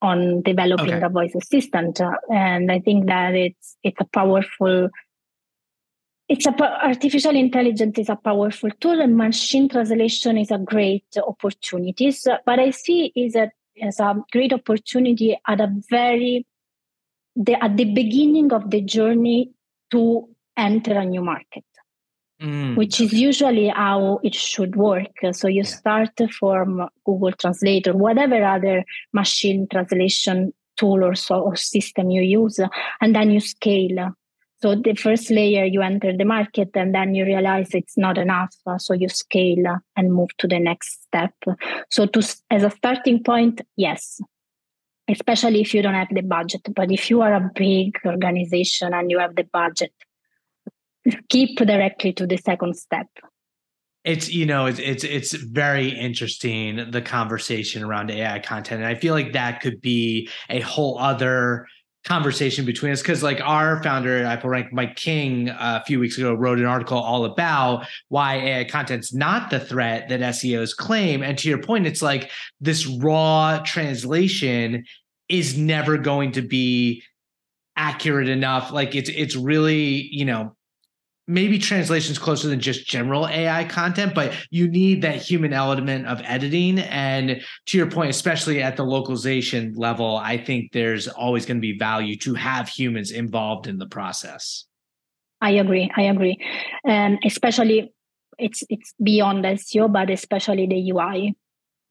on 0.00 0.42
developing 0.42 0.94
okay. 0.94 1.04
a 1.04 1.08
voice 1.08 1.34
assistant, 1.34 2.00
uh, 2.00 2.12
and 2.32 2.70
I 2.70 2.78
think 2.78 3.06
that 3.06 3.34
it's 3.34 3.76
it's 3.82 4.00
a 4.00 4.04
powerful. 4.04 4.88
It's 6.28 6.46
a 6.46 6.84
artificial 6.84 7.36
intelligence 7.36 7.98
is 7.98 8.08
a 8.08 8.16
powerful 8.16 8.70
tool, 8.80 9.00
and 9.00 9.16
machine 9.16 9.68
translation 9.68 10.38
is 10.38 10.50
a 10.50 10.58
great 10.58 11.06
opportunity. 11.26 12.12
So, 12.12 12.36
but 12.46 12.58
I 12.58 12.70
see 12.70 13.12
is 13.16 13.34
a 13.34 13.50
as 13.82 14.00
a 14.00 14.14
great 14.32 14.52
opportunity 14.52 15.36
at 15.46 15.60
a 15.60 15.68
very 15.90 16.46
the, 17.36 17.62
at 17.62 17.76
the 17.76 17.84
beginning 17.84 18.52
of 18.52 18.70
the 18.70 18.80
journey 18.80 19.52
to 19.92 20.28
enter 20.56 20.98
a 20.98 21.04
new 21.04 21.22
market. 21.22 21.64
Mm. 22.42 22.76
Which 22.76 23.00
is 23.00 23.14
usually 23.14 23.68
how 23.68 24.20
it 24.22 24.34
should 24.34 24.76
work. 24.76 25.08
So 25.32 25.48
you 25.48 25.64
start 25.64 26.20
from 26.38 26.86
Google 27.06 27.32
Translate 27.32 27.88
or 27.88 27.94
whatever 27.94 28.44
other 28.44 28.84
machine 29.14 29.66
translation 29.72 30.52
tool 30.76 31.02
or, 31.02 31.14
so, 31.14 31.40
or 31.40 31.56
system 31.56 32.10
you 32.10 32.20
use, 32.20 32.60
and 33.00 33.16
then 33.16 33.30
you 33.30 33.40
scale. 33.40 34.12
So 34.60 34.74
the 34.74 34.94
first 34.94 35.30
layer 35.30 35.64
you 35.64 35.80
enter 35.80 36.14
the 36.14 36.26
market, 36.26 36.72
and 36.74 36.94
then 36.94 37.14
you 37.14 37.24
realize 37.24 37.68
it's 37.72 37.96
not 37.96 38.18
enough. 38.18 38.54
So 38.76 38.92
you 38.92 39.08
scale 39.08 39.78
and 39.96 40.12
move 40.12 40.28
to 40.36 40.46
the 40.46 40.58
next 40.58 41.04
step. 41.04 41.32
So 41.90 42.04
to 42.04 42.18
as 42.50 42.64
a 42.64 42.70
starting 42.70 43.24
point, 43.24 43.62
yes, 43.76 44.20
especially 45.08 45.60
if 45.60 45.74
you 45.74 45.82
don't 45.82 45.94
have 45.94 46.08
the 46.10 46.22
budget. 46.22 46.62
But 46.74 46.90
if 46.90 47.10
you 47.10 47.22
are 47.22 47.34
a 47.34 47.50
big 47.54 47.98
organization 48.04 48.92
and 48.92 49.10
you 49.10 49.18
have 49.18 49.36
the 49.36 49.44
budget, 49.44 49.92
keep 51.28 51.58
directly 51.58 52.12
to 52.14 52.26
the 52.26 52.36
second 52.36 52.76
step. 52.76 53.06
It's 54.04 54.32
you 54.32 54.46
know 54.46 54.66
it's 54.66 54.78
it's 54.78 55.02
it's 55.02 55.32
very 55.32 55.88
interesting 55.88 56.92
the 56.92 57.02
conversation 57.02 57.82
around 57.82 58.08
AI 58.08 58.38
content, 58.38 58.82
and 58.82 58.86
I 58.86 58.94
feel 58.94 59.14
like 59.14 59.32
that 59.32 59.60
could 59.60 59.80
be 59.80 60.28
a 60.48 60.60
whole 60.60 60.96
other 61.00 61.66
conversation 62.06 62.64
between 62.64 62.92
us 62.92 63.02
because 63.02 63.22
like 63.22 63.40
our 63.42 63.82
founder 63.82 64.24
at 64.24 64.40
iPullRank, 64.40 64.72
Mike 64.72 64.96
King, 64.96 65.50
uh, 65.50 65.80
a 65.82 65.84
few 65.84 66.00
weeks 66.00 66.16
ago 66.16 66.32
wrote 66.32 66.58
an 66.58 66.64
article 66.64 66.96
all 66.96 67.24
about 67.24 67.86
why 68.08 68.36
AI 68.36 68.64
content's 68.64 69.12
not 69.12 69.50
the 69.50 69.60
threat 69.60 70.08
that 70.08 70.20
SEOs 70.20 70.74
claim. 70.74 71.22
And 71.22 71.36
to 71.38 71.48
your 71.48 71.58
point, 71.58 71.86
it's 71.86 72.02
like 72.02 72.30
this 72.60 72.86
raw 72.86 73.60
translation 73.64 74.84
is 75.28 75.58
never 75.58 75.98
going 75.98 76.32
to 76.32 76.42
be 76.42 77.02
accurate 77.76 78.28
enough. 78.28 78.70
Like 78.72 78.94
it's 78.94 79.10
it's 79.10 79.36
really, 79.36 80.08
you 80.10 80.24
know, 80.24 80.55
maybe 81.28 81.58
translations 81.58 82.18
closer 82.18 82.48
than 82.48 82.60
just 82.60 82.86
general 82.86 83.26
AI 83.26 83.64
content, 83.64 84.14
but 84.14 84.32
you 84.50 84.68
need 84.68 85.02
that 85.02 85.16
human 85.16 85.52
element 85.52 86.06
of 86.06 86.20
editing. 86.24 86.78
And 86.78 87.42
to 87.66 87.78
your 87.78 87.90
point, 87.90 88.10
especially 88.10 88.62
at 88.62 88.76
the 88.76 88.84
localization 88.84 89.74
level, 89.74 90.16
I 90.16 90.38
think 90.38 90.72
there's 90.72 91.08
always 91.08 91.44
going 91.44 91.56
to 91.56 91.60
be 91.60 91.76
value 91.76 92.16
to 92.18 92.34
have 92.34 92.68
humans 92.68 93.10
involved 93.10 93.66
in 93.66 93.78
the 93.78 93.86
process. 93.86 94.66
I 95.40 95.50
agree. 95.50 95.90
I 95.96 96.02
agree. 96.02 96.38
And 96.84 97.18
especially 97.24 97.92
it's 98.38 98.62
it's 98.68 98.94
beyond 99.02 99.44
SEO, 99.44 99.92
but 99.92 100.10
especially 100.10 100.66
the 100.66 100.92
UI. 100.92 101.34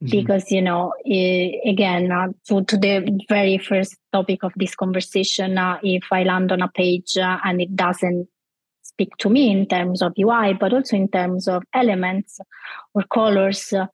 Mm-hmm. 0.03 0.11
Because 0.11 0.51
you 0.51 0.61
know, 0.61 0.93
again, 1.05 2.11
uh, 2.11 2.27
to, 2.47 2.63
to 2.65 2.77
the 2.77 3.19
very 3.29 3.57
first 3.57 3.95
topic 4.11 4.43
of 4.43 4.51
this 4.57 4.75
conversation, 4.75 5.57
uh, 5.57 5.79
if 5.83 6.03
I 6.11 6.23
land 6.23 6.51
on 6.51 6.61
a 6.61 6.67
page 6.67 7.17
uh, 7.17 7.39
and 7.45 7.61
it 7.61 7.75
doesn't 7.75 8.27
speak 8.95 9.17
to 9.17 9.29
me 9.29 9.51
in 9.51 9.67
terms 9.67 10.01
of 10.01 10.13
UI, 10.17 10.53
but 10.53 10.73
also 10.73 10.95
in 10.95 11.09
terms 11.09 11.47
of 11.47 11.63
elements 11.73 12.39
or 12.93 13.03
colors. 13.03 13.73
Uh, 13.73 13.87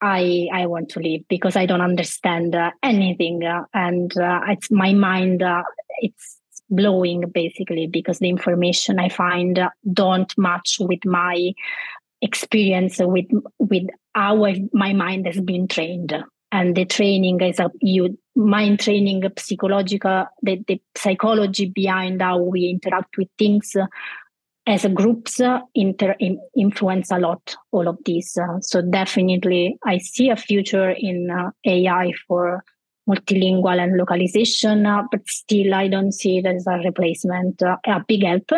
I 0.00 0.48
I 0.52 0.66
want 0.66 0.90
to 0.90 1.00
leave 1.00 1.24
because 1.28 1.56
I 1.56 1.66
don't 1.66 1.80
understand 1.80 2.54
uh, 2.54 2.70
anything, 2.82 3.44
uh, 3.44 3.64
and 3.74 4.16
uh, 4.16 4.40
it's 4.48 4.70
my 4.70 4.92
mind. 4.92 5.42
Uh, 5.42 5.62
it's 6.00 6.40
blowing 6.68 7.24
basically 7.32 7.86
because 7.86 8.18
the 8.18 8.28
information 8.28 8.98
I 8.98 9.08
find 9.08 9.58
don't 9.92 10.32
match 10.36 10.76
with 10.80 11.04
my 11.04 11.52
experience 12.22 12.98
with 12.98 13.26
with 13.58 13.84
how 14.14 14.44
I, 14.44 14.62
my 14.72 14.92
mind 14.92 15.26
has 15.26 15.40
been 15.40 15.68
trained 15.68 16.12
and 16.52 16.74
the 16.74 16.84
training 16.84 17.40
is 17.40 17.58
a 17.58 17.70
you 17.80 18.18
mind 18.34 18.80
training 18.80 19.22
psychological 19.38 20.26
the, 20.42 20.62
the 20.66 20.80
psychology 20.96 21.66
behind 21.66 22.22
how 22.22 22.38
we 22.38 22.68
interact 22.68 23.16
with 23.16 23.28
things 23.38 23.74
as 24.66 24.84
a 24.84 24.88
groups 24.88 25.40
uh, 25.40 25.60
inter- 25.74 26.16
influence 26.56 27.10
a 27.10 27.18
lot 27.18 27.56
all 27.70 27.88
of 27.88 27.98
these. 28.04 28.36
Uh, 28.36 28.60
so 28.60 28.82
definitely, 28.82 29.78
I 29.84 29.98
see 29.98 30.28
a 30.28 30.36
future 30.36 30.90
in 30.90 31.30
uh, 31.30 31.50
AI 31.64 32.12
for 32.26 32.64
multilingual 33.08 33.78
and 33.78 33.96
localization, 33.96 34.84
uh, 34.84 35.02
but 35.10 35.20
still, 35.28 35.72
I 35.74 35.86
don't 35.86 36.12
see 36.12 36.38
it 36.38 36.46
as 36.46 36.66
a 36.66 36.78
replacement. 36.78 37.62
Uh, 37.62 37.76
a 37.86 38.04
big 38.06 38.24
help, 38.24 38.50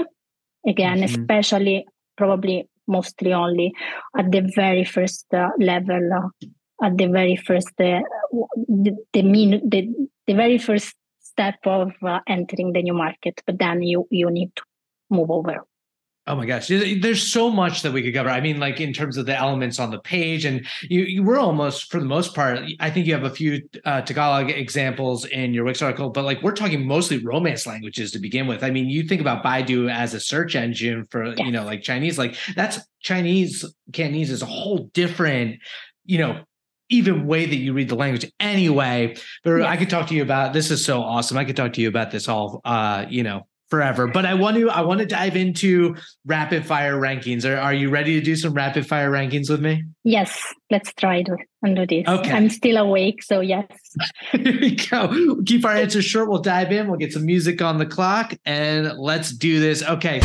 again, 0.66 0.98
mm-hmm. 0.98 1.20
especially 1.20 1.86
probably 2.16 2.68
mostly 2.86 3.34
only 3.34 3.74
at 4.18 4.32
the 4.32 4.50
very 4.54 4.84
first 4.84 5.26
uh, 5.34 5.50
level, 5.58 6.30
at 6.82 6.96
the 6.96 7.06
very 7.06 7.36
first 7.36 7.68
the 7.76 8.02
the, 9.12 9.22
mean, 9.22 9.60
the 9.68 10.08
the 10.26 10.32
very 10.32 10.56
first 10.56 10.94
step 11.20 11.58
of 11.66 11.92
entering 12.26 12.72
the 12.72 12.82
new 12.82 12.94
market. 12.94 13.42
But 13.46 13.58
then 13.58 13.82
you 13.82 14.06
you 14.10 14.30
need 14.30 14.56
to 14.56 14.62
move 15.10 15.30
over. 15.30 15.66
Oh 16.28 16.36
my 16.36 16.44
gosh, 16.44 16.68
there's 16.68 17.32
so 17.32 17.48
much 17.48 17.80
that 17.80 17.90
we 17.90 18.02
could 18.02 18.12
cover. 18.12 18.28
I 18.28 18.42
mean, 18.42 18.60
like 18.60 18.82
in 18.82 18.92
terms 18.92 19.16
of 19.16 19.24
the 19.24 19.34
elements 19.34 19.78
on 19.78 19.90
the 19.90 19.98
page, 19.98 20.44
and 20.44 20.66
you, 20.82 21.04
you 21.04 21.22
were 21.22 21.38
almost, 21.38 21.90
for 21.90 21.98
the 21.98 22.06
most 22.06 22.34
part, 22.34 22.60
I 22.80 22.90
think 22.90 23.06
you 23.06 23.14
have 23.14 23.24
a 23.24 23.30
few 23.30 23.66
uh, 23.86 24.02
Tagalog 24.02 24.50
examples 24.50 25.24
in 25.24 25.54
your 25.54 25.64
Wix 25.64 25.80
article, 25.80 26.10
but 26.10 26.26
like 26.26 26.42
we're 26.42 26.52
talking 26.52 26.86
mostly 26.86 27.16
Romance 27.24 27.66
languages 27.66 28.12
to 28.12 28.18
begin 28.18 28.46
with. 28.46 28.62
I 28.62 28.70
mean, 28.70 28.90
you 28.90 29.04
think 29.04 29.22
about 29.22 29.42
Baidu 29.42 29.90
as 29.90 30.12
a 30.12 30.20
search 30.20 30.54
engine 30.54 31.06
for 31.10 31.34
you 31.38 31.50
know 31.50 31.64
like 31.64 31.80
Chinese, 31.80 32.18
like 32.18 32.36
that's 32.54 32.78
Chinese 33.00 33.64
Cantonese 33.94 34.30
is 34.30 34.42
a 34.42 34.46
whole 34.46 34.90
different, 34.92 35.60
you 36.04 36.18
know, 36.18 36.44
even 36.90 37.26
way 37.26 37.46
that 37.46 37.56
you 37.56 37.72
read 37.72 37.88
the 37.88 37.96
language 37.96 38.30
anyway. 38.38 39.16
But 39.44 39.62
I 39.62 39.78
could 39.78 39.88
talk 39.88 40.08
to 40.08 40.14
you 40.14 40.22
about 40.22 40.52
this 40.52 40.70
is 40.70 40.84
so 40.84 41.00
awesome. 41.00 41.38
I 41.38 41.44
could 41.44 41.56
talk 41.56 41.72
to 41.74 41.80
you 41.80 41.88
about 41.88 42.10
this 42.10 42.28
all, 42.28 42.60
uh, 42.66 43.06
you 43.08 43.22
know, 43.22 43.46
forever. 43.70 44.06
But 44.06 44.26
I 44.26 44.34
want 44.34 44.56
to 44.56 44.70
I 44.70 44.80
want 44.82 45.00
to 45.00 45.06
dive 45.06 45.36
into 45.36 45.96
rapid 46.26 46.66
fire 46.66 46.98
rankings. 46.98 47.44
Are, 47.44 47.56
are 47.56 47.74
you 47.74 47.90
ready 47.90 48.18
to 48.18 48.24
do 48.24 48.36
some 48.36 48.54
rapid 48.54 48.86
fire 48.86 49.10
rankings 49.10 49.50
with 49.50 49.60
me? 49.60 49.84
Yes, 50.04 50.40
let's 50.70 50.92
try 50.94 51.22
to 51.22 51.36
do 51.64 51.86
this. 51.86 52.06
Okay. 52.06 52.30
I'm 52.30 52.48
still 52.48 52.76
awake, 52.76 53.22
so 53.22 53.40
yes. 53.40 53.66
Here 54.32 54.58
we 54.60 54.74
go. 54.76 55.08
We'll 55.08 55.42
keep 55.44 55.64
our 55.64 55.74
answers 55.74 56.04
short. 56.04 56.28
We'll 56.28 56.42
dive 56.42 56.72
in. 56.72 56.88
We'll 56.88 56.98
get 56.98 57.12
some 57.12 57.26
music 57.26 57.62
on 57.62 57.78
the 57.78 57.86
clock 57.86 58.34
and 58.44 58.98
let's 58.98 59.32
do 59.32 59.60
this. 59.60 59.82
Okay. 59.82 60.20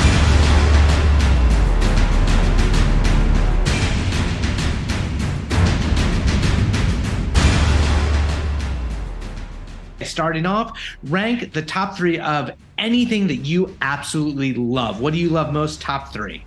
Starting 10.04 10.45
off, 10.45 10.80
rank 11.04 11.54
the 11.54 11.62
top 11.62 11.97
three 11.97 12.20
of 12.20 12.51
anything 12.78 13.28
that 13.28 13.38
you 13.38 13.76
absolutely 13.82 14.54
love. 14.54 15.01
What 15.01 15.14
do 15.14 15.20
you 15.20 15.30
love 15.30 15.54
most? 15.54 15.82
Top 15.82 16.14
three. 16.14 16.45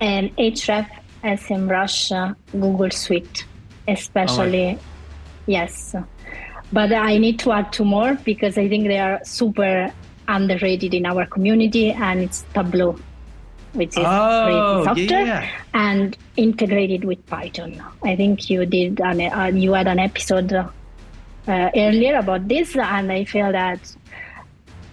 And 0.00 0.34
Ahref, 0.36 0.88
SEMrush, 1.22 2.36
Google 2.52 2.90
Suite, 2.90 3.44
especially. 3.86 4.72
Oh, 4.72 4.78
yes. 5.46 5.94
But 6.72 6.92
I 6.92 7.18
need 7.18 7.38
to 7.40 7.52
add 7.52 7.72
two 7.72 7.84
more 7.84 8.14
because 8.14 8.56
I 8.56 8.68
think 8.68 8.86
they 8.86 8.98
are 8.98 9.20
super 9.24 9.92
underrated 10.28 10.94
in 10.94 11.04
our 11.04 11.26
community, 11.26 11.90
and 11.90 12.20
it's 12.20 12.44
Tableau, 12.54 12.96
which 13.72 13.90
is 13.90 14.04
oh, 14.06 14.84
software 14.84 15.26
yeah. 15.26 15.50
and 15.74 16.16
integrated 16.36 17.04
with 17.04 17.24
Python. 17.26 17.82
I 18.04 18.14
think 18.14 18.48
you 18.48 18.64
did 18.64 19.00
an, 19.00 19.20
uh, 19.20 19.50
you 19.52 19.72
had 19.72 19.88
an 19.88 19.98
episode 19.98 20.52
uh, 21.48 21.70
earlier 21.76 22.16
about 22.16 22.48
this, 22.48 22.76
and 22.76 23.10
I 23.12 23.24
feel 23.24 23.52
that 23.52 23.80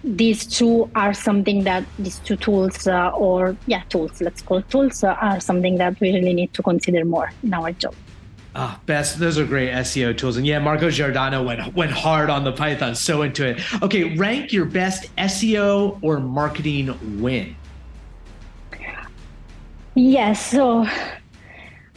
these 0.04 0.46
two 0.46 0.90
are 0.94 1.12
something 1.12 1.64
that 1.64 1.84
these 1.98 2.18
two 2.20 2.36
tools 2.36 2.86
uh, 2.86 3.10
or 3.10 3.56
yeah 3.66 3.82
tools 3.88 4.20
let's 4.20 4.40
call 4.40 4.62
tools 4.62 5.02
uh, 5.02 5.08
are 5.20 5.40
something 5.40 5.76
that 5.76 5.98
we 6.00 6.14
really 6.14 6.32
need 6.32 6.54
to 6.54 6.62
consider 6.62 7.04
more 7.04 7.32
in 7.42 7.52
our 7.52 7.72
job 7.72 7.92
Ah, 8.54 8.80
best. 8.86 9.20
Those 9.20 9.38
are 9.38 9.44
great 9.44 9.70
SEO 9.70 10.16
tools, 10.18 10.36
and 10.36 10.44
yeah, 10.44 10.58
Marco 10.58 10.90
Giordano 10.90 11.44
went 11.44 11.74
went 11.76 11.92
hard 11.92 12.28
on 12.28 12.42
the 12.42 12.50
Python, 12.50 12.96
so 12.96 13.22
into 13.22 13.46
it. 13.46 13.82
Okay, 13.82 14.16
rank 14.16 14.52
your 14.52 14.64
best 14.64 15.14
SEO 15.16 15.98
or 16.02 16.18
marketing 16.18 17.22
win. 17.22 17.54
Yes, 19.94 20.44
so 20.44 20.88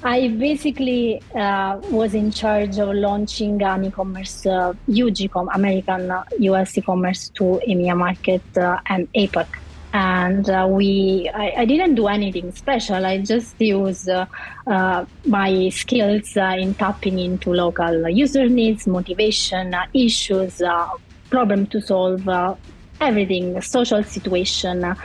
I 0.04 0.30
basically 0.30 1.22
uh, 1.36 1.80
was 1.92 2.16
in 2.16 2.32
charge 2.32 2.80
of 2.80 2.90
launching 2.90 3.62
an 3.62 3.86
e-commerce, 3.86 4.48
uh, 4.48 4.74
American 5.54 6.10
uh, 6.10 6.24
US 6.40 6.76
e-commerce 6.76 7.30
to 7.36 7.62
EMEA 7.68 7.96
market 7.96 8.42
uh, 8.58 8.80
and 8.88 9.12
APAC. 9.14 9.46
And 9.94 10.50
uh, 10.50 10.68
we, 10.68 11.30
I, 11.32 11.54
I, 11.58 11.66
didn't 11.66 11.96
do 11.96 12.08
anything 12.08 12.52
special. 12.54 13.06
I 13.06 13.20
just 13.20 13.60
used 13.60 14.10
uh, 14.10 14.26
my 15.26 15.70
skills 15.70 16.36
in 16.36 16.74
tapping 16.76 17.20
into 17.20 17.54
local 17.54 18.10
user 18.10 18.48
needs, 18.48 18.88
motivation, 18.88 19.76
issues, 19.94 20.62
problem 21.30 21.68
to 21.68 21.82
solve, 21.82 22.28
everything, 23.02 23.62
social 23.62 24.02
situation, 24.04 24.96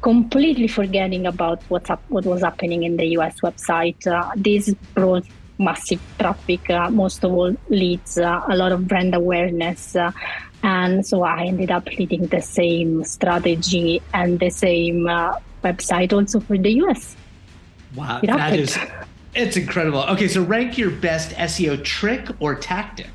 completely 0.00 0.68
forgetting 0.68 1.26
about 1.26 1.62
what's 1.68 1.90
up, 1.90 2.02
what 2.08 2.24
was 2.24 2.42
happening 2.42 2.84
in 2.84 2.96
the 2.96 3.06
US 3.18 3.40
website. 3.40 4.06
Uh, 4.06 4.30
this 4.36 4.74
brought 4.94 5.26
massive 5.58 6.00
traffic, 6.18 6.68
uh, 6.70 6.90
most 6.90 7.22
of 7.22 7.32
all 7.32 7.54
leads, 7.68 8.18
uh, 8.18 8.42
a 8.48 8.56
lot 8.56 8.72
of 8.72 8.88
brand 8.88 9.14
awareness. 9.14 9.94
Uh, 9.94 10.10
and 10.62 11.06
so 11.06 11.22
I 11.22 11.44
ended 11.44 11.70
up 11.70 11.86
leading 11.98 12.26
the 12.26 12.40
same 12.40 13.04
strategy 13.04 14.02
and 14.12 14.40
the 14.40 14.50
same 14.50 15.06
uh, 15.06 15.36
website 15.62 16.12
also 16.12 16.40
for 16.40 16.56
the 16.56 16.72
US. 16.84 17.16
Wow, 17.94 18.20
that 18.22 18.58
is, 18.58 18.78
it's 19.34 19.56
incredible. 19.56 20.00
Okay, 20.04 20.28
so 20.28 20.42
rank 20.42 20.78
your 20.78 20.90
best 20.90 21.32
SEO 21.32 21.82
trick 21.84 22.28
or 22.40 22.54
tactic. 22.54 23.10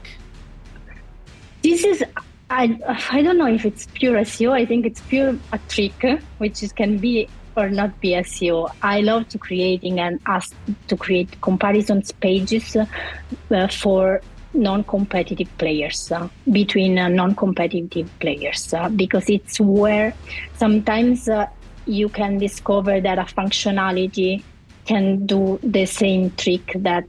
This 1.64 1.84
is 1.84 2.04
I, 2.50 2.80
I 3.12 3.22
don't 3.22 3.38
know 3.38 3.48
if 3.48 3.66
it's 3.66 3.88
pure 3.94 4.18
SEO. 4.20 4.52
I 4.52 4.66
think 4.66 4.86
it's 4.86 5.02
pure 5.02 5.38
a 5.52 5.60
trick, 5.68 6.22
which 6.38 6.62
is, 6.62 6.72
can 6.72 6.98
be 6.98 7.28
or 7.58 7.70
not 7.70 8.00
be 8.00 8.10
SEO. 8.10 8.70
I 8.82 9.02
love 9.02 9.30
to 9.30 9.38
creating 9.38 10.00
and 10.00 10.20
ask 10.26 10.54
to 10.88 10.98
create 10.98 11.40
comparisons 11.42 12.12
pages 12.12 12.76
uh, 12.76 13.68
for 13.70 14.22
non-competitive 14.54 15.50
players 15.58 16.12
uh, 16.12 16.30
between 16.52 16.98
uh, 16.98 17.08
non-competitive 17.08 18.10
players 18.20 18.74
uh, 18.74 18.90
because 18.90 19.30
it's 19.30 19.60
where 19.60 20.14
sometimes 20.56 21.28
uh, 21.28 21.46
you 21.86 22.10
can 22.10 22.38
discover 22.38 23.02
that 23.02 23.20
a 23.20 23.24
functionality 23.24 24.44
can 24.86 25.26
do 25.26 25.60
the 25.62 25.86
same 25.86 26.32
trick 26.32 26.72
that 26.78 27.06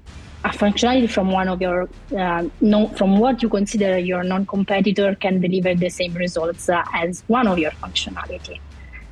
a 0.47 0.49
functionality 0.51 1.11
from 1.11 1.33
one 1.33 1.49
of 1.49 1.61
your 1.61 1.89
uh, 2.17 2.45
no, 2.61 2.89
from 2.99 3.19
what 3.19 3.43
you 3.43 3.49
consider 3.49 3.99
your 3.99 4.23
non-competitor 4.23 5.15
can 5.17 5.41
deliver 5.41 5.75
the 5.75 5.89
same 5.89 6.15
results 6.15 6.69
uh, 6.69 6.83
as 6.95 7.25
one 7.27 7.47
of 7.49 7.59
your 7.59 7.73
functionality 7.73 8.61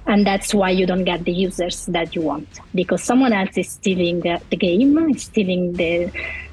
and 0.06 0.26
that's 0.26 0.54
why 0.54 0.70
you 0.70 0.86
don't 0.86 1.04
get 1.04 1.24
the 1.24 1.32
users 1.32 1.86
that 1.86 2.14
you 2.14 2.22
want 2.22 2.60
because 2.74 3.02
someone 3.02 3.32
else 3.32 3.56
is 3.56 3.68
stealing 3.68 4.26
uh, 4.28 4.38
the 4.50 4.56
game 4.56 5.18
stealing 5.18 5.72
the, 5.72 6.10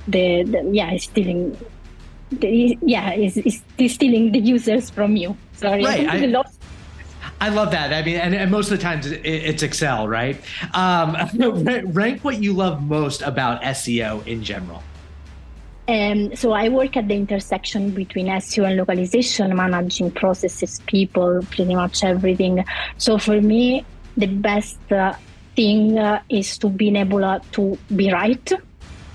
the, 0.08 0.44
the 0.44 0.70
yeah 0.72 0.96
stealing 0.98 1.58
the, 2.32 2.78
yeah 2.82 3.14
is, 3.14 3.38
is 3.78 3.94
stealing 3.94 4.32
the 4.32 4.40
users 4.40 4.90
from 4.90 5.16
you 5.16 5.36
sorry 5.54 5.84
right. 5.84 6.08
I, 6.08 6.26
lost 6.26 6.61
I 7.42 7.50
love 7.50 7.72
that. 7.72 7.92
I 7.92 8.04
mean, 8.04 8.18
and, 8.18 8.36
and 8.36 8.52
most 8.52 8.70
of 8.70 8.78
the 8.78 8.84
times 8.84 9.08
it's 9.08 9.64
Excel, 9.64 10.08
right? 10.08 10.40
Um, 10.76 11.18
rank 11.92 12.24
what 12.24 12.42
you 12.42 12.54
love 12.54 12.84
most 12.84 13.24
about 13.24 13.64
SEO 13.64 14.26
in 14.28 14.44
general. 14.44 14.84
Um, 15.88 16.36
so 16.36 16.52
I 16.52 16.70
work 16.70 16.96
at 16.96 17.08
the 17.08 17.16
intersection 17.16 17.90
between 17.90 18.28
SEO 18.28 18.68
and 18.68 18.78
localization, 18.78 19.56
managing 19.56 20.12
processes, 20.12 20.80
people, 20.86 21.42
pretty 21.50 21.74
much 21.74 22.04
everything. 22.04 22.64
So 22.98 23.18
for 23.18 23.42
me, 23.42 23.86
the 24.16 24.28
best 24.28 24.80
uh, 24.92 25.16
thing 25.56 25.98
uh, 25.98 26.22
is 26.30 26.60
to 26.60 26.70
be 26.70 26.96
able 26.96 27.26
uh, 27.26 27.40
to 27.54 27.76
be 27.96 28.14
right. 28.14 28.48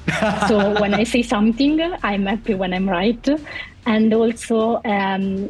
so 0.49 0.81
when 0.81 0.95
I 0.95 1.05
say 1.05 1.22
something, 1.22 1.81
I'm 2.03 2.27
happy 2.27 2.55
when 2.55 2.74
I'm 2.74 2.89
right, 2.89 3.29
and 3.87 4.12
also 4.12 4.81
um, 4.85 5.49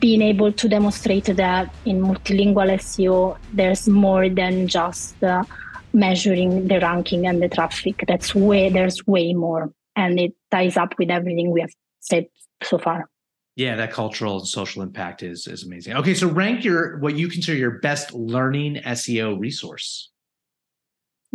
being 0.00 0.22
able 0.22 0.52
to 0.52 0.68
demonstrate 0.68 1.26
that 1.26 1.74
in 1.84 2.02
multilingual 2.02 2.70
SEO, 2.74 3.38
there's 3.52 3.88
more 3.88 4.28
than 4.28 4.66
just 4.66 5.22
uh, 5.22 5.44
measuring 5.92 6.68
the 6.68 6.80
ranking 6.80 7.26
and 7.26 7.42
the 7.42 7.48
traffic. 7.48 8.04
That's 8.06 8.34
way 8.34 8.68
there's 8.68 9.06
way 9.06 9.32
more, 9.32 9.72
and 9.96 10.18
it 10.18 10.32
ties 10.50 10.76
up 10.76 10.98
with 10.98 11.10
everything 11.10 11.50
we 11.50 11.60
have 11.60 11.70
said 12.00 12.26
so 12.62 12.78
far. 12.78 13.08
Yeah, 13.56 13.76
that 13.76 13.92
cultural 13.92 14.38
and 14.38 14.48
social 14.48 14.82
impact 14.82 15.22
is 15.22 15.46
is 15.46 15.64
amazing. 15.64 15.94
Okay, 15.96 16.14
so 16.14 16.28
rank 16.28 16.64
your 16.64 16.98
what 16.98 17.16
you 17.16 17.28
consider 17.28 17.58
your 17.58 17.78
best 17.80 18.12
learning 18.12 18.76
SEO 18.76 19.38
resource. 19.38 20.10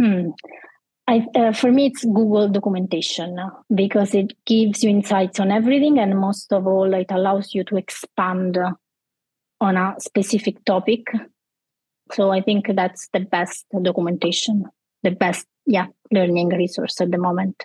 Hmm. 0.01 0.29
I, 1.07 1.27
uh, 1.35 1.53
for 1.53 1.71
me, 1.71 1.87
it's 1.87 2.03
Google 2.03 2.49
documentation 2.49 3.37
because 3.73 4.15
it 4.15 4.33
gives 4.45 4.83
you 4.83 4.89
insights 4.89 5.39
on 5.39 5.51
everything, 5.51 5.99
and 5.99 6.19
most 6.19 6.51
of 6.51 6.65
all, 6.65 6.91
it 6.93 7.11
allows 7.11 7.53
you 7.53 7.63
to 7.65 7.77
expand 7.77 8.57
on 9.61 9.77
a 9.77 9.95
specific 9.99 10.63
topic. 10.65 11.05
So 12.11 12.31
I 12.31 12.41
think 12.41 12.75
that's 12.75 13.07
the 13.13 13.19
best 13.19 13.65
documentation, 13.81 14.65
the 15.03 15.11
best, 15.11 15.45
yeah, 15.67 15.87
learning 16.11 16.49
resource 16.49 16.99
at 16.99 17.11
the 17.11 17.19
moment. 17.19 17.63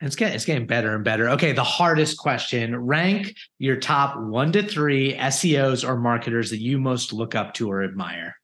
It's 0.00 0.16
getting 0.16 0.34
it's 0.34 0.44
getting 0.44 0.66
better 0.66 0.94
and 0.94 1.04
better. 1.04 1.28
Okay, 1.30 1.52
the 1.52 1.62
hardest 1.62 2.18
question: 2.18 2.76
rank 2.76 3.36
your 3.58 3.76
top 3.76 4.18
one 4.18 4.50
to 4.52 4.64
three 4.64 5.14
SEOs 5.14 5.86
or 5.86 5.96
marketers 5.96 6.50
that 6.50 6.58
you 6.58 6.80
most 6.80 7.12
look 7.12 7.36
up 7.36 7.54
to 7.54 7.70
or 7.70 7.84
admire. 7.84 8.34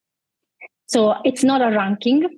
So 0.87 1.17
it's 1.25 1.43
not 1.43 1.63
a 1.63 1.77
ranking 1.77 2.29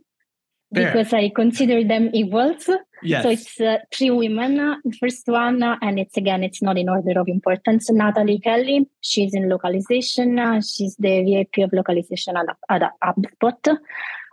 Fair. 0.75 0.93
because 0.93 1.13
I 1.13 1.31
consider 1.35 1.83
them 1.83 2.11
equals. 2.13 2.69
Yes. 3.03 3.23
So 3.23 3.31
it's 3.31 3.61
uh, 3.61 3.79
three 3.93 4.11
women. 4.11 4.57
The 4.85 4.97
first 5.01 5.27
one, 5.27 5.63
uh, 5.63 5.77
and 5.81 5.99
it's 5.99 6.17
again, 6.17 6.45
it's 6.45 6.61
not 6.61 6.77
in 6.77 6.89
order 6.89 7.19
of 7.19 7.29
importance. 7.29 7.91
Nataly 7.91 8.43
Kelly, 8.43 8.87
she's 9.01 9.35
in 9.35 9.49
localization. 9.49 10.39
Uh, 10.39 10.61
she's 10.61 10.97
the 10.97 11.23
VP 11.23 11.63
of 11.63 11.73
localization 11.73 12.37
at, 12.37 12.47
at 12.69 12.93
HubSpot. 13.03 13.79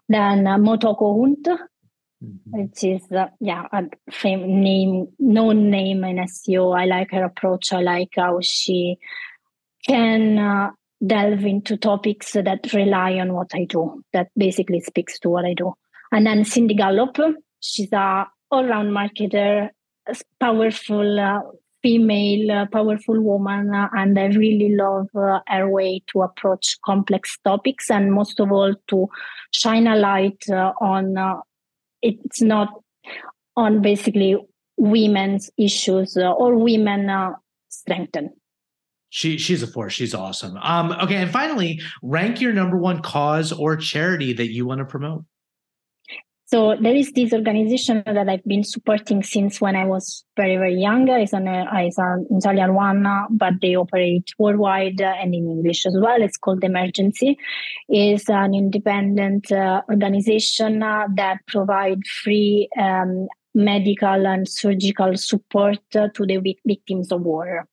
Then 0.09 0.47
uh, 0.47 0.57
Motoko 0.57 1.21
Hunt, 1.21 1.45
mm-hmm. 1.45 2.35
which 2.51 2.83
is 2.83 3.09
uh, 3.11 3.27
yeah 3.39 3.67
a 3.71 3.83
fame 4.11 4.61
name, 4.61 5.07
known 5.19 5.69
name 5.69 6.03
in 6.03 6.17
SEO. 6.17 6.77
I 6.77 6.85
like 6.85 7.11
her 7.11 7.23
approach. 7.23 7.71
I 7.71 7.81
like 7.81 8.13
how 8.17 8.39
she 8.41 8.97
can 9.87 10.37
uh, 10.37 10.71
delve 11.05 11.45
into 11.45 11.77
topics 11.77 12.33
that 12.33 12.73
rely 12.73 13.19
on 13.19 13.33
what 13.33 13.51
I 13.53 13.65
do. 13.65 14.03
That 14.11 14.29
basically 14.35 14.81
speaks 14.81 15.17
to 15.19 15.29
what 15.29 15.45
I 15.45 15.53
do. 15.53 15.75
And 16.15 16.25
then 16.25 16.45
Cindy 16.45 16.75
Gallop, 16.75 17.17
she's 17.59 17.91
a 17.91 18.25
all-round 18.49 18.89
marketer, 18.89 19.67
powerful 20.39 21.19
uh, 21.19 21.41
female, 21.83 22.51
uh, 22.51 22.65
powerful 22.67 23.19
woman, 23.19 23.75
uh, 23.75 23.89
and 23.91 24.17
I 24.17 24.27
really 24.27 24.73
love 24.77 25.09
uh, 25.13 25.41
her 25.47 25.69
way 25.69 26.03
to 26.13 26.21
approach 26.21 26.77
complex 26.85 27.37
topics, 27.43 27.91
and 27.91 28.13
most 28.13 28.39
of 28.39 28.49
all 28.49 28.73
to 28.87 29.09
shine 29.51 29.87
a 29.87 29.97
light 29.97 30.41
uh, 30.49 30.71
on. 30.79 31.17
Uh, 31.17 31.41
it's 32.01 32.41
not 32.41 32.69
on 33.57 33.81
basically 33.81 34.37
women's 34.77 35.49
issues 35.57 36.15
or 36.15 36.55
women 36.55 37.35
strengthen. 37.67 38.29
She 39.09 39.37
she's 39.37 39.63
a 39.63 39.67
force. 39.67 39.91
She's 39.91 40.13
awesome. 40.13 40.55
Um, 40.61 40.93
okay, 40.93 41.17
and 41.17 41.29
finally, 41.29 41.81
rank 42.01 42.39
your 42.39 42.53
number 42.53 42.77
one 42.77 43.01
cause 43.01 43.51
or 43.51 43.75
charity 43.75 44.31
that 44.31 44.53
you 44.53 44.65
want 44.65 44.79
to 44.79 44.85
promote. 44.85 45.25
So 46.47 46.75
there 46.79 46.95
is 46.95 47.11
this 47.11 47.33
organization 47.33 48.03
that 48.05 48.29
I've 48.29 48.45
been 48.45 48.63
supporting 48.63 49.23
since 49.23 49.59
when 49.59 49.75
I 49.75 49.85
was 49.85 50.23
very, 50.37 50.57
very 50.57 50.75
young. 50.75 51.07
It's 51.09 51.33
an, 51.33 51.47
it's 51.47 51.97
an 51.97 52.27
Italian 52.29 52.75
one, 52.75 53.07
but 53.31 53.53
they 53.61 53.75
operate 53.75 54.29
worldwide 54.37 55.01
and 55.01 55.33
in 55.33 55.49
English 55.49 55.87
as 55.87 55.97
well. 55.99 56.21
It's 56.21 56.37
called 56.37 56.63
Emergency. 56.63 57.39
It's 57.89 58.29
an 58.29 58.53
independent 58.53 59.51
uh, 59.51 59.81
organization 59.89 60.83
uh, 60.83 61.07
that 61.15 61.39
provide 61.47 62.05
free 62.23 62.69
um, 62.79 63.27
medical 63.55 64.27
and 64.27 64.47
surgical 64.47 65.17
support 65.17 65.79
uh, 65.95 66.09
to 66.13 66.25
the 66.27 66.57
victims 66.63 67.11
of 67.11 67.21
war. 67.21 67.67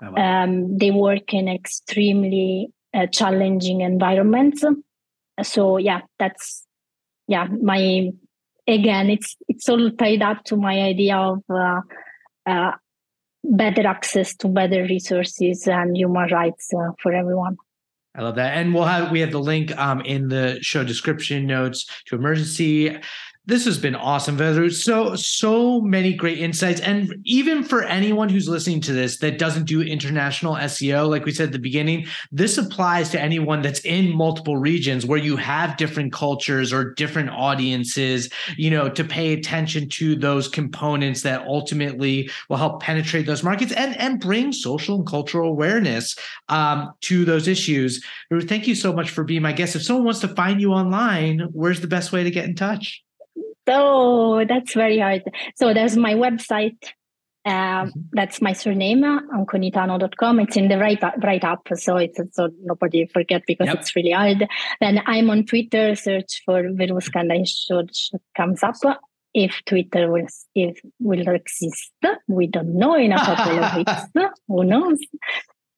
Oh, 0.00 0.12
wow. 0.12 0.44
um, 0.44 0.78
they 0.78 0.92
work 0.92 1.34
in 1.34 1.48
extremely 1.48 2.68
uh, 2.94 3.06
challenging 3.06 3.80
environments. 3.80 4.64
So 5.42 5.78
yeah, 5.78 6.02
that's 6.18 6.66
yeah, 7.28 7.46
my 7.62 8.10
again, 8.66 9.10
it's 9.10 9.36
it's 9.48 9.68
all 9.68 9.90
tied 9.92 10.22
up 10.22 10.44
to 10.44 10.56
my 10.56 10.80
idea 10.80 11.16
of 11.16 11.42
uh, 11.50 11.80
uh, 12.46 12.72
better 13.44 13.86
access 13.86 14.34
to 14.36 14.48
better 14.48 14.82
resources 14.82 15.66
and 15.66 15.96
human 15.96 16.28
rights 16.30 16.70
uh, 16.74 16.92
for 17.02 17.12
everyone. 17.12 17.56
I 18.14 18.22
love 18.22 18.36
that, 18.36 18.58
and 18.58 18.74
we'll 18.74 18.84
have 18.84 19.10
we 19.10 19.20
have 19.20 19.32
the 19.32 19.40
link 19.40 19.76
um, 19.78 20.00
in 20.02 20.28
the 20.28 20.58
show 20.60 20.84
description 20.84 21.46
notes 21.46 21.86
to 22.06 22.16
emergency. 22.16 22.98
This 23.44 23.64
has 23.64 23.76
been 23.76 23.96
awesome, 23.96 24.36
Veru. 24.36 24.70
So, 24.70 25.16
so 25.16 25.80
many 25.80 26.14
great 26.14 26.38
insights. 26.38 26.80
And 26.80 27.12
even 27.24 27.64
for 27.64 27.82
anyone 27.82 28.28
who's 28.28 28.48
listening 28.48 28.80
to 28.82 28.92
this 28.92 29.18
that 29.18 29.36
doesn't 29.36 29.64
do 29.64 29.82
international 29.82 30.54
SEO, 30.54 31.10
like 31.10 31.24
we 31.24 31.32
said 31.32 31.46
at 31.46 31.52
the 31.52 31.58
beginning, 31.58 32.06
this 32.30 32.56
applies 32.56 33.10
to 33.10 33.20
anyone 33.20 33.60
that's 33.60 33.80
in 33.80 34.16
multiple 34.16 34.58
regions 34.58 35.04
where 35.04 35.18
you 35.18 35.36
have 35.36 35.76
different 35.76 36.12
cultures 36.12 36.72
or 36.72 36.94
different 36.94 37.30
audiences, 37.30 38.30
you 38.56 38.70
know, 38.70 38.88
to 38.88 39.02
pay 39.02 39.32
attention 39.32 39.88
to 39.88 40.14
those 40.14 40.46
components 40.46 41.22
that 41.22 41.44
ultimately 41.44 42.30
will 42.48 42.58
help 42.58 42.80
penetrate 42.80 43.26
those 43.26 43.42
markets 43.42 43.72
and, 43.72 43.98
and 43.98 44.20
bring 44.20 44.52
social 44.52 44.94
and 44.94 45.06
cultural 45.06 45.48
awareness 45.48 46.14
um, 46.48 46.92
to 47.00 47.24
those 47.24 47.48
issues. 47.48 48.04
Thank 48.42 48.68
you 48.68 48.76
so 48.76 48.92
much 48.92 49.10
for 49.10 49.24
being 49.24 49.42
my 49.42 49.52
guest. 49.52 49.74
If 49.74 49.82
someone 49.82 50.04
wants 50.04 50.20
to 50.20 50.28
find 50.28 50.60
you 50.60 50.72
online, 50.72 51.40
where's 51.50 51.80
the 51.80 51.88
best 51.88 52.12
way 52.12 52.22
to 52.22 52.30
get 52.30 52.44
in 52.44 52.54
touch? 52.54 53.02
Oh, 53.72 54.44
that's 54.44 54.74
very 54.74 54.98
hard. 54.98 55.22
So 55.56 55.72
there's 55.72 55.96
my 55.96 56.14
website. 56.14 56.78
Um, 57.44 57.54
mm-hmm. 57.54 58.00
That's 58.12 58.40
my 58.40 58.52
surname, 58.52 59.02
anconitano.com. 59.02 60.40
It's 60.40 60.56
in 60.56 60.68
the 60.68 60.78
right 60.78 61.02
right 61.22 61.42
up, 61.42 61.66
so 61.74 61.96
it's 61.96 62.20
so 62.32 62.50
nobody 62.62 63.06
forget 63.06 63.42
because 63.46 63.66
yep. 63.66 63.78
it's 63.78 63.96
really 63.96 64.12
hard. 64.12 64.46
Then 64.80 65.02
I'm 65.06 65.28
on 65.30 65.44
Twitter. 65.44 65.96
Search 65.96 66.42
for 66.44 66.62
Veruska 66.62 67.20
and 67.20 67.32
I 67.32 67.42
should, 67.44 67.96
should 67.96 68.20
comes 68.36 68.62
up. 68.62 68.76
If 69.34 69.60
Twitter 69.66 70.10
will 70.10 70.28
if 70.54 70.80
will 71.00 71.26
exist, 71.34 71.90
we 72.28 72.46
don't 72.46 72.74
know 72.74 72.94
in 72.94 73.12
a 73.12 73.18
couple 73.18 73.58
of 73.58 73.76
weeks. 73.76 74.02
Who 74.46 74.64
knows? 74.64 75.00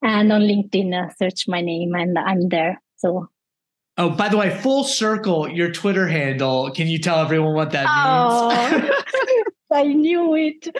And 0.03 0.32
on 0.32 0.42
LinkedIn, 0.42 0.92
uh, 0.92 1.14
search 1.14 1.49
my 1.49 1.62
name 1.62 1.95
and 1.95 2.18
I'm 2.18 2.51
there. 2.51 2.82
So 2.97 3.30
Oh, 3.97 4.11
by 4.11 4.28
the 4.28 4.36
way, 4.36 4.51
full 4.61 4.82
circle, 4.82 5.49
your 5.49 5.70
Twitter 5.70 6.09
handle. 6.09 6.70
Can 6.72 6.88
you 6.88 6.99
tell 6.99 7.20
everyone 7.20 7.55
what 7.55 7.70
that 7.70 7.86
oh, 7.88 8.70
means? 8.72 8.90
I 9.72 9.84
knew 9.84 10.34
it. 10.34 10.76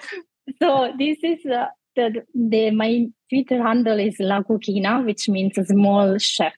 So 0.61 0.93
this 0.99 1.19
is 1.23 1.47
uh, 1.47 1.67
the, 1.95 2.25
the 2.35 2.71
my 2.71 3.07
Twitter 3.31 3.63
handle 3.63 4.01
is 4.01 4.17
La 4.19 4.43
Cucina, 4.43 5.05
which 5.05 5.29
means 5.29 5.57
a 5.59 5.65
small 5.65 6.19
chef, 6.19 6.53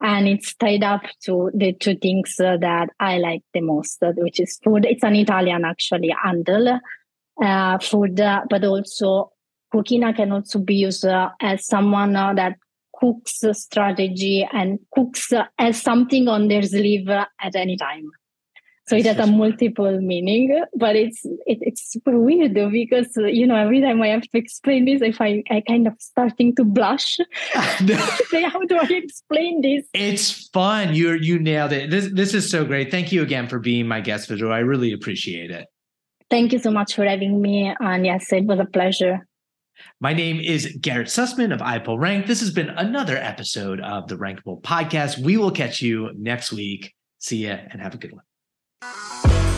and 0.00 0.28
it's 0.28 0.54
tied 0.54 0.82
up 0.82 1.02
to 1.24 1.50
the 1.54 1.74
two 1.74 1.96
things 1.96 2.36
uh, 2.40 2.56
that 2.58 2.88
I 2.98 3.18
like 3.18 3.42
the 3.52 3.60
most, 3.60 4.02
uh, 4.02 4.12
which 4.16 4.40
is 4.40 4.58
food. 4.64 4.86
It's 4.86 5.04
an 5.04 5.16
Italian 5.16 5.64
actually 5.66 6.14
handle, 6.22 6.80
uh, 7.42 7.78
food, 7.78 8.18
uh, 8.18 8.42
but 8.48 8.64
also 8.64 9.32
Cucina 9.72 10.16
can 10.16 10.32
also 10.32 10.58
be 10.58 10.74
used 10.74 11.04
uh, 11.04 11.30
as 11.40 11.66
someone 11.66 12.14
that 12.14 12.56
cooks 13.02 13.42
strategy 13.52 14.48
and 14.52 14.78
cooks 14.94 15.32
uh, 15.32 15.44
as 15.58 15.82
something 15.82 16.28
on 16.28 16.48
their 16.48 16.62
sleeve 16.62 17.08
at 17.08 17.56
any 17.56 17.76
time. 17.76 18.08
So 18.88 18.96
it 18.96 19.06
has 19.06 19.18
a 19.18 19.26
multiple 19.26 20.00
meaning, 20.00 20.60
but 20.76 20.96
it's 20.96 21.24
it, 21.24 21.58
it's 21.60 21.92
super 21.92 22.18
weird 22.18 22.54
because 22.54 23.16
uh, 23.16 23.26
you 23.26 23.46
know 23.46 23.54
every 23.54 23.80
time 23.80 24.02
I 24.02 24.08
have 24.08 24.22
to 24.22 24.38
explain 24.38 24.84
this, 24.86 25.00
I 25.02 25.12
find 25.12 25.46
I 25.50 25.62
kind 25.66 25.86
of 25.86 25.94
starting 25.98 26.54
to 26.56 26.64
blush. 26.64 27.16
Say, 28.30 28.42
how 28.42 28.60
do 28.66 28.76
I 28.78 28.88
explain 28.90 29.62
this? 29.62 29.86
It's 29.94 30.48
fun. 30.48 30.94
You 30.94 31.12
you 31.14 31.38
nailed 31.38 31.72
it. 31.72 31.90
This 31.90 32.10
this 32.12 32.34
is 32.34 32.50
so 32.50 32.64
great. 32.64 32.90
Thank 32.90 33.12
you 33.12 33.22
again 33.22 33.46
for 33.46 33.60
being 33.60 33.86
my 33.86 34.00
guest, 34.00 34.28
Veru. 34.28 34.50
I 34.50 34.58
really 34.58 34.92
appreciate 34.92 35.52
it. 35.52 35.68
Thank 36.28 36.52
you 36.52 36.58
so 36.58 36.72
much 36.72 36.94
for 36.94 37.04
having 37.04 37.40
me, 37.40 37.72
and 37.78 38.04
yes, 38.04 38.32
it 38.32 38.46
was 38.46 38.58
a 38.58 38.66
pleasure. 38.66 39.20
My 40.00 40.12
name 40.12 40.40
is 40.40 40.76
Garrett 40.80 41.08
Sussman 41.08 41.52
of 41.52 41.60
iPullRank. 41.60 42.26
This 42.26 42.40
has 42.40 42.50
been 42.50 42.70
another 42.70 43.16
episode 43.16 43.80
of 43.80 44.08
the 44.08 44.16
Rankable 44.16 44.60
Podcast. 44.62 45.18
We 45.18 45.36
will 45.36 45.50
catch 45.50 45.80
you 45.82 46.10
next 46.16 46.52
week. 46.52 46.94
See 47.18 47.46
ya 47.46 47.58
and 47.70 47.80
have 47.80 47.94
a 47.94 47.98
good 47.98 48.12
one. 48.12 49.51